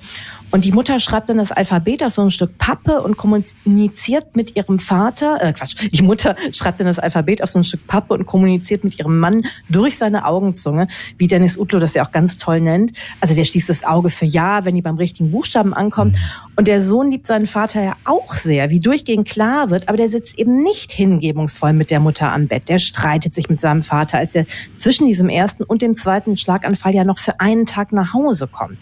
Und 0.52 0.66
die 0.66 0.72
Mutter 0.72 1.00
schreibt 1.00 1.30
dann 1.30 1.38
das 1.38 1.52
Alphabet 1.52 2.04
auf 2.04 2.12
so 2.12 2.22
ein 2.22 2.32
Stück 2.32 2.58
Pappe 2.58 3.02
und 3.02 3.18
kommuniziert 3.18 4.36
mit 4.36 4.56
ihrem 4.56 4.80
Vater, 4.80 5.38
äh 5.42 5.54
Quatsch, 5.54 5.76
die 5.92 6.04
Mutter 6.04 6.36
schreibt 6.52 6.80
dann 6.80 6.88
das 6.88 7.00
Alphabet 7.00 7.42
auf 7.42 7.50
so 7.50 7.60
ein 7.60 7.64
Stück 7.64 7.88
Pappe 7.88 8.14
und 8.14 8.26
kommuniziert 8.26 8.84
mit 8.84 9.00
ihrem 9.00 9.20
Mann 9.20 9.44
durch 9.70 9.98
seine 9.98 10.26
Augenzunge, 10.26 10.88
wie 11.18 11.28
Dennis 11.28 11.58
Utlo 11.58 11.80
das 11.80 11.94
ja 11.94 12.06
auch 12.06 12.12
ganz 12.12 12.38
toll 12.38 12.60
nennt. 12.62 12.92
Also 13.22 13.34
der 13.34 13.46
schließt 13.46 13.70
das 13.70 13.84
Auge 13.84 14.10
für 14.10 14.26
Ja, 14.26 14.66
wenn 14.66 14.76
die 14.76 14.82
beim 14.82 14.98
richtigen 14.98 15.32
Buchstaben 15.32 15.74
ankommt. 15.74 16.18
Und 16.56 16.68
der 16.68 16.82
Sohn 16.82 17.10
liebt 17.10 17.28
seinen 17.28 17.48
Vater 17.48 17.82
ja 17.82 17.96
auch 18.06 18.34
sehr, 18.34 18.70
wie 18.70 18.80
durchgehend 18.80 19.28
klar 19.28 19.70
wird, 19.70 19.88
aber 19.88 19.98
der 19.98 20.10
sitzt 20.10 20.38
eben 20.38 20.58
nicht 20.58 20.92
hingebungsvoll 20.92 21.74
mit 21.74 21.92
der 21.92 22.00
Mutter 22.00 22.32
am 22.32 22.48
Bett. 22.48 22.68
Der 22.68 22.78
streitet 22.78 23.34
sich 23.34 23.50
mit 23.50 23.62
seinem 23.62 23.82
Vater, 23.82 24.18
als 24.18 24.36
er 24.36 24.46
zwischen 24.76 25.08
diesem 25.08 25.30
ersten 25.30 25.64
und 25.64 25.82
dem 25.82 25.96
zweiten 25.96 26.36
Schlaganfall 26.38 26.94
ja 26.94 27.04
noch 27.04 27.20
für 27.20 27.40
einen 27.40 27.66
Tag 27.66 27.94
nach 27.94 28.14
Hause 28.14 28.48
kommt. 28.48 28.80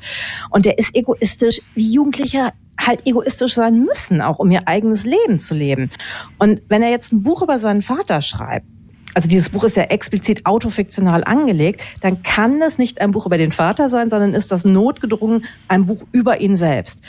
Und 0.49 0.65
der 0.65 0.77
ist 0.77 0.95
egoistisch, 0.95 1.58
wie 1.75 1.91
Jugendliche 1.91 2.51
halt 2.79 3.05
egoistisch 3.05 3.55
sein 3.55 3.83
müssen, 3.83 4.21
auch 4.21 4.39
um 4.39 4.49
ihr 4.51 4.67
eigenes 4.67 5.03
Leben 5.03 5.37
zu 5.37 5.53
leben. 5.53 5.89
Und 6.37 6.61
wenn 6.69 6.81
er 6.81 6.89
jetzt 6.89 7.11
ein 7.11 7.23
Buch 7.23 7.41
über 7.41 7.59
seinen 7.59 7.81
Vater 7.81 8.21
schreibt, 8.21 8.65
also 9.13 9.27
dieses 9.27 9.49
Buch 9.49 9.63
ist 9.63 9.75
ja 9.75 9.83
explizit 9.83 10.45
autofiktional 10.45 11.23
angelegt, 11.23 11.83
dann 12.01 12.21
kann 12.21 12.61
es 12.61 12.77
nicht 12.77 13.01
ein 13.01 13.11
Buch 13.11 13.25
über 13.25 13.37
den 13.37 13.51
Vater 13.51 13.89
sein, 13.89 14.09
sondern 14.09 14.33
ist 14.33 14.51
das 14.51 14.65
notgedrungen 14.65 15.45
ein 15.67 15.87
Buch 15.87 16.03
über 16.11 16.41
ihn 16.41 16.55
selbst. 16.55 17.03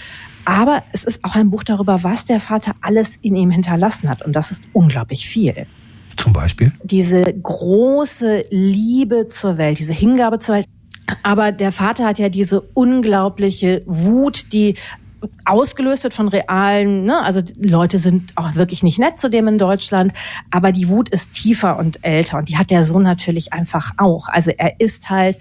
Aber 0.45 0.83
es 0.93 1.05
ist 1.05 1.23
auch 1.25 1.37
ein 1.37 1.51
Buch 1.51 1.63
darüber, 1.63 2.03
was 2.03 2.25
der 2.25 2.41
Vater 2.41 2.73
alles 2.81 3.17
in 3.21 3.37
ihm 3.37 3.51
hinterlassen 3.51 4.09
hat. 4.09 4.23
Und 4.25 4.35
das 4.35 4.51
ist 4.51 4.65
unglaublich 4.73 5.29
viel. 5.29 5.67
Zum 6.17 6.33
Beispiel? 6.33 6.73
Diese 6.83 7.23
große 7.23 8.45
Liebe 8.51 9.29
zur 9.29 9.59
Welt, 9.59 9.79
diese 9.79 9.95
Hingabe 9.95 10.39
zur 10.39 10.57
Welt. 10.57 10.67
Aber 11.23 11.53
der 11.53 11.73
Vater 11.73 12.07
hat 12.07 12.19
ja 12.19 12.29
diese 12.29 12.61
unglaubliche 12.61 13.83
Wut, 13.87 14.53
die 14.53 14.77
ausgelöst 15.45 16.05
wird 16.05 16.15
von 16.15 16.29
realen, 16.29 17.05
ne? 17.05 17.23
also 17.23 17.41
Leute 17.57 17.99
sind 17.99 18.33
auch 18.37 18.55
wirklich 18.55 18.83
nicht 18.83 18.99
nett 18.99 19.19
zu 19.19 19.29
dem 19.29 19.49
in 19.49 19.59
Deutschland, 19.59 20.13
aber 20.51 20.73
die 20.73 20.89
Wut 20.89 21.09
ist 21.09 21.33
tiefer 21.33 21.79
und 21.79 22.03
älter 22.03 22.39
und 22.39 22.49
die 22.49 22.57
hat 22.57 22.71
der 22.71 22.85
Sohn 22.85 23.03
natürlich 23.03 23.53
einfach 23.53 23.93
auch. 23.99 24.29
Also 24.29 24.51
er 24.57 24.81
ist 24.81 25.11
halt 25.11 25.39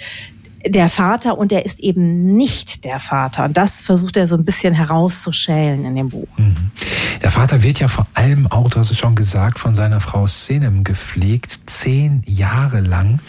der 0.65 0.89
Vater 0.89 1.37
und 1.37 1.51
er 1.51 1.65
ist 1.65 1.79
eben 1.79 2.35
nicht 2.35 2.83
der 2.83 2.99
Vater. 2.99 3.45
Und 3.45 3.57
das 3.57 3.79
versucht 3.79 4.17
er 4.17 4.27
so 4.27 4.35
ein 4.35 4.45
bisschen 4.45 4.73
herauszuschälen 4.73 5.85
in 5.85 5.95
dem 5.95 6.09
Buch. 6.09 6.27
Mhm. 6.37 6.71
Der 7.21 7.31
Vater 7.31 7.63
wird 7.63 7.79
ja 7.79 7.87
vor 7.87 8.07
allem 8.13 8.47
auch, 8.47 8.69
du 8.69 8.79
hast 8.79 8.91
es 8.91 8.97
schon 8.97 9.15
gesagt, 9.15 9.59
von 9.59 9.73
seiner 9.73 10.01
Frau 10.01 10.27
Senem 10.27 10.83
gepflegt, 10.83 11.59
zehn 11.65 12.23
Jahre 12.25 12.81
lang. 12.81 13.19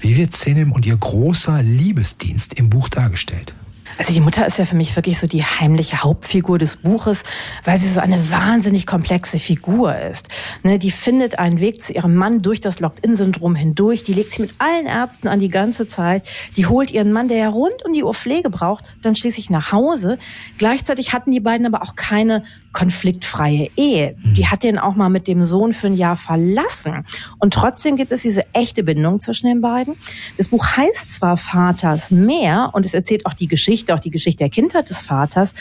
Wie 0.00 0.16
wird 0.16 0.34
Senem 0.34 0.72
und 0.72 0.86
ihr 0.86 0.96
großer 0.96 1.62
Liebesdienst 1.62 2.54
im 2.54 2.70
Buch 2.70 2.88
dargestellt? 2.88 3.54
Also 3.98 4.12
die 4.12 4.20
Mutter 4.20 4.46
ist 4.46 4.58
ja 4.58 4.64
für 4.64 4.76
mich 4.76 4.94
wirklich 4.96 5.18
so 5.18 5.26
die 5.26 5.44
heimliche 5.44 6.02
Hauptfigur 6.02 6.58
des 6.58 6.78
Buches, 6.78 7.22
weil 7.64 7.78
sie 7.78 7.88
so 7.88 8.00
eine 8.00 8.30
wahnsinnig 8.30 8.86
komplexe 8.86 9.38
Figur 9.38 9.96
ist. 9.96 10.28
Ne, 10.62 10.78
die 10.78 10.90
findet 10.90 11.38
einen 11.38 11.60
Weg 11.60 11.80
zu 11.80 11.92
ihrem 11.92 12.14
Mann 12.14 12.42
durch 12.42 12.60
das 12.60 12.80
Locked-in-Syndrom 12.80 13.54
hindurch. 13.54 14.02
Die 14.02 14.12
legt 14.12 14.32
sich 14.32 14.40
mit 14.40 14.54
allen 14.58 14.86
Ärzten 14.86 15.28
an 15.28 15.40
die 15.40 15.48
ganze 15.48 15.86
Zeit. 15.86 16.26
Die 16.56 16.66
holt 16.66 16.90
ihren 16.90 17.12
Mann, 17.12 17.28
der 17.28 17.38
ja 17.38 17.48
rund 17.48 17.84
um 17.84 17.92
die 17.92 18.02
Uhr 18.02 18.14
Pflege 18.14 18.50
braucht, 18.50 18.94
dann 19.02 19.14
schließlich 19.14 19.50
nach 19.50 19.72
Hause. 19.72 20.18
Gleichzeitig 20.58 21.12
hatten 21.12 21.30
die 21.30 21.40
beiden 21.40 21.66
aber 21.66 21.82
auch 21.82 21.94
keine 21.94 22.42
konfliktfreie 22.74 23.70
Ehe. 23.76 24.16
Die 24.36 24.42
mhm. 24.42 24.50
hat 24.50 24.64
den 24.64 24.78
auch 24.78 24.96
mal 24.96 25.08
mit 25.08 25.28
dem 25.28 25.44
Sohn 25.44 25.72
für 25.72 25.86
ein 25.86 25.94
Jahr 25.94 26.16
verlassen. 26.16 27.06
Und 27.38 27.54
trotzdem 27.54 27.96
gibt 27.96 28.12
es 28.12 28.22
diese 28.22 28.42
echte 28.52 28.82
Bindung 28.82 29.20
zwischen 29.20 29.46
den 29.46 29.60
beiden. 29.60 29.94
Das 30.36 30.48
Buch 30.48 30.66
heißt 30.66 31.14
zwar 31.14 31.36
Vaters 31.36 32.10
Meer 32.10 32.70
und 32.72 32.84
es 32.84 32.92
erzählt 32.92 33.26
auch 33.26 33.32
die 33.32 33.46
Geschichte, 33.46 33.83
auch 33.90 34.00
die 34.00 34.10
Geschichte 34.10 34.38
der 34.38 34.50
Kindheit 34.50 34.90
des 34.90 35.02
Vaters, 35.02 35.52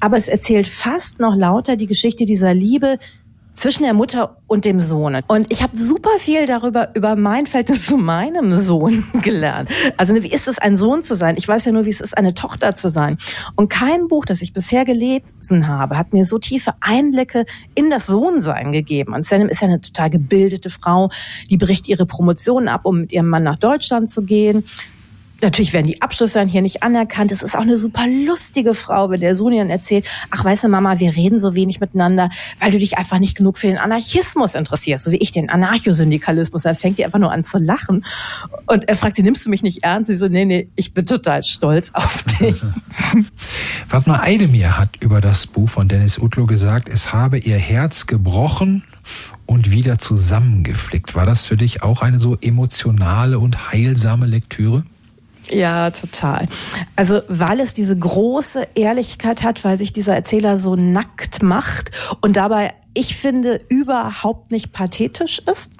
aber 0.00 0.16
es 0.16 0.28
erzählt 0.28 0.66
fast 0.66 1.20
noch 1.20 1.36
lauter 1.36 1.76
die 1.76 1.86
Geschichte 1.86 2.24
dieser 2.24 2.54
Liebe, 2.54 2.98
zwischen 3.54 3.84
der 3.84 3.94
Mutter 3.94 4.36
und 4.46 4.64
dem 4.64 4.80
Sohn. 4.80 5.20
Und 5.28 5.50
ich 5.50 5.62
habe 5.62 5.78
super 5.78 6.18
viel 6.18 6.44
darüber, 6.46 6.90
über 6.94 7.16
mein 7.16 7.46
Verhältnis 7.46 7.86
zu 7.86 7.96
meinem 7.96 8.58
Sohn 8.58 9.04
gelernt. 9.22 9.70
Also 9.96 10.14
wie 10.14 10.32
ist 10.32 10.48
es, 10.48 10.58
ein 10.58 10.76
Sohn 10.76 11.02
zu 11.02 11.14
sein? 11.14 11.36
Ich 11.38 11.46
weiß 11.46 11.64
ja 11.64 11.72
nur, 11.72 11.84
wie 11.84 11.90
es 11.90 12.00
ist, 12.00 12.16
eine 12.16 12.34
Tochter 12.34 12.76
zu 12.76 12.90
sein. 12.90 13.16
Und 13.56 13.68
kein 13.68 14.08
Buch, 14.08 14.24
das 14.24 14.42
ich 14.42 14.52
bisher 14.52 14.84
gelesen 14.84 15.68
habe, 15.68 15.96
hat 15.96 16.12
mir 16.12 16.24
so 16.24 16.38
tiefe 16.38 16.74
Einblicke 16.80 17.46
in 17.74 17.90
das 17.90 18.06
Sohnsein 18.06 18.72
gegeben. 18.72 19.14
Und 19.14 19.24
Sanem 19.24 19.48
ist 19.48 19.62
ja 19.62 19.68
eine 19.68 19.80
total 19.80 20.10
gebildete 20.10 20.70
Frau, 20.70 21.10
die 21.48 21.56
bricht 21.56 21.88
ihre 21.88 22.06
Promotion 22.06 22.68
ab, 22.68 22.82
um 22.84 23.02
mit 23.02 23.12
ihrem 23.12 23.28
Mann 23.28 23.44
nach 23.44 23.58
Deutschland 23.58 24.10
zu 24.10 24.22
gehen. 24.22 24.64
Natürlich 25.44 25.74
werden 25.74 25.86
die 25.86 26.00
Abschlüsse 26.00 26.38
dann 26.38 26.48
hier 26.48 26.62
nicht 26.62 26.82
anerkannt. 26.82 27.30
Es 27.30 27.42
ist 27.42 27.54
auch 27.54 27.60
eine 27.60 27.76
super 27.76 28.06
lustige 28.06 28.72
Frau, 28.72 29.10
wenn 29.10 29.20
der 29.20 29.36
Sohn 29.36 29.54
dann 29.54 29.68
erzählt, 29.68 30.06
ach 30.30 30.42
weißt 30.42 30.64
du 30.64 30.68
Mama, 30.68 30.98
wir 31.00 31.14
reden 31.14 31.38
so 31.38 31.54
wenig 31.54 31.80
miteinander, 31.80 32.30
weil 32.60 32.70
du 32.70 32.78
dich 32.78 32.96
einfach 32.96 33.18
nicht 33.18 33.36
genug 33.36 33.58
für 33.58 33.66
den 33.66 33.76
Anarchismus 33.76 34.54
interessierst, 34.54 35.04
so 35.04 35.10
wie 35.10 35.18
ich 35.18 35.32
den 35.32 35.50
Anarchosyndikalismus. 35.50 36.62
Dann 36.62 36.74
fängt 36.74 36.96
die 36.96 37.04
einfach 37.04 37.18
nur 37.18 37.30
an 37.30 37.44
zu 37.44 37.58
lachen. 37.58 38.04
Und 38.66 38.88
er 38.88 38.96
fragt 38.96 39.16
sie, 39.16 39.22
nimmst 39.22 39.44
du 39.44 39.50
mich 39.50 39.62
nicht 39.62 39.84
ernst? 39.84 40.06
Sie 40.06 40.16
so, 40.16 40.28
nee, 40.28 40.46
nee, 40.46 40.68
ich 40.76 40.94
bin 40.94 41.04
total 41.04 41.42
stolz 41.42 41.90
auf 41.92 42.22
dich. 42.40 42.62
Fatma 43.88 44.20
Eidemir 44.20 44.78
hat 44.78 44.96
über 45.00 45.20
das 45.20 45.46
Buch 45.46 45.68
von 45.68 45.88
Dennis 45.88 46.18
Utlo 46.18 46.46
gesagt, 46.46 46.88
es 46.88 47.12
habe 47.12 47.36
ihr 47.36 47.58
Herz 47.58 48.06
gebrochen 48.06 48.82
und 49.44 49.70
wieder 49.70 49.98
zusammengeflickt. 49.98 51.14
War 51.14 51.26
das 51.26 51.44
für 51.44 51.58
dich 51.58 51.82
auch 51.82 52.00
eine 52.00 52.18
so 52.18 52.38
emotionale 52.40 53.38
und 53.38 53.70
heilsame 53.70 54.24
Lektüre? 54.24 54.84
Ja, 55.50 55.90
total. 55.90 56.48
Also 56.96 57.20
weil 57.28 57.60
es 57.60 57.74
diese 57.74 57.96
große 57.96 58.68
Ehrlichkeit 58.74 59.42
hat, 59.42 59.64
weil 59.64 59.78
sich 59.78 59.92
dieser 59.92 60.14
Erzähler 60.14 60.58
so 60.58 60.76
nackt 60.76 61.42
macht 61.42 61.90
und 62.20 62.36
dabei 62.36 62.72
ich 62.94 63.16
finde, 63.16 63.60
überhaupt 63.68 64.52
nicht 64.52 64.72
pathetisch 64.72 65.40
ist. 65.40 65.70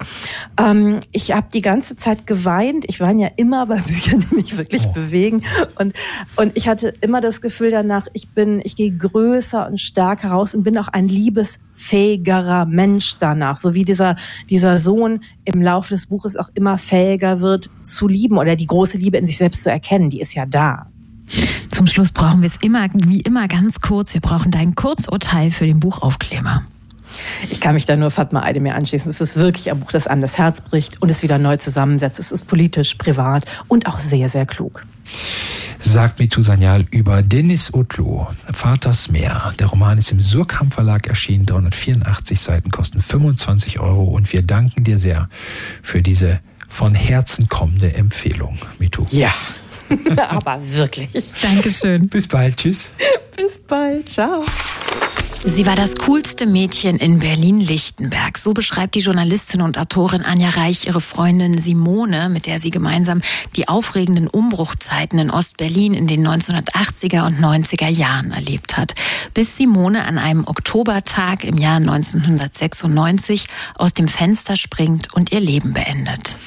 Ähm, 0.59 0.99
ich 1.13 1.31
habe 1.31 1.47
die 1.53 1.61
ganze 1.61 1.95
Zeit 1.95 2.27
geweint. 2.27 2.83
Ich 2.87 2.99
weine 2.99 3.23
ja 3.23 3.29
immer 3.37 3.65
bei 3.65 3.79
Büchern, 3.79 4.23
die 4.29 4.35
mich 4.35 4.57
wirklich 4.57 4.87
oh. 4.87 4.91
bewegen. 4.91 5.41
Und, 5.79 5.95
und 6.35 6.51
ich 6.55 6.67
hatte 6.67 6.93
immer 6.99 7.21
das 7.21 7.39
Gefühl 7.41 7.71
danach, 7.71 8.07
ich 8.13 8.29
bin, 8.29 8.61
ich 8.63 8.75
gehe 8.75 8.91
größer 8.91 9.65
und 9.65 9.79
stärker 9.79 10.29
raus 10.29 10.53
und 10.53 10.63
bin 10.63 10.77
auch 10.77 10.89
ein 10.89 11.07
liebesfähigerer 11.07 12.65
Mensch 12.65 13.17
danach. 13.17 13.55
So 13.57 13.73
wie 13.73 13.85
dieser, 13.85 14.17
dieser 14.49 14.77
Sohn 14.77 15.23
im 15.45 15.61
Laufe 15.61 15.93
des 15.93 16.07
Buches 16.07 16.35
auch 16.35 16.49
immer 16.53 16.77
fähiger 16.77 17.39
wird 17.39 17.69
zu 17.81 18.09
lieben 18.09 18.37
oder 18.37 18.57
die 18.57 18.67
große 18.67 18.97
Liebe 18.97 19.17
in 19.17 19.25
sich 19.25 19.37
selbst 19.37 19.63
zu 19.63 19.71
erkennen. 19.71 20.09
Die 20.09 20.19
ist 20.19 20.35
ja 20.35 20.45
da. 20.45 20.87
Zum 21.69 21.87
Schluss 21.87 22.11
brauchen 22.11 22.41
wir 22.41 22.47
es 22.47 22.57
immer, 22.61 22.87
wie 22.93 23.21
immer 23.21 23.47
ganz 23.47 23.79
kurz. 23.79 24.13
Wir 24.13 24.21
brauchen 24.21 24.51
dein 24.51 24.75
Kurzurteil 24.75 25.49
für 25.49 25.65
den 25.65 25.79
Buchaufkleber. 25.79 26.63
Ich 27.49 27.59
kann 27.59 27.73
mich 27.73 27.85
da 27.85 27.95
nur 27.95 28.11
Fatma 28.11 28.43
Eidemir 28.43 28.75
anschließen. 28.75 29.09
Es 29.09 29.21
ist 29.21 29.35
wirklich 29.35 29.71
ein 29.71 29.79
Buch, 29.79 29.91
das 29.91 30.07
einem 30.07 30.21
das 30.21 30.37
Herz 30.37 30.61
bricht 30.61 31.01
und 31.01 31.09
es 31.09 31.23
wieder 31.23 31.37
neu 31.37 31.57
zusammensetzt. 31.57 32.19
Es 32.19 32.31
ist 32.31 32.47
politisch, 32.47 32.95
privat 32.95 33.45
und 33.67 33.87
auch 33.87 33.99
sehr, 33.99 34.27
sehr 34.27 34.45
klug. 34.45 34.85
Sagt 35.79 36.19
Mitu 36.19 36.41
Sanyal 36.41 36.85
über 36.91 37.21
Dennis 37.21 37.71
Utlu, 37.73 38.25
Vaters 38.51 39.09
Meer. 39.09 39.53
Der 39.59 39.67
Roman 39.67 39.97
ist 39.97 40.11
im 40.11 40.21
Surkamp 40.21 40.73
Verlag 40.73 41.07
erschienen, 41.07 41.45
384 41.45 42.39
Seiten, 42.39 42.71
kosten 42.71 43.01
25 43.01 43.79
Euro 43.79 44.05
und 44.05 44.31
wir 44.33 44.41
danken 44.41 44.83
dir 44.83 44.97
sehr 44.97 45.29
für 45.83 46.01
diese 46.01 46.39
von 46.67 46.95
Herzen 46.95 47.47
kommende 47.49 47.93
Empfehlung, 47.93 48.57
Mitu. 48.79 49.05
Ja, 49.11 49.33
aber 50.29 50.59
wirklich. 50.61 51.31
Dankeschön. 51.41 52.07
Bis 52.09 52.27
bald, 52.27 52.57
tschüss. 52.57 52.89
Bis 53.35 53.59
bald, 53.59 54.09
ciao. 54.09 54.43
Sie 55.47 55.67
war 55.67 55.75
das 55.75 55.95
coolste 55.95 56.47
Mädchen 56.47 56.97
in 56.97 57.19
Berlin-Lichtenberg. 57.19 58.37
So 58.37 58.53
beschreibt 58.53 58.95
die 58.95 58.99
Journalistin 58.99 59.61
und 59.61 59.77
Autorin 59.77 60.23
Anja 60.23 60.49
Reich 60.49 60.87
ihre 60.87 60.99
Freundin 60.99 61.59
Simone, 61.59 62.29
mit 62.29 62.47
der 62.47 62.59
sie 62.59 62.71
gemeinsam 62.71 63.21
die 63.55 63.67
aufregenden 63.67 64.27
Umbruchzeiten 64.27 65.19
in 65.19 65.29
Ostberlin 65.29 65.93
in 65.93 66.07
den 66.07 66.27
1980er 66.27 67.25
und 67.25 67.39
90er 67.39 67.87
Jahren 67.87 68.31
erlebt 68.31 68.75
hat. 68.75 68.95
Bis 69.33 69.55
Simone 69.55 70.05
an 70.05 70.17
einem 70.17 70.45
Oktobertag 70.45 71.43
im 71.43 71.57
Jahr 71.57 71.77
1996 71.77 73.45
aus 73.75 73.93
dem 73.93 74.07
Fenster 74.07 74.57
springt 74.57 75.13
und 75.13 75.31
ihr 75.31 75.39
Leben 75.39 75.73
beendet. 75.73 76.37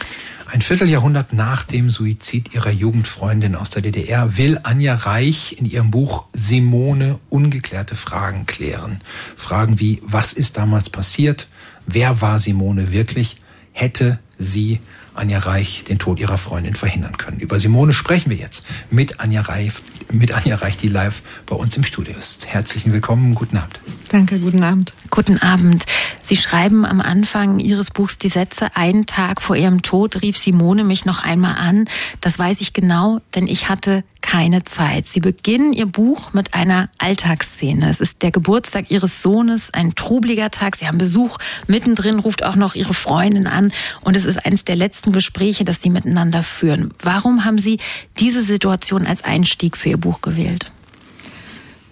Ein 0.51 0.63
Vierteljahrhundert 0.63 1.35
nach 1.35 1.65
dem 1.65 1.91
Suizid 1.91 2.55
ihrer 2.55 2.71
Jugendfreundin 2.71 3.55
aus 3.55 3.69
der 3.69 3.83
DDR 3.83 4.39
will 4.39 4.59
Anja 4.63 4.95
Reich 4.95 5.57
in 5.59 5.67
ihrem 5.67 5.91
Buch 5.91 6.25
Simone 6.33 7.19
ungeklärte 7.29 7.97
Fragen 7.97 8.47
klären. 8.47 9.03
Fragen 9.37 9.79
wie, 9.79 10.01
was 10.03 10.33
ist 10.33 10.57
damals 10.57 10.89
passiert? 10.89 11.49
Wer 11.85 12.23
war 12.23 12.41
Simone 12.41 12.93
wirklich? 12.93 13.37
Hätte 13.73 14.21
sie 14.39 14.81
Anja 15.13 15.39
Reich 15.41 15.85
den 15.85 15.99
Tod 15.99 16.19
ihrer 16.19 16.39
Freundin 16.39 16.77
verhindern 16.77 17.19
können. 17.19 17.41
Über 17.41 17.61
Simone 17.61 17.93
sprechen 17.93 18.31
wir 18.31 18.39
jetzt 18.39 18.65
mit 18.91 19.21
Anja 19.21 19.43
Reich, 19.43 19.73
mit 20.13 20.33
Anja 20.33 20.57
Reich, 20.57 20.77
die 20.77 20.89
live 20.89 21.23
bei 21.47 21.57
uns 21.57 21.77
im 21.77 21.85
Studio 21.85 22.15
ist. 22.17 22.47
Herzlichen 22.47 22.93
Willkommen, 22.93 23.35
guten 23.35 23.57
Abend. 23.57 23.81
Danke, 24.09 24.39
guten 24.39 24.63
Abend. 24.63 24.95
Guten 25.11 25.39
Abend. 25.39 25.85
Sie 26.21 26.37
schreiben 26.37 26.85
am 26.85 27.01
Anfang 27.01 27.59
Ihres 27.59 27.91
Buchs 27.91 28.19
die 28.19 28.29
Sätze, 28.29 28.77
einen 28.77 29.07
Tag 29.07 29.43
vor 29.43 29.57
ihrem 29.57 29.83
Tod 29.83 30.23
rief 30.23 30.37
Simone 30.37 30.85
mich 30.85 31.05
noch 31.05 31.23
einmal 31.23 31.57
an. 31.57 31.89
Das 32.21 32.39
weiß 32.39 32.61
ich 32.61 32.73
genau, 32.73 33.21
denn 33.35 33.47
ich 33.47 33.69
hatte 33.69 34.05
keine 34.21 34.65
Zeit. 34.65 35.09
Sie 35.09 35.21
beginnen 35.21 35.73
Ihr 35.73 35.87
Buch 35.87 36.33
mit 36.33 36.55
einer 36.55 36.91
Alltagsszene. 36.99 37.89
Es 37.89 38.01
ist 38.01 38.23
der 38.23 38.31
Geburtstag 38.31 38.91
Ihres 38.91 39.23
Sohnes, 39.23 39.73
ein 39.73 39.95
trubliger 39.95 40.51
Tag. 40.51 40.77
Sie 40.77 40.87
haben 40.87 40.99
Besuch. 40.99 41.39
Mittendrin 41.67 42.19
ruft 42.19 42.45
auch 42.45 42.57
noch 42.57 42.75
Ihre 42.75 42.95
Freundin 42.95 43.47
an. 43.47 43.73
Und 44.05 44.17
es 44.17 44.27
ist 44.27 44.45
eines 44.45 44.65
der 44.65 44.77
letzten 44.77 45.13
Gespräche, 45.13 45.65
das 45.65 45.81
Sie 45.81 45.91
miteinander 45.91 46.43
führen. 46.43 46.93
Warum 47.01 47.45
haben 47.45 47.59
Sie 47.59 47.79
diese 48.19 48.43
Situation 48.43 49.07
als 49.07 49.25
Einstieg 49.25 49.77
für 49.77 49.91
Ihr 49.91 49.98
Buch 49.99 50.21
gewählt? 50.21 50.71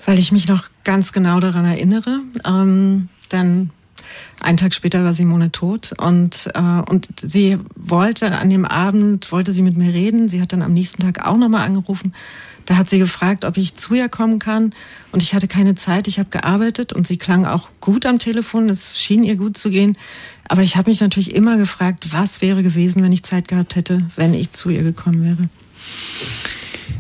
Weil 0.05 0.19
ich 0.19 0.33
mich 0.33 0.49
noch 0.49 0.69
ganz 0.85 1.13
genau 1.13 1.41
daran 1.41 1.65
erinnere. 1.65 2.21
Ähm, 2.45 3.09
dann 3.29 3.71
einen 4.41 4.57
Tag 4.57 4.75
später 4.75 5.05
war 5.05 5.15
Simone 5.15 5.51
tot 5.51 5.93
und, 5.99 6.49
äh, 6.55 6.61
und 6.61 7.09
sie 7.21 7.59
wollte 7.75 8.39
an 8.39 8.51
dem 8.51 8.65
Abend, 8.65 9.33
wollte 9.33 9.53
sie 9.53 9.63
mit 9.63 9.77
mir 9.77 9.93
reden. 9.93 10.29
Sie 10.29 10.41
hat 10.41 10.53
dann 10.53 10.63
am 10.63 10.73
nächsten 10.73 11.03
Tag 11.03 11.27
auch 11.27 11.37
nochmal 11.37 11.67
angerufen. 11.67 12.15
Da 12.67 12.77
hat 12.77 12.91
sie 12.91 12.99
gefragt, 12.99 13.45
ob 13.45 13.57
ich 13.57 13.77
zu 13.77 13.95
ihr 13.95 14.09
kommen 14.09 14.39
kann. 14.39 14.75
Und 15.13 15.23
ich 15.23 15.35
hatte 15.35 15.47
keine 15.49 15.77
Zeit, 15.77 16.09
ich 16.09 16.19
habe 16.19 16.31
gearbeitet 16.31 16.93
und 16.93 17.07
sie 17.07 17.17
klang 17.17 17.47
auch 17.47 17.69
gut 17.81 18.07
am 18.07 18.19
Telefon. 18.19 18.69
Es 18.69 18.99
schien 19.01 19.23
ihr 19.23 19.37
gut 19.37 19.57
zu 19.57 19.71
gehen. 19.71 19.97
Aber 20.49 20.63
ich 20.63 20.77
habe 20.77 20.91
mich 20.91 21.01
natürlich 21.01 21.35
immer 21.35 21.57
gefragt, 21.57 22.13
was 22.13 22.41
wäre 22.43 22.63
gewesen, 22.63 23.03
wenn 23.03 23.13
ich 23.13 23.23
Zeit 23.23 23.49
gehabt 23.49 23.77
hätte, 23.77 24.01
wenn 24.17 24.35
ich 24.35 24.51
zu 24.51 24.71
ihr 24.71 24.83
gekommen 24.83 25.25
wäre. 25.25 25.49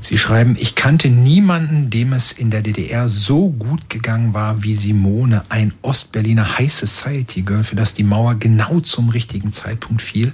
Sie 0.07 0.19
schreiben, 0.19 0.55
ich 0.57 0.77
kannte 0.77 1.11
niemanden, 1.11 1.91
dem 1.91 2.13
es 2.13 2.31
in 2.31 2.53
der 2.53 2.63
DDR 2.63 3.09
so 3.09 3.51
gut 3.51 3.91
gegangen 3.91 4.35
war 4.35 4.63
wie 4.63 4.77
Simone, 4.77 5.45
ein 5.49 5.73
Ostberliner 5.83 6.59
High 6.59 6.73
Society 6.73 7.43
Girl, 7.43 7.65
für 7.65 7.75
das 7.75 7.93
die 7.93 8.05
Mauer 8.05 8.37
genau 8.37 8.79
zum 8.79 9.09
richtigen 9.09 9.51
Zeitpunkt 9.51 10.01
fiel. 10.01 10.33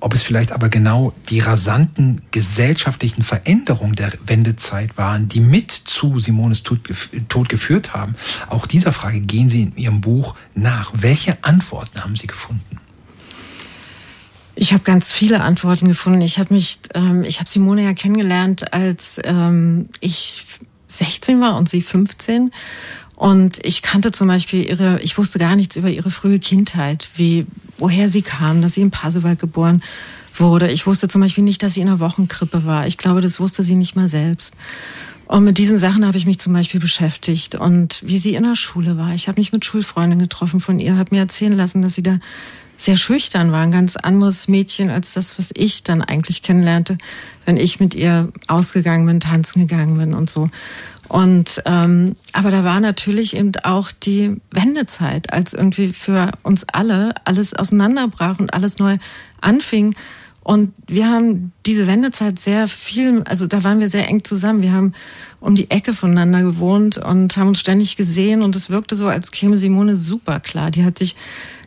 Ob 0.00 0.14
es 0.14 0.22
vielleicht 0.22 0.50
aber 0.50 0.70
genau 0.70 1.12
die 1.28 1.40
rasanten 1.40 2.22
gesellschaftlichen 2.30 3.22
Veränderungen 3.22 3.96
der 3.96 4.12
Wendezeit 4.24 4.96
waren, 4.96 5.28
die 5.28 5.40
mit 5.40 5.72
zu 5.72 6.18
Simones 6.18 6.62
Tod 6.62 7.48
geführt 7.50 7.92
haben, 7.92 8.14
auch 8.48 8.66
dieser 8.66 8.94
Frage 8.94 9.20
gehen 9.20 9.50
Sie 9.50 9.60
in 9.60 9.76
Ihrem 9.76 10.00
Buch 10.00 10.36
nach. 10.54 10.90
Welche 10.94 11.36
Antworten 11.44 12.02
haben 12.02 12.16
Sie 12.16 12.28
gefunden? 12.28 12.78
Ich 14.58 14.72
habe 14.72 14.82
ganz 14.82 15.12
viele 15.12 15.42
Antworten 15.42 15.86
gefunden. 15.86 16.22
Ich 16.22 16.38
habe 16.38 16.54
mich, 16.54 16.78
ähm, 16.94 17.22
ich 17.24 17.40
habe 17.40 17.48
Simone 17.48 17.84
ja 17.84 17.92
kennengelernt, 17.92 18.72
als 18.72 19.20
ähm, 19.22 19.90
ich 20.00 20.44
16 20.88 21.40
war 21.42 21.56
und 21.56 21.68
sie 21.68 21.82
15. 21.82 22.50
Und 23.16 23.64
ich 23.64 23.82
kannte 23.82 24.12
zum 24.12 24.28
Beispiel 24.28 24.64
ihre, 24.64 25.00
ich 25.02 25.18
wusste 25.18 25.38
gar 25.38 25.56
nichts 25.56 25.76
über 25.76 25.90
ihre 25.90 26.10
frühe 26.10 26.38
Kindheit, 26.38 27.08
wie, 27.16 27.46
woher 27.78 28.08
sie 28.08 28.22
kam, 28.22 28.62
dass 28.62 28.74
sie 28.74 28.80
in 28.80 28.90
Pasewalk 28.90 29.38
geboren 29.38 29.82
wurde. 30.34 30.70
Ich 30.70 30.86
wusste 30.86 31.06
zum 31.08 31.20
Beispiel 31.20 31.44
nicht, 31.44 31.62
dass 31.62 31.74
sie 31.74 31.82
in 31.82 31.88
einer 31.88 32.00
Wochenkrippe 32.00 32.64
war. 32.64 32.86
Ich 32.86 32.96
glaube, 32.96 33.20
das 33.20 33.40
wusste 33.40 33.62
sie 33.62 33.74
nicht 33.74 33.94
mal 33.94 34.08
selbst. 34.08 34.54
Und 35.26 35.44
mit 35.44 35.58
diesen 35.58 35.78
Sachen 35.78 36.06
habe 36.06 36.16
ich 36.16 36.26
mich 36.26 36.38
zum 36.38 36.52
Beispiel 36.52 36.80
beschäftigt 36.80 37.56
und 37.56 38.00
wie 38.06 38.18
sie 38.18 38.34
in 38.34 38.44
der 38.44 38.54
Schule 38.54 38.96
war. 38.96 39.12
Ich 39.14 39.28
habe 39.28 39.40
mich 39.40 39.52
mit 39.52 39.64
Schulfreundinnen 39.64 40.20
getroffen 40.20 40.60
von 40.60 40.78
ihr, 40.78 40.96
habe 40.96 41.14
mir 41.14 41.20
erzählen 41.20 41.56
lassen, 41.56 41.82
dass 41.82 41.94
sie 41.94 42.02
da 42.02 42.20
sehr 42.76 42.96
schüchtern 42.96 43.52
war, 43.52 43.62
ein 43.62 43.72
ganz 43.72 43.96
anderes 43.96 44.48
Mädchen 44.48 44.90
als 44.90 45.14
das, 45.14 45.38
was 45.38 45.50
ich 45.54 45.82
dann 45.82 46.02
eigentlich 46.02 46.42
kennenlernte, 46.42 46.98
wenn 47.44 47.56
ich 47.56 47.80
mit 47.80 47.94
ihr 47.94 48.28
ausgegangen 48.48 49.06
bin, 49.06 49.20
tanzen 49.20 49.66
gegangen 49.66 49.98
bin 49.98 50.14
und 50.14 50.28
so. 50.28 50.48
Und 51.08 51.62
ähm, 51.66 52.16
aber 52.32 52.50
da 52.50 52.64
war 52.64 52.80
natürlich 52.80 53.36
eben 53.36 53.52
auch 53.62 53.92
die 53.92 54.40
Wendezeit, 54.50 55.32
als 55.32 55.54
irgendwie 55.54 55.90
für 55.90 56.32
uns 56.42 56.66
alle 56.72 57.14
alles 57.24 57.54
auseinanderbrach 57.54 58.40
und 58.40 58.52
alles 58.52 58.78
neu 58.78 58.98
anfing. 59.40 59.94
Und 60.46 60.74
wir 60.86 61.10
haben 61.10 61.50
diese 61.66 61.88
Wendezeit 61.88 62.38
sehr 62.38 62.68
viel, 62.68 63.24
also 63.24 63.48
da 63.48 63.64
waren 63.64 63.80
wir 63.80 63.88
sehr 63.88 64.06
eng 64.06 64.22
zusammen. 64.22 64.62
Wir 64.62 64.72
haben 64.72 64.92
um 65.40 65.56
die 65.56 65.72
Ecke 65.72 65.92
voneinander 65.92 66.40
gewohnt 66.42 66.98
und 66.98 67.36
haben 67.36 67.48
uns 67.48 67.58
ständig 67.58 67.96
gesehen 67.96 68.42
und 68.42 68.54
es 68.54 68.70
wirkte 68.70 68.94
so, 68.94 69.08
als 69.08 69.32
käme 69.32 69.58
Simone 69.58 69.96
super 69.96 70.38
klar. 70.38 70.70
Die 70.70 70.84
hat 70.84 70.98
sich 70.98 71.16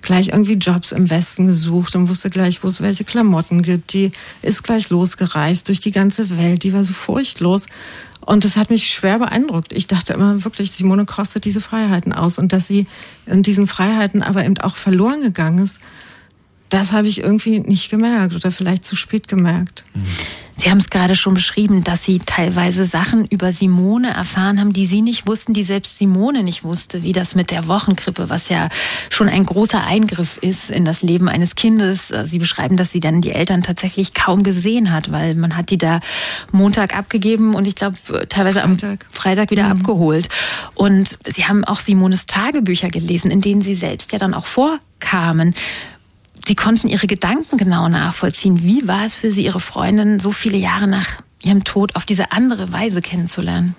gleich 0.01 0.29
irgendwie 0.29 0.53
Jobs 0.53 0.93
im 0.93 1.09
Westen 1.09 1.47
gesucht 1.47 1.93
und 1.97 2.07
wusste 2.07 2.29
gleich, 2.29 2.63
wo 2.63 2.69
es 2.69 2.79
welche 2.79 3.03
Klamotten 3.03 3.63
gibt. 3.63 3.91
Die 3.91 4.13
ist 4.41 4.63
gleich 4.63 4.89
losgereist 4.89 5.67
durch 5.67 5.81
die 5.81 5.91
ganze 5.91 6.37
Welt. 6.37 6.63
Die 6.63 6.71
war 6.71 6.85
so 6.85 6.93
furchtlos. 6.93 7.65
Und 8.21 8.45
das 8.45 8.55
hat 8.55 8.69
mich 8.69 8.87
schwer 8.87 9.19
beeindruckt. 9.19 9.73
Ich 9.73 9.87
dachte 9.87 10.13
immer 10.13 10.45
wirklich, 10.45 10.71
Simone 10.71 11.03
kostet 11.03 11.43
diese 11.43 11.59
Freiheiten 11.59 12.13
aus 12.13 12.39
und 12.39 12.53
dass 12.53 12.67
sie 12.67 12.87
in 13.25 13.43
diesen 13.43 13.67
Freiheiten 13.67 14.23
aber 14.23 14.45
eben 14.45 14.57
auch 14.59 14.77
verloren 14.77 15.19
gegangen 15.19 15.59
ist 15.59 15.81
das 16.69 16.91
habe 16.91 17.07
ich 17.07 17.21
irgendwie 17.21 17.59
nicht 17.59 17.89
gemerkt 17.89 18.35
oder 18.35 18.51
vielleicht 18.51 18.85
zu 18.85 18.95
spät 18.95 19.27
gemerkt. 19.27 19.83
Sie 20.59 20.69
haben 20.69 20.79
es 20.79 20.89
gerade 20.89 21.15
schon 21.15 21.35
beschrieben, 21.35 21.85
dass 21.85 22.03
Sie 22.03 22.19
teilweise 22.19 22.83
Sachen 22.83 23.25
über 23.25 23.53
Simone 23.53 24.09
erfahren 24.09 24.59
haben, 24.59 24.73
die 24.73 24.85
Sie 24.85 25.01
nicht 25.01 25.25
wussten, 25.25 25.53
die 25.53 25.63
selbst 25.63 25.97
Simone 25.97 26.43
nicht 26.43 26.65
wusste, 26.65 27.01
wie 27.01 27.13
das 27.13 27.33
mit 27.33 27.49
der 27.49 27.69
Wochenkrippe, 27.69 28.29
was 28.29 28.49
ja 28.49 28.67
schon 29.09 29.29
ein 29.29 29.45
großer 29.45 29.81
Eingriff 29.85 30.37
ist 30.37 30.69
in 30.69 30.83
das 30.83 31.01
Leben 31.01 31.29
eines 31.29 31.55
Kindes. 31.55 32.09
Sie 32.09 32.39
beschreiben, 32.39 32.75
dass 32.75 32.91
sie 32.91 32.99
dann 32.99 33.21
die 33.21 33.31
Eltern 33.31 33.63
tatsächlich 33.63 34.13
kaum 34.13 34.43
gesehen 34.43 34.91
hat, 34.91 35.13
weil 35.13 35.33
man 35.33 35.55
hat 35.55 35.69
die 35.69 35.77
da 35.77 36.01
Montag 36.51 36.93
abgegeben 36.93 37.55
und 37.55 37.65
ich 37.65 37.75
glaube 37.75 37.97
teilweise 38.27 38.59
Freitag. 38.59 39.05
am 39.05 39.13
Freitag 39.13 39.51
wieder 39.51 39.63
mhm. 39.63 39.71
abgeholt. 39.71 40.27
Und 40.75 41.19
Sie 41.25 41.45
haben 41.45 41.63
auch 41.63 41.79
Simones 41.79 42.25
Tagebücher 42.25 42.89
gelesen, 42.89 43.31
in 43.31 43.39
denen 43.39 43.61
Sie 43.61 43.75
selbst 43.75 44.11
ja 44.11 44.19
dann 44.19 44.33
auch 44.33 44.45
vorkamen. 44.45 45.55
Sie 46.45 46.55
konnten 46.55 46.87
Ihre 46.87 47.07
Gedanken 47.07 47.57
genau 47.57 47.89
nachvollziehen. 47.89 48.63
Wie 48.63 48.87
war 48.87 49.05
es 49.05 49.15
für 49.15 49.31
Sie, 49.31 49.45
Ihre 49.45 49.59
Freundin 49.59 50.19
so 50.19 50.31
viele 50.31 50.57
Jahre 50.57 50.87
nach 50.87 51.21
ihrem 51.43 51.63
Tod 51.63 51.95
auf 51.95 52.05
diese 52.05 52.31
andere 52.31 52.71
Weise 52.71 53.01
kennenzulernen? 53.01 53.75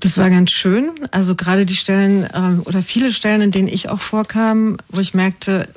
Das 0.00 0.18
war 0.18 0.30
ganz 0.30 0.50
schön. 0.50 0.90
Also 1.10 1.34
gerade 1.34 1.66
die 1.66 1.74
Stellen 1.74 2.28
ähm, 2.34 2.62
oder 2.64 2.82
viele 2.82 3.12
Stellen, 3.12 3.40
in 3.40 3.50
denen 3.50 3.68
ich 3.68 3.88
auch 3.88 4.00
vorkam, 4.00 4.76
wo 4.88 5.00
ich 5.00 5.14
merkte, 5.14 5.68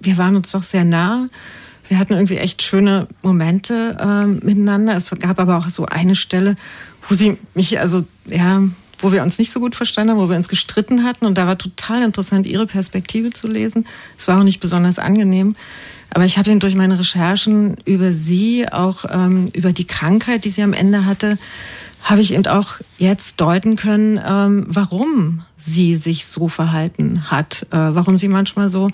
wir 0.00 0.18
waren 0.18 0.36
uns 0.36 0.50
doch 0.50 0.62
sehr 0.62 0.84
nah. 0.84 1.28
Wir 1.88 1.98
hatten 1.98 2.12
irgendwie 2.12 2.36
echt 2.36 2.62
schöne 2.62 3.06
Momente 3.22 3.96
ähm, 4.00 4.40
miteinander. 4.42 4.96
Es 4.96 5.10
gab 5.10 5.38
aber 5.38 5.56
auch 5.56 5.68
so 5.68 5.86
eine 5.86 6.14
Stelle, 6.14 6.56
wo 7.08 7.14
sie 7.14 7.38
mich 7.54 7.78
also 7.80 8.04
ja 8.26 8.62
wo 8.98 9.12
wir 9.12 9.22
uns 9.22 9.38
nicht 9.38 9.50
so 9.50 9.60
gut 9.60 9.74
verstanden 9.74 10.12
haben, 10.12 10.20
wo 10.20 10.28
wir 10.28 10.36
uns 10.36 10.48
gestritten 10.48 11.04
hatten. 11.04 11.26
Und 11.26 11.38
da 11.38 11.46
war 11.46 11.58
total 11.58 12.02
interessant, 12.02 12.46
ihre 12.46 12.66
Perspektive 12.66 13.30
zu 13.30 13.48
lesen. 13.48 13.86
Es 14.16 14.28
war 14.28 14.38
auch 14.38 14.44
nicht 14.44 14.60
besonders 14.60 14.98
angenehm. 14.98 15.54
Aber 16.10 16.24
ich 16.24 16.38
habe 16.38 16.50
ihn 16.50 16.60
durch 16.60 16.74
meine 16.74 16.98
Recherchen 16.98 17.76
über 17.84 18.12
sie, 18.12 18.66
auch 18.70 19.04
ähm, 19.10 19.48
über 19.52 19.72
die 19.72 19.86
Krankheit, 19.86 20.44
die 20.44 20.50
sie 20.50 20.62
am 20.62 20.72
Ende 20.72 21.04
hatte, 21.04 21.38
habe 22.02 22.20
ich 22.20 22.32
eben 22.32 22.46
auch 22.46 22.76
jetzt 22.98 23.40
deuten 23.40 23.74
können, 23.74 24.20
ähm, 24.24 24.64
warum 24.68 25.42
sie 25.56 25.96
sich 25.96 26.26
so 26.26 26.48
verhalten 26.48 27.30
hat, 27.30 27.66
äh, 27.70 27.76
warum 27.76 28.16
sie 28.16 28.28
manchmal 28.28 28.68
so 28.68 28.90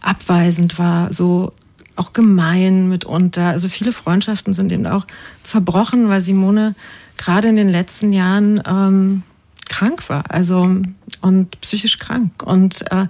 abweisend 0.00 0.78
war, 0.78 1.12
so 1.12 1.52
auch 1.96 2.12
gemein 2.12 2.88
mitunter. 2.88 3.48
Also 3.48 3.68
viele 3.68 3.92
Freundschaften 3.92 4.54
sind 4.54 4.72
eben 4.72 4.86
auch 4.86 5.06
zerbrochen, 5.42 6.08
weil 6.08 6.22
Simone 6.22 6.74
gerade 7.16 7.48
in 7.48 7.56
den 7.56 7.68
letzten 7.68 8.12
Jahren 8.12 8.62
ähm, 8.66 9.22
krank 9.68 10.08
war, 10.08 10.24
also 10.28 10.76
und 11.20 11.60
psychisch 11.60 11.98
krank 11.98 12.42
und 12.42 12.90
äh, 12.90 13.06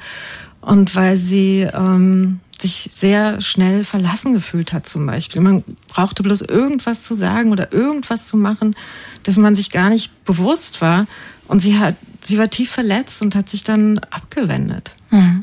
und 0.60 0.96
weil 0.96 1.16
sie 1.16 1.60
ähm, 1.60 2.40
sich 2.60 2.88
sehr 2.92 3.40
schnell 3.40 3.84
verlassen 3.84 4.32
gefühlt 4.32 4.72
hat 4.72 4.86
zum 4.86 5.06
Beispiel. 5.06 5.40
Man 5.40 5.62
brauchte 5.88 6.22
bloß 6.22 6.42
irgendwas 6.42 7.04
zu 7.04 7.14
sagen 7.14 7.52
oder 7.52 7.72
irgendwas 7.72 8.26
zu 8.26 8.36
machen, 8.36 8.74
dass 9.22 9.36
man 9.36 9.54
sich 9.54 9.70
gar 9.70 9.90
nicht 9.90 10.24
bewusst 10.24 10.80
war. 10.80 11.06
Und 11.46 11.60
sie 11.60 11.78
hat, 11.78 11.94
sie 12.26 12.38
war 12.38 12.50
tief 12.50 12.70
verletzt 12.70 13.22
und 13.22 13.34
hat 13.34 13.48
sich 13.48 13.64
dann 13.64 13.98
abgewendet. 14.10 14.94
Mhm. 15.10 15.40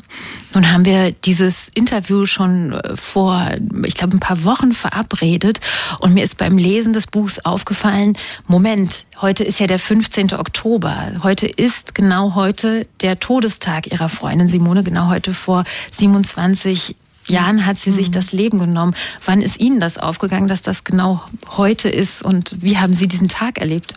Nun 0.52 0.72
haben 0.72 0.84
wir 0.84 1.12
dieses 1.12 1.68
Interview 1.68 2.26
schon 2.26 2.72
äh, 2.72 2.96
vor, 2.96 3.50
ich 3.84 3.94
glaube, 3.94 4.16
ein 4.16 4.20
paar 4.20 4.44
Wochen 4.44 4.72
verabredet 4.72 5.60
und 6.00 6.14
mir 6.14 6.22
ist 6.22 6.36
beim 6.36 6.58
Lesen 6.58 6.92
des 6.92 7.06
Buchs 7.06 7.40
aufgefallen, 7.40 8.16
Moment, 8.46 9.06
heute 9.20 9.44
ist 9.44 9.60
ja 9.60 9.66
der 9.66 9.78
15. 9.78 10.34
Oktober. 10.34 11.12
Heute 11.22 11.46
ist 11.46 11.94
genau 11.94 12.34
heute 12.34 12.86
der 13.00 13.18
Todestag 13.18 13.90
ihrer 13.90 14.08
Freundin 14.08 14.48
Simone, 14.48 14.84
genau 14.84 15.08
heute 15.08 15.32
vor 15.32 15.64
27 15.92 16.96
Jahren 17.26 17.64
hat 17.64 17.78
sie 17.78 17.90
sich 17.90 18.08
mhm. 18.08 18.12
das 18.12 18.32
Leben 18.32 18.58
genommen. 18.58 18.94
Wann 19.24 19.40
ist 19.40 19.58
Ihnen 19.58 19.80
das 19.80 19.96
aufgegangen, 19.96 20.46
dass 20.46 20.60
das 20.60 20.84
genau 20.84 21.22
heute 21.56 21.88
ist 21.88 22.22
und 22.22 22.56
wie 22.60 22.76
haben 22.76 22.94
Sie 22.94 23.08
diesen 23.08 23.28
Tag 23.28 23.58
erlebt? 23.58 23.94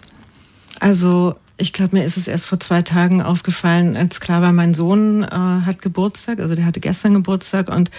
Also 0.80 1.36
ich 1.58 1.74
glaube, 1.74 1.98
mir 1.98 2.06
ist 2.06 2.18
es 2.18 2.28
erst 2.28 2.48
vor 2.48 2.60
zwei 2.60 2.82
Tagen 2.84 3.22
aufgefallen, 3.22 3.98
als 3.98 4.20
klar 4.20 4.42
war, 4.42 4.54
mein 4.54 4.74
Sohn 4.74 5.24
äh, 5.24 5.28
hat 5.30 5.82
Geburtstag, 5.82 6.40
also 6.40 6.54
der 6.54 6.66
hatte 6.66 6.80
gestern 6.80 7.16
Geburtstag 7.16 7.70
und 7.70 7.90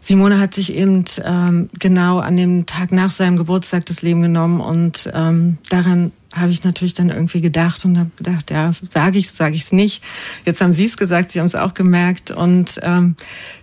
Simone 0.00 0.38
hat 0.38 0.54
sich 0.54 0.74
eben 0.74 1.04
ähm, 1.24 1.70
genau 1.78 2.18
an 2.18 2.36
dem 2.36 2.66
Tag 2.66 2.92
nach 2.92 3.10
seinem 3.10 3.36
Geburtstag 3.36 3.86
das 3.86 4.02
Leben 4.02 4.22
genommen 4.22 4.60
und 4.60 5.10
ähm, 5.12 5.58
daran 5.68 6.12
habe 6.32 6.50
ich 6.50 6.64
natürlich 6.64 6.94
dann 6.94 7.10
irgendwie 7.10 7.40
gedacht 7.40 7.84
und 7.84 7.96
habe 7.98 8.10
gedacht, 8.16 8.50
ja, 8.50 8.72
sage 8.88 9.18
ich 9.18 9.26
es, 9.26 9.36
sage 9.36 9.54
ich 9.54 9.62
es 9.62 9.72
nicht. 9.72 10.02
Jetzt 10.44 10.60
haben 10.60 10.72
Sie 10.72 10.86
es 10.86 10.96
gesagt, 10.96 11.30
Sie 11.30 11.38
haben 11.38 11.46
es 11.46 11.54
auch 11.54 11.74
gemerkt 11.74 12.32
und 12.32 12.80
ähm, 12.82 13.14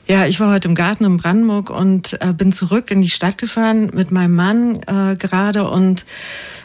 ja, 0.07 0.25
ich 0.25 0.39
war 0.39 0.53
heute 0.53 0.69
im 0.69 0.75
Garten 0.75 1.03
in 1.03 1.17
Brandenburg 1.17 1.69
und 1.69 2.17
äh, 2.21 2.33
bin 2.33 2.53
zurück 2.53 2.91
in 2.91 3.01
die 3.01 3.09
Stadt 3.09 3.37
gefahren 3.37 3.91
mit 3.93 4.11
meinem 4.11 4.35
Mann 4.35 4.81
äh, 4.83 5.15
gerade 5.17 5.69
und 5.69 6.05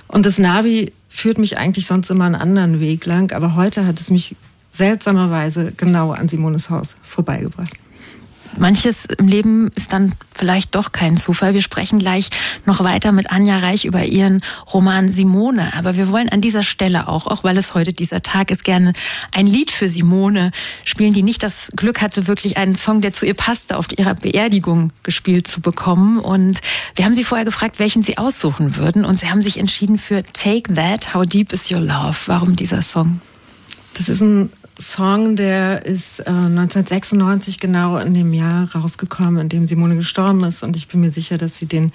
und 0.09 0.25
das 0.25 0.39
Navi 0.39 0.93
führt 1.17 1.39
mich 1.39 1.59
eigentlich 1.59 1.87
sonst 1.87 2.11
immer 2.11 2.25
einen 2.25 2.35
anderen 2.35 2.81
Weg 2.81 3.07
lang, 3.07 3.33
aber 3.33 3.55
heute 3.55 3.87
hat 3.87 3.99
es 4.01 4.11
mich 4.11 4.37
seltsamerweise 4.71 5.73
genau 5.77 6.13
an 6.13 6.29
Simones 6.29 6.69
Haus 6.71 6.97
vorbeigebracht. 7.03 7.75
Manches 8.59 9.05
im 9.19 9.29
Leben 9.29 9.71
ist 9.75 9.93
dann 9.93 10.13
vielleicht 10.35 10.75
doch 10.75 10.93
kein 10.93 11.17
Zufall. 11.17 11.55
Wir 11.55 11.63
sprechen 11.63 11.99
gleich 11.99 12.31
noch 12.65 12.83
weiter 12.83 13.13
mit 13.13 13.31
Anja 13.31 13.59
Reich 13.59 13.85
über 13.85 14.05
ihren 14.05 14.43
Roman 14.73 15.11
Simone. 15.11 15.73
Aber 15.75 15.97
wir 15.97 16.11
wollen 16.11 16.29
an 16.29 16.41
dieser 16.41 16.63
Stelle 16.63 17.09
auch, 17.09 17.27
auch 17.27 17.45
weil 17.45 17.57
es 17.59 17.75
heute 17.75 17.93
dieser 17.93 18.23
Tag 18.23 18.51
ist, 18.51 18.65
gerne 18.65 18.93
ein 19.33 19.47
Lied 19.47 19.71
für 19.71 19.89
Simone 19.89 20.53
spielen, 20.85 21.13
die 21.13 21.23
nicht 21.23 21.43
das 21.43 21.71
Glück 21.77 22.01
hatte, 22.01 22.27
wirklich 22.27 22.57
einen 22.57 22.75
Song, 22.75 23.01
der 23.01 23.13
zu 23.13 23.27
ihr 23.27 23.35
passte, 23.35 23.77
auf 23.77 23.87
ihrer 23.97 24.15
Beerdigung 24.15 24.93
gespielt 25.03 25.49
zu 25.49 25.61
bekommen. 25.61 26.19
Und 26.19 26.61
wir 26.95 27.05
haben 27.05 27.15
sie 27.15 27.25
vorher 27.25 27.45
gefragt, 27.45 27.79
welchen 27.79 28.03
sie 28.03 28.19
aussuchen 28.19 28.77
würden. 28.77 29.05
Und 29.05 29.17
sie 29.17 29.31
haben 29.31 29.43
sich 29.43 29.59
entschieden 29.59 29.99
für 29.99 30.23
Take 30.23 30.75
That, 30.75 31.15
How 31.15 31.27
Deep 31.27 31.53
Is 31.53 31.71
Your 31.71 31.81
Love. 31.81 32.17
Warum 32.27 32.57
dieser 32.57 32.83
Song? 32.83 33.21
Das 33.95 34.09
ist 34.09 34.21
ein 34.21 34.51
Song, 34.79 35.37
der 35.37 35.87
ist 35.87 36.21
äh, 36.21 36.31
1996 36.31 37.59
genau 37.59 37.97
in 37.97 38.13
dem 38.13 38.35
Jahr 38.35 38.71
rausgekommen, 38.75 39.39
in 39.39 39.49
dem 39.49 39.67
Simone 39.67 39.97
gestorben 39.97 40.45
ist. 40.45 40.63
Und 40.63 40.77
ich 40.77 40.89
bin 40.89 41.01
mir 41.01 41.11
sicher, 41.11 41.39
dass 41.39 41.57
sie 41.57 41.67
den 41.67 41.93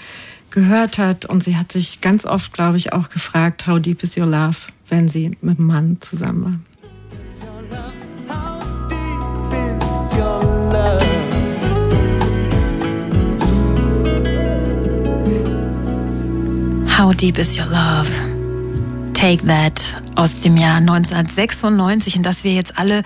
gehört 0.50 0.98
hat. 0.98 1.26
Und 1.26 1.44
sie 1.44 1.58
hat 1.58 1.72
sich 1.72 2.02
ganz 2.02 2.26
oft, 2.26 2.54
glaube 2.54 2.78
ich, 2.78 2.94
auch 2.94 3.10
gefragt, 3.10 3.68
how 3.68 3.80
deep 3.80 4.02
is 4.04 4.18
your 4.18 4.26
love, 4.26 4.58
wenn 4.90 5.10
sie 5.10 5.38
mit 5.42 5.60
einem 5.60 5.68
Mann 5.68 5.98
zusammen 6.02 6.44
war. 6.44 6.60
How 16.98 17.14
deep 17.16 17.38
is 17.40 17.58
your 17.58 17.66
love? 17.66 18.31
Take 19.22 19.46
That 19.46 20.02
aus 20.16 20.40
dem 20.40 20.58
Jahr 20.58 20.78
1996, 20.78 22.16
in 22.16 22.24
das 22.24 22.44
wir 22.44 22.54
jetzt 22.54 22.80
alle 22.80 23.04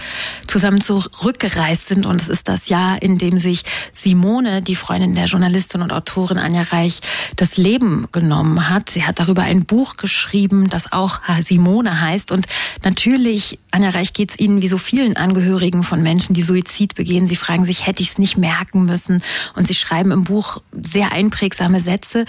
zusammen 0.47 0.79
zurückgereist 0.79 1.87
sind. 1.87 2.05
Und 2.05 2.21
es 2.21 2.29
ist 2.29 2.47
das 2.47 2.69
Jahr, 2.69 3.01
in 3.01 3.17
dem 3.17 3.37
sich 3.37 3.63
Simone, 3.91 4.61
die 4.61 4.77
Freundin 4.77 5.13
der 5.13 5.25
Journalistin 5.25 5.81
und 5.81 5.91
Autorin 5.91 6.37
Anja 6.37 6.61
Reich, 6.61 7.01
das 7.35 7.57
Leben 7.57 8.07
genommen 8.13 8.69
hat. 8.69 8.89
Sie 8.89 9.03
hat 9.03 9.19
darüber 9.19 9.41
ein 9.41 9.65
Buch 9.65 9.97
geschrieben, 9.97 10.69
das 10.69 10.93
auch 10.93 11.19
Simone 11.39 11.99
heißt. 11.99 12.31
Und 12.31 12.45
natürlich, 12.81 13.59
Anja 13.71 13.89
Reich, 13.89 14.13
geht 14.13 14.29
es 14.31 14.39
Ihnen 14.39 14.61
wie 14.61 14.69
so 14.69 14.77
vielen 14.77 15.17
Angehörigen 15.17 15.83
von 15.83 16.01
Menschen, 16.01 16.33
die 16.33 16.43
Suizid 16.43 16.95
begehen. 16.95 17.27
Sie 17.27 17.35
fragen 17.35 17.65
sich, 17.65 17.87
hätte 17.87 18.01
ich 18.01 18.11
es 18.11 18.17
nicht 18.19 18.37
merken 18.37 18.85
müssen? 18.85 19.21
Und 19.53 19.67
Sie 19.67 19.75
schreiben 19.75 20.11
im 20.11 20.23
Buch 20.23 20.61
sehr 20.71 21.11
einprägsame 21.11 21.81
Sätze 21.81 22.23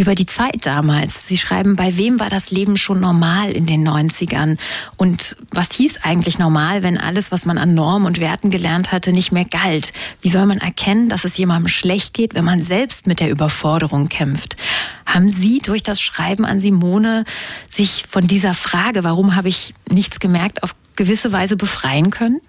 über 0.00 0.14
die 0.14 0.24
Zeit 0.24 0.64
damals. 0.64 1.28
Sie 1.28 1.36
schreiben, 1.36 1.76
bei 1.76 1.98
wem 1.98 2.18
war 2.20 2.30
das 2.30 2.50
Leben 2.50 2.78
schon 2.78 3.00
normal 3.00 3.52
in 3.52 3.66
den 3.66 3.86
90ern? 3.86 4.56
Und 4.96 5.36
was 5.50 5.72
hieß 5.72 5.98
eigentlich 6.02 6.38
normal, 6.38 6.82
wenn 6.82 6.96
alles, 6.96 7.30
was 7.30 7.44
man 7.44 7.58
an 7.58 7.74
Normen 7.74 8.06
und 8.06 8.18
Werten 8.18 8.50
gelernt 8.50 8.92
hatte, 8.92 9.12
nicht 9.12 9.30
mehr 9.30 9.44
galt? 9.44 9.92
Wie 10.22 10.30
soll 10.30 10.46
man 10.46 10.56
erkennen, 10.56 11.10
dass 11.10 11.24
es 11.24 11.36
jemandem 11.36 11.68
schlecht 11.68 12.14
geht, 12.14 12.32
wenn 12.32 12.46
man 12.46 12.62
selbst 12.62 13.06
mit 13.06 13.20
der 13.20 13.28
Überforderung 13.28 14.08
kämpft? 14.08 14.56
Haben 15.04 15.28
Sie 15.28 15.58
durch 15.58 15.82
das 15.82 16.00
Schreiben 16.00 16.46
an 16.46 16.62
Simone 16.62 17.26
sich 17.68 18.06
von 18.08 18.26
dieser 18.26 18.54
Frage, 18.54 19.04
warum 19.04 19.36
habe 19.36 19.48
ich 19.50 19.74
nichts 19.90 20.18
gemerkt, 20.18 20.62
auf 20.62 20.74
gewisse 20.96 21.30
Weise 21.30 21.58
befreien 21.58 22.10
können? 22.10 22.40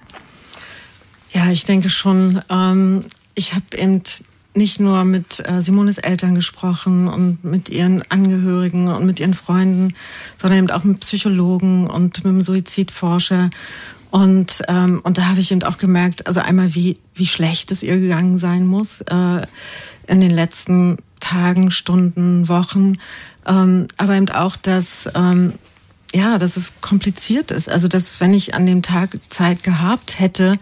Ja, 1.34 1.52
ich 1.52 1.66
denke 1.66 1.90
schon. 1.90 2.42
Ähm, 2.50 3.04
ich 3.36 3.54
habe 3.54 3.66
eben 3.78 4.04
nicht 4.54 4.80
nur 4.80 5.06
mit 5.06 5.42
äh, 5.48 5.62
Simones 5.62 5.98
Eltern 5.98 6.36
gesprochen 6.36 7.08
und 7.08 7.44
mit 7.44 7.70
ihren 7.70 8.04
Angehörigen 8.12 8.90
und 8.90 9.06
mit 9.06 9.20
ihren 9.20 9.34
Freunden, 9.34 9.94
sondern 10.38 10.60
eben 10.60 10.72
auch 10.72 10.84
mit 10.84 11.00
Psychologen 11.00 11.88
und 11.88 12.18
mit 12.18 12.26
einem 12.26 12.42
Suizidforscher. 12.42 13.50
Und, 14.10 14.62
ähm, 14.68 15.00
und 15.04 15.18
da 15.18 15.28
habe 15.28 15.40
ich 15.40 15.52
eben 15.52 15.64
auch 15.64 15.78
gemerkt, 15.78 16.28
also 16.28 16.42
einmal, 16.42 16.76
wie, 16.76 16.98
wie 17.16 17.28
schlecht 17.28 17.72
es 17.72 17.82
ihr 17.82 17.98
gegangen 17.98 18.38
sein 18.38 18.68
muss 18.68 19.02
äh, 19.02 19.48
in 20.08 20.20
den 20.20 20.32
letzten 20.32 20.98
Tagen, 21.22 21.72
Stunden, 21.72 22.50
Wochen. 22.50 22.98
Ähm, 23.48 23.88
aber 23.96 24.16
eben 24.16 24.30
auch, 24.30 24.58
dass, 24.58 25.10
ähm, 25.16 25.54
ja, 26.14 26.38
dass 26.38 26.58
es 26.58 26.82
kompliziert 26.82 27.52
ist. 27.52 27.70
Also, 27.70 27.88
dass 27.88 28.20
wenn 28.20 28.34
ich 28.34 28.54
an 28.54 28.66
dem 28.66 28.82
Tag 28.82 29.18
Zeit 29.30 29.64
gehabt 29.64 30.20
hätte, 30.20 30.60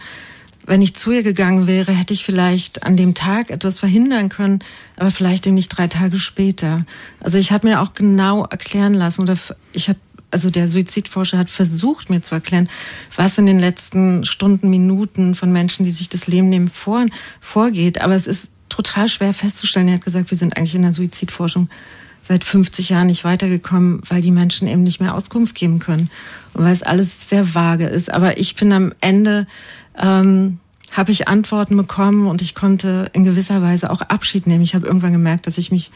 wenn 0.69 0.83
ich 0.83 0.95
zu 0.95 1.11
ihr 1.11 1.23
gegangen 1.23 1.65
wäre, 1.65 1.91
hätte 1.91 2.13
ich 2.13 2.23
vielleicht 2.23 2.83
an 2.83 2.95
dem 2.95 3.15
Tag 3.15 3.49
etwas 3.49 3.79
verhindern 3.79 4.29
können, 4.29 4.59
aber 4.97 5.09
vielleicht 5.09 5.47
eben 5.47 5.55
nicht 5.55 5.69
drei 5.69 5.87
Tage 5.87 6.19
später. 6.19 6.85
Also 7.19 7.39
ich 7.39 7.51
habe 7.51 7.67
mir 7.67 7.81
auch 7.81 7.95
genau 7.95 8.45
erklären 8.45 8.93
lassen 8.93 9.23
oder 9.23 9.35
ich 9.73 9.89
habe 9.89 9.99
also 10.31 10.51
der 10.51 10.69
Suizidforscher 10.69 11.39
hat 11.39 11.49
versucht, 11.49 12.11
mir 12.11 12.21
zu 12.21 12.35
erklären, 12.35 12.69
was 13.15 13.39
in 13.39 13.47
den 13.47 13.57
letzten 13.57 14.25
Stunden, 14.25 14.69
Minuten 14.69 15.33
von 15.33 15.51
Menschen, 15.51 15.85
die 15.85 15.91
sich 15.91 16.07
das 16.07 16.27
Leben 16.27 16.49
nehmen, 16.49 16.69
vor, 16.69 17.03
vorgeht. 17.41 18.01
Aber 18.01 18.13
es 18.13 18.27
ist 18.27 18.51
total 18.69 19.09
schwer 19.09 19.33
festzustellen. 19.33 19.87
Er 19.87 19.95
hat 19.95 20.05
gesagt, 20.05 20.29
wir 20.29 20.37
sind 20.37 20.55
eigentlich 20.55 20.75
in 20.75 20.83
der 20.83 20.93
Suizidforschung 20.93 21.67
seit 22.21 22.43
50 22.43 22.89
Jahren 22.89 23.07
nicht 23.07 23.23
weitergekommen, 23.23 24.01
weil 24.07 24.21
die 24.21 24.29
Menschen 24.29 24.67
eben 24.67 24.83
nicht 24.83 25.01
mehr 25.01 25.15
Auskunft 25.15 25.55
geben 25.55 25.79
können 25.79 26.11
und 26.53 26.63
weil 26.63 26.73
es 26.73 26.83
alles 26.83 27.27
sehr 27.27 27.55
vage 27.55 27.87
ist. 27.87 28.11
Aber 28.11 28.37
ich 28.37 28.55
bin 28.55 28.71
am 28.71 28.93
Ende 29.01 29.47
ähm, 29.99 30.59
habe 30.91 31.11
ich 31.11 31.27
Antworten 31.27 31.77
bekommen 31.77 32.27
und 32.27 32.41
ich 32.41 32.55
konnte 32.55 33.09
in 33.13 33.23
gewisser 33.23 33.61
Weise 33.61 33.91
auch 33.91 34.01
Abschied 34.01 34.47
nehmen. 34.47 34.63
Ich 34.63 34.75
habe 34.75 34.87
irgendwann 34.87 35.11
gemerkt, 35.11 35.47
dass 35.47 35.57
ich 35.57 35.71
mich 35.71 35.91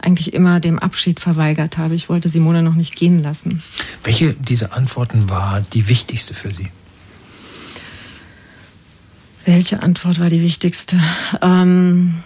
eigentlich 0.00 0.32
immer 0.32 0.60
dem 0.60 0.78
Abschied 0.78 1.20
verweigert 1.20 1.76
habe. 1.76 1.94
Ich 1.94 2.08
wollte 2.08 2.28
Simone 2.28 2.62
noch 2.62 2.74
nicht 2.74 2.96
gehen 2.96 3.22
lassen. 3.22 3.62
Welche 4.04 4.32
dieser 4.32 4.74
Antworten 4.74 5.28
war 5.28 5.60
die 5.60 5.88
wichtigste 5.88 6.34
für 6.34 6.50
Sie? 6.50 6.68
Welche 9.44 9.82
Antwort 9.82 10.20
war 10.20 10.28
die 10.28 10.42
wichtigste? 10.42 11.00
Ähm 11.42 12.22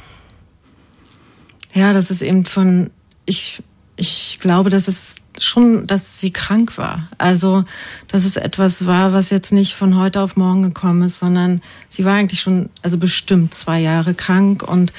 ja, 1.72 1.92
das 1.92 2.10
ist 2.10 2.20
eben 2.20 2.44
von, 2.44 2.90
ich, 3.24 3.62
ich 3.96 4.38
glaube, 4.40 4.70
dass 4.70 4.88
es 4.88 5.21
schon, 5.44 5.86
dass 5.86 6.20
sie 6.20 6.32
krank 6.32 6.78
war. 6.78 7.08
Also, 7.18 7.64
dass 8.08 8.24
es 8.24 8.36
etwas 8.36 8.86
war, 8.86 9.12
was 9.12 9.30
jetzt 9.30 9.52
nicht 9.52 9.74
von 9.74 9.96
heute 9.96 10.20
auf 10.20 10.36
morgen 10.36 10.62
gekommen 10.62 11.02
ist, 11.02 11.18
sondern 11.18 11.62
sie 11.88 12.04
war 12.04 12.14
eigentlich 12.14 12.40
schon, 12.40 12.70
also 12.82 12.98
bestimmt 12.98 13.54
zwei 13.54 13.80
Jahre 13.80 14.14
krank 14.14 14.62
und 14.62 14.92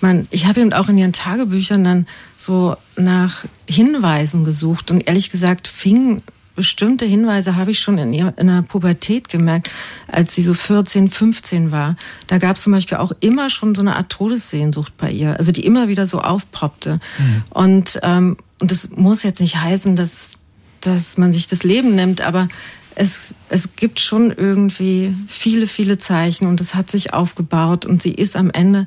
man, 0.00 0.28
ich 0.30 0.46
habe 0.46 0.60
eben 0.60 0.72
auch 0.72 0.88
in 0.88 0.98
ihren 0.98 1.12
Tagebüchern 1.12 1.82
dann 1.82 2.06
so 2.36 2.76
nach 2.96 3.44
Hinweisen 3.68 4.44
gesucht 4.44 4.90
und 4.90 5.06
ehrlich 5.06 5.30
gesagt 5.30 5.68
fing 5.68 6.22
bestimmte 6.56 7.04
Hinweise 7.04 7.54
habe 7.54 7.70
ich 7.70 7.78
schon 7.80 7.98
in, 7.98 8.12
ihr, 8.12 8.34
in 8.38 8.48
der 8.48 8.62
Pubertät 8.62 9.28
gemerkt, 9.28 9.70
als 10.08 10.34
sie 10.34 10.42
so 10.42 10.54
14, 10.54 11.08
15 11.08 11.70
war. 11.70 11.96
Da 12.26 12.38
gab 12.38 12.56
es 12.56 12.62
zum 12.62 12.72
Beispiel 12.72 12.96
auch 12.98 13.12
immer 13.20 13.50
schon 13.50 13.74
so 13.74 13.82
eine 13.82 13.94
Art 13.94 14.10
Todessehnsucht 14.10 14.96
bei 14.96 15.10
ihr, 15.10 15.36
also 15.36 15.52
die 15.52 15.64
immer 15.64 15.86
wieder 15.86 16.06
so 16.06 16.20
aufpoppte. 16.20 16.98
Mhm. 17.18 17.42
Und, 17.50 18.00
ähm, 18.02 18.36
und 18.60 18.70
das 18.70 18.90
muss 18.90 19.22
jetzt 19.22 19.40
nicht 19.40 19.56
heißen, 19.56 19.96
dass, 19.96 20.38
dass 20.80 21.18
man 21.18 21.32
sich 21.32 21.46
das 21.46 21.62
Leben 21.62 21.94
nimmt, 21.94 22.20
aber 22.20 22.48
es, 22.94 23.34
es 23.50 23.76
gibt 23.76 24.00
schon 24.00 24.32
irgendwie 24.34 25.14
viele, 25.26 25.66
viele 25.66 25.98
Zeichen 25.98 26.46
und 26.46 26.60
es 26.60 26.74
hat 26.74 26.90
sich 26.90 27.12
aufgebaut 27.12 27.84
und 27.84 28.02
sie 28.02 28.12
ist 28.12 28.36
am 28.36 28.50
Ende 28.50 28.86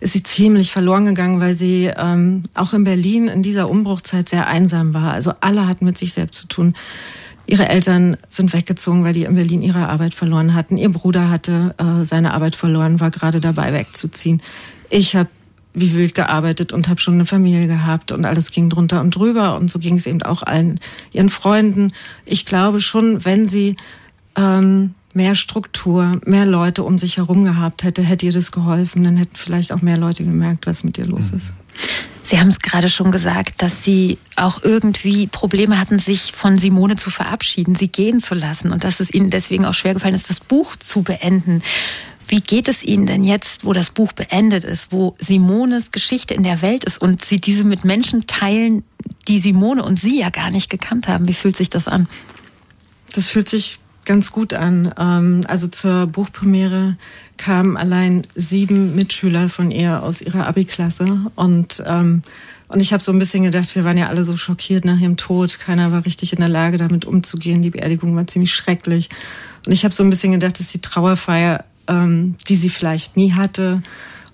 ist 0.00 0.12
sie 0.12 0.22
ziemlich 0.22 0.70
verloren 0.70 1.06
gegangen, 1.06 1.40
weil 1.40 1.54
sie 1.54 1.90
ähm, 1.96 2.44
auch 2.54 2.72
in 2.72 2.84
Berlin 2.84 3.26
in 3.26 3.42
dieser 3.42 3.68
Umbruchzeit 3.68 4.28
sehr 4.28 4.46
einsam 4.46 4.94
war. 4.94 5.12
Also 5.12 5.32
alle 5.40 5.66
hatten 5.66 5.84
mit 5.84 5.98
sich 5.98 6.12
selbst 6.12 6.40
zu 6.40 6.46
tun. 6.46 6.74
Ihre 7.46 7.68
Eltern 7.68 8.16
sind 8.28 8.52
weggezogen, 8.52 9.02
weil 9.04 9.14
die 9.14 9.24
in 9.24 9.34
Berlin 9.34 9.62
ihre 9.62 9.88
Arbeit 9.88 10.14
verloren 10.14 10.54
hatten. 10.54 10.76
Ihr 10.76 10.90
Bruder 10.90 11.30
hatte 11.30 11.74
äh, 11.78 12.04
seine 12.04 12.34
Arbeit 12.34 12.54
verloren, 12.54 13.00
war 13.00 13.10
gerade 13.10 13.40
dabei 13.40 13.72
wegzuziehen. 13.72 14.42
Ich 14.90 15.16
habe 15.16 15.30
wie 15.74 15.94
wild 15.94 16.14
gearbeitet 16.14 16.72
und 16.72 16.88
habe 16.88 17.00
schon 17.00 17.14
eine 17.14 17.24
Familie 17.24 17.66
gehabt 17.66 18.12
und 18.12 18.24
alles 18.24 18.50
ging 18.50 18.70
drunter 18.70 19.00
und 19.00 19.14
drüber 19.14 19.56
und 19.56 19.70
so 19.70 19.78
ging 19.78 19.96
es 19.96 20.06
eben 20.06 20.22
auch 20.22 20.42
allen 20.42 20.80
ihren 21.12 21.28
Freunden. 21.28 21.92
Ich 22.24 22.46
glaube 22.46 22.80
schon, 22.80 23.24
wenn 23.24 23.46
sie 23.48 23.76
ähm, 24.36 24.94
mehr 25.14 25.34
Struktur, 25.34 26.20
mehr 26.24 26.46
Leute 26.46 26.84
um 26.84 26.98
sich 26.98 27.16
herum 27.16 27.44
gehabt 27.44 27.82
hätte, 27.82 28.02
hätte 28.02 28.26
ihr 28.26 28.32
das 28.32 28.52
geholfen. 28.52 29.04
Dann 29.04 29.16
hätten 29.16 29.36
vielleicht 29.36 29.72
auch 29.72 29.82
mehr 29.82 29.96
Leute 29.96 30.24
gemerkt, 30.24 30.66
was 30.66 30.84
mit 30.84 30.96
ihr 30.98 31.06
los 31.06 31.30
ist. 31.30 31.50
Sie 32.22 32.38
haben 32.38 32.48
es 32.48 32.60
gerade 32.60 32.88
schon 32.88 33.10
gesagt, 33.10 33.62
dass 33.62 33.82
Sie 33.82 34.18
auch 34.36 34.62
irgendwie 34.62 35.26
Probleme 35.26 35.80
hatten, 35.80 35.98
sich 35.98 36.32
von 36.32 36.56
Simone 36.56 36.96
zu 36.96 37.10
verabschieden, 37.10 37.74
sie 37.74 37.88
gehen 37.88 38.20
zu 38.20 38.34
lassen 38.34 38.70
und 38.70 38.84
dass 38.84 39.00
es 39.00 39.12
Ihnen 39.14 39.30
deswegen 39.30 39.64
auch 39.64 39.74
schwer 39.74 39.94
gefallen 39.94 40.14
ist, 40.14 40.28
das 40.28 40.40
Buch 40.40 40.76
zu 40.76 41.02
beenden. 41.02 41.62
Wie 42.28 42.40
geht 42.40 42.68
es 42.68 42.82
Ihnen 42.82 43.06
denn 43.06 43.24
jetzt, 43.24 43.64
wo 43.64 43.72
das 43.72 43.90
Buch 43.90 44.12
beendet 44.12 44.64
ist, 44.64 44.92
wo 44.92 45.16
Simones 45.18 45.90
Geschichte 45.90 46.34
in 46.34 46.42
der 46.42 46.60
Welt 46.62 46.84
ist 46.84 47.00
und 47.00 47.24
Sie 47.24 47.40
diese 47.40 47.64
mit 47.64 47.84
Menschen 47.84 48.26
teilen, 48.26 48.84
die 49.26 49.38
Simone 49.38 49.82
und 49.82 49.98
Sie 49.98 50.20
ja 50.20 50.28
gar 50.28 50.50
nicht 50.50 50.68
gekannt 50.68 51.08
haben? 51.08 51.26
Wie 51.26 51.34
fühlt 51.34 51.56
sich 51.56 51.70
das 51.70 51.88
an? 51.88 52.06
Das 53.14 53.28
fühlt 53.28 53.48
sich 53.48 53.78
ganz 54.04 54.30
gut 54.30 54.52
an. 54.52 54.92
Ähm, 54.98 55.40
also 55.48 55.68
zur 55.68 56.06
Buchpremiere 56.06 56.96
kamen 57.38 57.76
allein 57.76 58.26
sieben 58.34 58.94
Mitschüler 58.94 59.48
von 59.48 59.70
ihr 59.70 60.02
aus 60.02 60.20
ihrer 60.20 60.46
Abi-Klasse 60.46 61.30
und 61.34 61.82
ähm, 61.86 62.22
und 62.68 62.80
ich 62.80 62.92
habe 62.92 63.02
so 63.02 63.10
ein 63.12 63.18
bisschen 63.18 63.44
gedacht, 63.44 63.74
wir 63.74 63.84
waren 63.84 63.96
ja 63.96 64.08
alle 64.08 64.24
so 64.24 64.36
schockiert 64.36 64.84
nach 64.84 65.00
ihrem 65.00 65.16
Tod. 65.16 65.58
Keiner 65.58 65.90
war 65.90 66.04
richtig 66.04 66.34
in 66.34 66.40
der 66.40 66.50
Lage, 66.50 66.76
damit 66.76 67.06
umzugehen. 67.06 67.62
Die 67.62 67.70
Beerdigung 67.70 68.14
war 68.14 68.26
ziemlich 68.26 68.52
schrecklich. 68.52 69.08
Und 69.64 69.72
ich 69.72 69.84
habe 69.84 69.94
so 69.94 70.02
ein 70.02 70.10
bisschen 70.10 70.32
gedacht, 70.32 70.60
dass 70.60 70.68
die 70.68 70.82
Trauerfeier, 70.82 71.64
ähm, 71.88 72.36
die 72.48 72.56
sie 72.56 72.70
vielleicht 72.70 73.16
nie 73.16 73.32
hatte, 73.32 73.82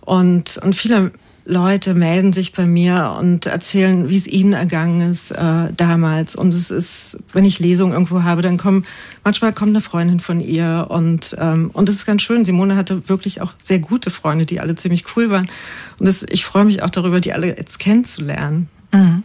und, 0.04 0.58
und 0.62 0.76
viele 0.76 1.12
Leute 1.46 1.94
melden 1.94 2.32
sich 2.32 2.52
bei 2.52 2.64
mir 2.64 3.16
und 3.18 3.46
erzählen, 3.46 4.08
wie 4.08 4.16
es 4.16 4.26
ihnen 4.26 4.54
ergangen 4.54 5.12
ist 5.12 5.30
äh, 5.30 5.72
damals. 5.76 6.36
Und 6.36 6.54
es 6.54 6.70
ist, 6.70 7.18
wenn 7.32 7.44
ich 7.44 7.58
Lesungen 7.58 7.92
irgendwo 7.92 8.22
habe, 8.22 8.40
dann 8.40 8.56
kommen, 8.56 8.86
manchmal 9.24 9.52
kommt 9.52 9.70
eine 9.70 9.82
Freundin 9.82 10.20
von 10.20 10.40
ihr 10.40 10.86
und 10.88 11.36
ähm, 11.38 11.70
und 11.72 11.88
es 11.88 11.96
ist 11.96 12.06
ganz 12.06 12.22
schön. 12.22 12.44
Simone 12.46 12.76
hatte 12.76 13.08
wirklich 13.08 13.42
auch 13.42 13.52
sehr 13.62 13.78
gute 13.78 14.10
Freunde, 14.10 14.46
die 14.46 14.60
alle 14.60 14.74
ziemlich 14.74 15.04
cool 15.16 15.30
waren. 15.30 15.50
Und 15.98 16.08
das, 16.08 16.22
ich 16.22 16.46
freue 16.46 16.64
mich 16.64 16.82
auch 16.82 16.90
darüber, 16.90 17.20
die 17.20 17.34
alle 17.34 17.48
jetzt 17.48 17.78
kennenzulernen. 17.78 18.68
Mhm. 18.92 19.22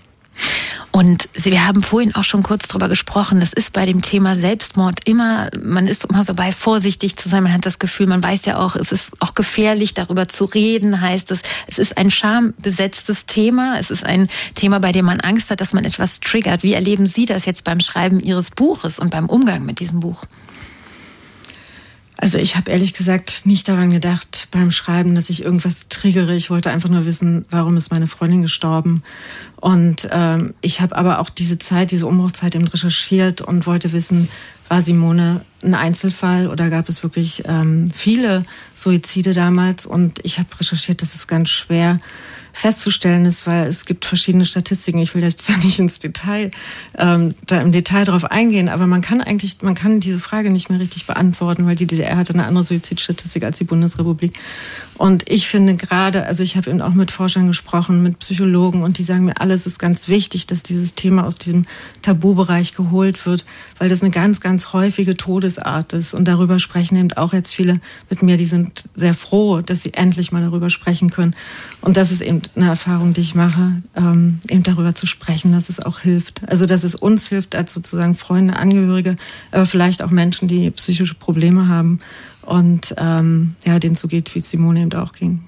Und 0.91 1.29
wir 1.33 1.67
haben 1.67 1.83
vorhin 1.83 2.15
auch 2.15 2.23
schon 2.23 2.43
kurz 2.43 2.67
drüber 2.67 2.89
gesprochen. 2.89 3.39
Das 3.39 3.53
ist 3.53 3.73
bei 3.73 3.85
dem 3.85 4.01
Thema 4.01 4.35
Selbstmord 4.35 5.01
immer, 5.05 5.49
man 5.61 5.87
ist 5.87 6.05
immer 6.05 6.23
so 6.23 6.33
bei 6.33 6.51
vorsichtig 6.51 7.15
zu 7.15 7.29
sein. 7.29 7.43
Man 7.43 7.53
hat 7.53 7.65
das 7.65 7.79
Gefühl, 7.79 8.07
man 8.07 8.23
weiß 8.23 8.45
ja 8.45 8.57
auch, 8.57 8.75
es 8.75 8.91
ist 8.91 9.11
auch 9.21 9.35
gefährlich, 9.35 9.93
darüber 9.93 10.27
zu 10.27 10.45
reden, 10.45 10.99
heißt 10.99 11.31
es. 11.31 11.41
Es 11.67 11.77
ist 11.77 11.97
ein 11.97 12.09
schambesetztes 12.09 13.27
Thema. 13.27 13.77
Es 13.79 13.91
ist 13.91 14.05
ein 14.05 14.29
Thema, 14.55 14.79
bei 14.79 14.91
dem 14.91 15.05
man 15.05 15.19
Angst 15.19 15.51
hat, 15.51 15.61
dass 15.61 15.73
man 15.73 15.85
etwas 15.85 16.19
triggert. 16.19 16.63
Wie 16.63 16.73
erleben 16.73 17.05
Sie 17.05 17.25
das 17.25 17.45
jetzt 17.45 17.63
beim 17.63 17.79
Schreiben 17.79 18.19
Ihres 18.19 18.51
Buches 18.51 18.99
und 18.99 19.11
beim 19.11 19.27
Umgang 19.27 19.65
mit 19.65 19.79
diesem 19.79 19.99
Buch? 19.99 20.25
Also 22.21 22.37
ich 22.37 22.57
habe 22.57 22.69
ehrlich 22.69 22.93
gesagt 22.93 23.45
nicht 23.45 23.69
daran 23.69 23.91
gedacht 23.91 24.49
beim 24.51 24.71
Schreiben, 24.71 25.15
dass 25.15 25.29
ich 25.29 25.41
irgendwas 25.41 25.87
triggere. 25.87 26.35
Ich 26.35 26.49
wollte 26.49 26.69
einfach 26.69 26.89
nur 26.89 27.05
wissen, 27.05 27.45
warum 27.49 27.77
ist 27.77 27.91
meine 27.93 28.07
Freundin 28.07 28.41
gestorben. 28.41 29.03
Und 29.55 30.09
ähm, 30.11 30.53
ich 30.59 30.81
habe 30.81 30.97
aber 30.97 31.19
auch 31.19 31.29
diese 31.29 31.59
Zeit, 31.59 31.91
diese 31.91 32.07
Umbruchzeit 32.07 32.55
eben 32.55 32.67
recherchiert 32.67 33.39
und 33.39 33.65
wollte 33.65 33.93
wissen, 33.93 34.27
war 34.67 34.81
Simone 34.81 35.45
ein 35.63 35.75
Einzelfall 35.75 36.47
oder 36.47 36.69
gab 36.69 36.89
es 36.89 37.03
wirklich 37.03 37.43
ähm, 37.45 37.89
viele 37.89 38.43
Suizide 38.73 39.33
damals? 39.33 39.85
Und 39.85 40.19
ich 40.23 40.39
habe 40.39 40.49
recherchiert, 40.59 41.01
das 41.01 41.15
ist 41.15 41.27
ganz 41.27 41.47
schwer 41.47 42.01
festzustellen 42.59 43.25
ist, 43.25 43.47
weil 43.47 43.67
es 43.67 43.85
gibt 43.85 44.05
verschiedene 44.05 44.43
Statistiken. 44.43 44.99
Ich 44.99 45.15
will 45.15 45.23
jetzt 45.23 45.49
da 45.49 45.57
nicht 45.63 45.79
ins 45.79 45.99
Detail, 45.99 46.51
ähm, 46.97 47.33
da 47.45 47.61
im 47.61 47.71
Detail 47.71 48.03
drauf 48.03 48.25
eingehen, 48.25 48.69
aber 48.69 48.85
man 48.85 49.01
kann 49.01 49.21
eigentlich, 49.21 49.61
man 49.61 49.75
kann 49.75 49.99
diese 49.99 50.19
Frage 50.19 50.51
nicht 50.51 50.69
mehr 50.69 50.79
richtig 50.79 51.07
beantworten, 51.07 51.65
weil 51.65 51.75
die 51.75 51.87
DDR 51.87 52.17
hatte 52.17 52.33
eine 52.33 52.45
andere 52.45 52.63
Suizidstatistik 52.63 53.43
als 53.43 53.57
die 53.57 53.63
Bundesrepublik. 53.63 54.33
Und 54.99 55.29
ich 55.29 55.47
finde 55.47 55.75
gerade, 55.75 56.25
also 56.25 56.43
ich 56.43 56.57
habe 56.57 56.69
eben 56.69 56.81
auch 56.81 56.93
mit 56.93 57.09
Forschern 57.09 57.47
gesprochen, 57.47 58.03
mit 58.03 58.19
Psychologen 58.19 58.83
und 58.83 58.97
die 58.97 59.03
sagen 59.03 59.23
mir, 59.23 59.39
alles 59.39 59.65
ist 59.65 59.79
ganz 59.79 60.09
wichtig, 60.09 60.45
dass 60.45 60.61
dieses 60.61 60.93
Thema 60.93 61.25
aus 61.25 61.37
diesem 61.37 61.67
Tabubereich 62.01 62.73
geholt 62.73 63.25
wird, 63.25 63.45
weil 63.77 63.87
das 63.87 64.01
eine 64.01 64.11
ganz, 64.11 64.41
ganz 64.41 64.73
häufige 64.73 65.15
Todesart 65.15 65.93
ist. 65.93 66.13
Und 66.13 66.27
darüber 66.27 66.59
sprechen 66.59 66.97
eben 66.97 67.13
auch 67.13 67.31
jetzt 67.31 67.55
viele 67.55 67.79
mit 68.09 68.23
mir, 68.23 68.35
die 68.35 68.43
sind 68.43 68.89
sehr 68.93 69.13
froh, 69.13 69.61
dass 69.61 69.83
sie 69.83 69.93
endlich 69.93 70.33
mal 70.33 70.41
darüber 70.41 70.69
sprechen 70.69 71.09
können. 71.09 71.33
Und 71.79 71.95
das 71.95 72.11
ist 72.11 72.19
eben 72.19 72.41
eine 72.57 72.67
Erfahrung, 72.67 73.13
die 73.13 73.21
ich 73.21 73.35
mache, 73.35 73.81
ähm, 73.95 74.41
eben 74.49 74.63
darüber 74.63 74.95
zu 74.95 75.05
sprechen, 75.05 75.53
dass 75.53 75.69
es 75.69 75.79
auch 75.79 75.99
hilft. 75.99 76.41
Also 76.49 76.65
dass 76.65 76.83
es 76.83 76.95
uns 76.95 77.29
hilft 77.29 77.55
als 77.55 77.73
sozusagen 77.73 78.15
Freunde, 78.15 78.57
Angehörige, 78.57 79.15
aber 79.51 79.65
vielleicht 79.65 80.03
auch 80.03 80.11
Menschen, 80.11 80.49
die 80.49 80.71
psychische 80.71 81.15
Probleme 81.15 81.69
haben 81.69 82.01
und 82.49 82.95
ähm, 82.97 83.55
ja, 83.65 83.79
denen 83.79 83.95
so 83.95 84.07
geht, 84.07 84.33
wie 84.33 84.39
es 84.39 84.49
Simone 84.49 84.81
eben 84.81 84.93
auch 84.93 85.13
ging. 85.13 85.41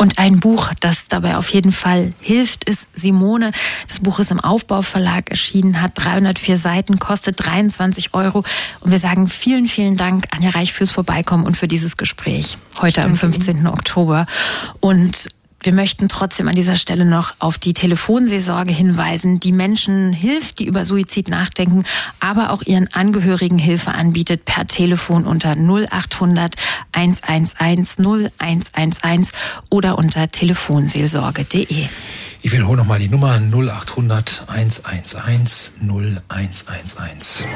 Und 0.00 0.18
ein 0.18 0.38
Buch, 0.38 0.70
das 0.78 1.08
dabei 1.08 1.36
auf 1.36 1.48
jeden 1.50 1.72
Fall 1.72 2.12
hilft, 2.20 2.62
ist 2.64 2.86
Simone. 2.94 3.50
Das 3.88 3.98
Buch 3.98 4.20
ist 4.20 4.30
im 4.30 4.38
Aufbauverlag 4.38 5.28
erschienen, 5.28 5.82
hat 5.82 5.92
304 5.96 6.56
Seiten, 6.56 7.00
kostet 7.00 7.44
23 7.44 8.14
Euro. 8.14 8.44
Und 8.80 8.92
wir 8.92 9.00
sagen 9.00 9.26
vielen, 9.26 9.66
vielen 9.66 9.96
Dank, 9.96 10.26
Anja 10.30 10.50
Reich, 10.50 10.72
fürs 10.72 10.92
Vorbeikommen 10.92 11.44
und 11.44 11.56
für 11.56 11.66
dieses 11.66 11.96
Gespräch 11.96 12.58
heute 12.80 13.02
am 13.02 13.16
15. 13.16 13.56
Ihnen. 13.56 13.66
Oktober. 13.66 14.26
Und 14.78 15.28
wir 15.60 15.72
möchten 15.72 16.08
trotzdem 16.08 16.48
an 16.48 16.54
dieser 16.54 16.76
Stelle 16.76 17.04
noch 17.04 17.34
auf 17.40 17.58
die 17.58 17.72
Telefonseelsorge 17.72 18.72
hinweisen, 18.72 19.40
die 19.40 19.52
Menschen 19.52 20.12
hilft, 20.12 20.60
die 20.60 20.66
über 20.66 20.84
Suizid 20.84 21.28
nachdenken, 21.28 21.84
aber 22.20 22.50
auch 22.50 22.62
ihren 22.62 22.92
Angehörigen 22.94 23.58
Hilfe 23.58 23.92
anbietet 23.92 24.44
per 24.44 24.66
Telefon 24.66 25.24
unter 25.24 25.56
0800 25.56 26.54
111 26.92 27.98
0111 27.98 29.32
oder 29.68 29.98
unter 29.98 30.28
telefonseelsorge.de. 30.28 31.86
Ich 32.40 32.52
wiederhole 32.52 32.78
nochmal 32.78 33.00
die 33.00 33.08
Nummer 33.08 33.40
0800 33.40 34.44
111 34.46 35.72
0111. 35.82 37.46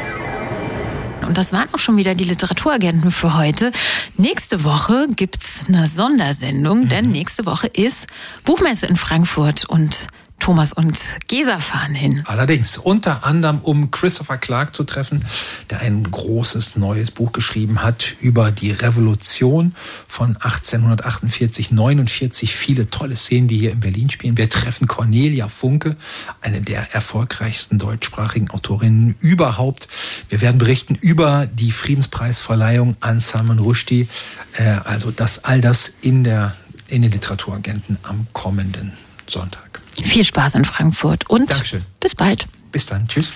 Und 1.25 1.39
das 1.39 1.53
waren 1.53 1.73
auch 1.73 1.79
schon 1.79 1.97
wieder 1.97 2.15
die 2.15 2.25
Literaturagenten 2.25 3.11
für 3.11 3.37
heute. 3.37 3.73
Nächste 4.17 4.65
Woche 4.65 5.09
gibt's 5.15 5.67
eine 5.69 5.87
Sondersendung, 5.87 6.81
mhm. 6.81 6.89
denn 6.89 7.11
nächste 7.11 7.47
Woche 7.47 7.67
ist 7.67 8.09
Buchmesse 8.45 8.87
in 8.87 8.97
Frankfurt 8.97 9.65
und 9.65 10.09
Thomas 10.43 10.73
und 10.73 10.99
Gesa 11.29 11.61
fahren 11.61 11.95
hin. 11.95 12.25
Allerdings, 12.27 12.77
unter 12.77 13.23
anderem, 13.23 13.61
um 13.63 13.93
Christopher 13.93 14.39
Clark 14.39 14.75
zu 14.75 14.83
treffen, 14.83 15.25
der 15.71 15.83
ein 15.83 16.03
großes 16.03 16.75
neues 16.75 17.13
Buch 17.13 17.31
geschrieben 17.31 17.81
hat 17.81 18.17
über 18.21 18.51
die 18.51 18.73
Revolution 18.73 19.73
von 20.09 20.31
1848, 20.31 21.71
49. 21.71 22.57
Viele 22.57 22.91
tolle 22.91 23.15
Szenen, 23.15 23.47
die 23.47 23.57
hier 23.57 23.71
in 23.71 23.79
Berlin 23.79 24.11
spielen. 24.11 24.37
Wir 24.37 24.51
treffen 24.51 24.89
Cornelia 24.89 25.47
Funke, 25.47 25.95
eine 26.41 26.61
der 26.61 26.93
erfolgreichsten 26.93 27.79
deutschsprachigen 27.79 28.51
Autorinnen 28.51 29.15
überhaupt. 29.21 29.87
Wir 30.29 30.41
werden 30.41 30.59
berichten 30.59 30.97
über 30.97 31.47
die 31.47 31.71
Friedenspreisverleihung 31.71 32.97
an 32.99 33.21
Salman 33.21 33.61
Rushdie. 33.61 34.09
Äh, 34.55 34.65
also 34.83 35.13
das 35.13 35.45
all 35.45 35.61
das 35.61 35.95
in 36.03 36.25
der 36.25 36.57
in 36.89 37.03
den 37.03 37.13
Literaturagenten 37.13 37.97
am 38.03 38.27
kommenden 38.33 38.93
Sonntag. 39.29 39.72
Viel 40.03 40.25
Spaß 40.25 40.55
in 40.57 40.65
Frankfurt 40.65 41.29
und 41.29 41.51
Dankeschön. 41.51 41.83
bis 42.01 42.15
bald. 42.15 42.47
Bis 42.71 42.87
dann. 42.87 43.07
Tschüss. 43.09 43.33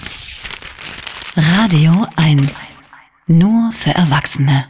Radio 1.37 2.07
1. 2.17 2.69
Nur 3.27 3.73
für 3.73 3.91
Erwachsene. 3.91 4.67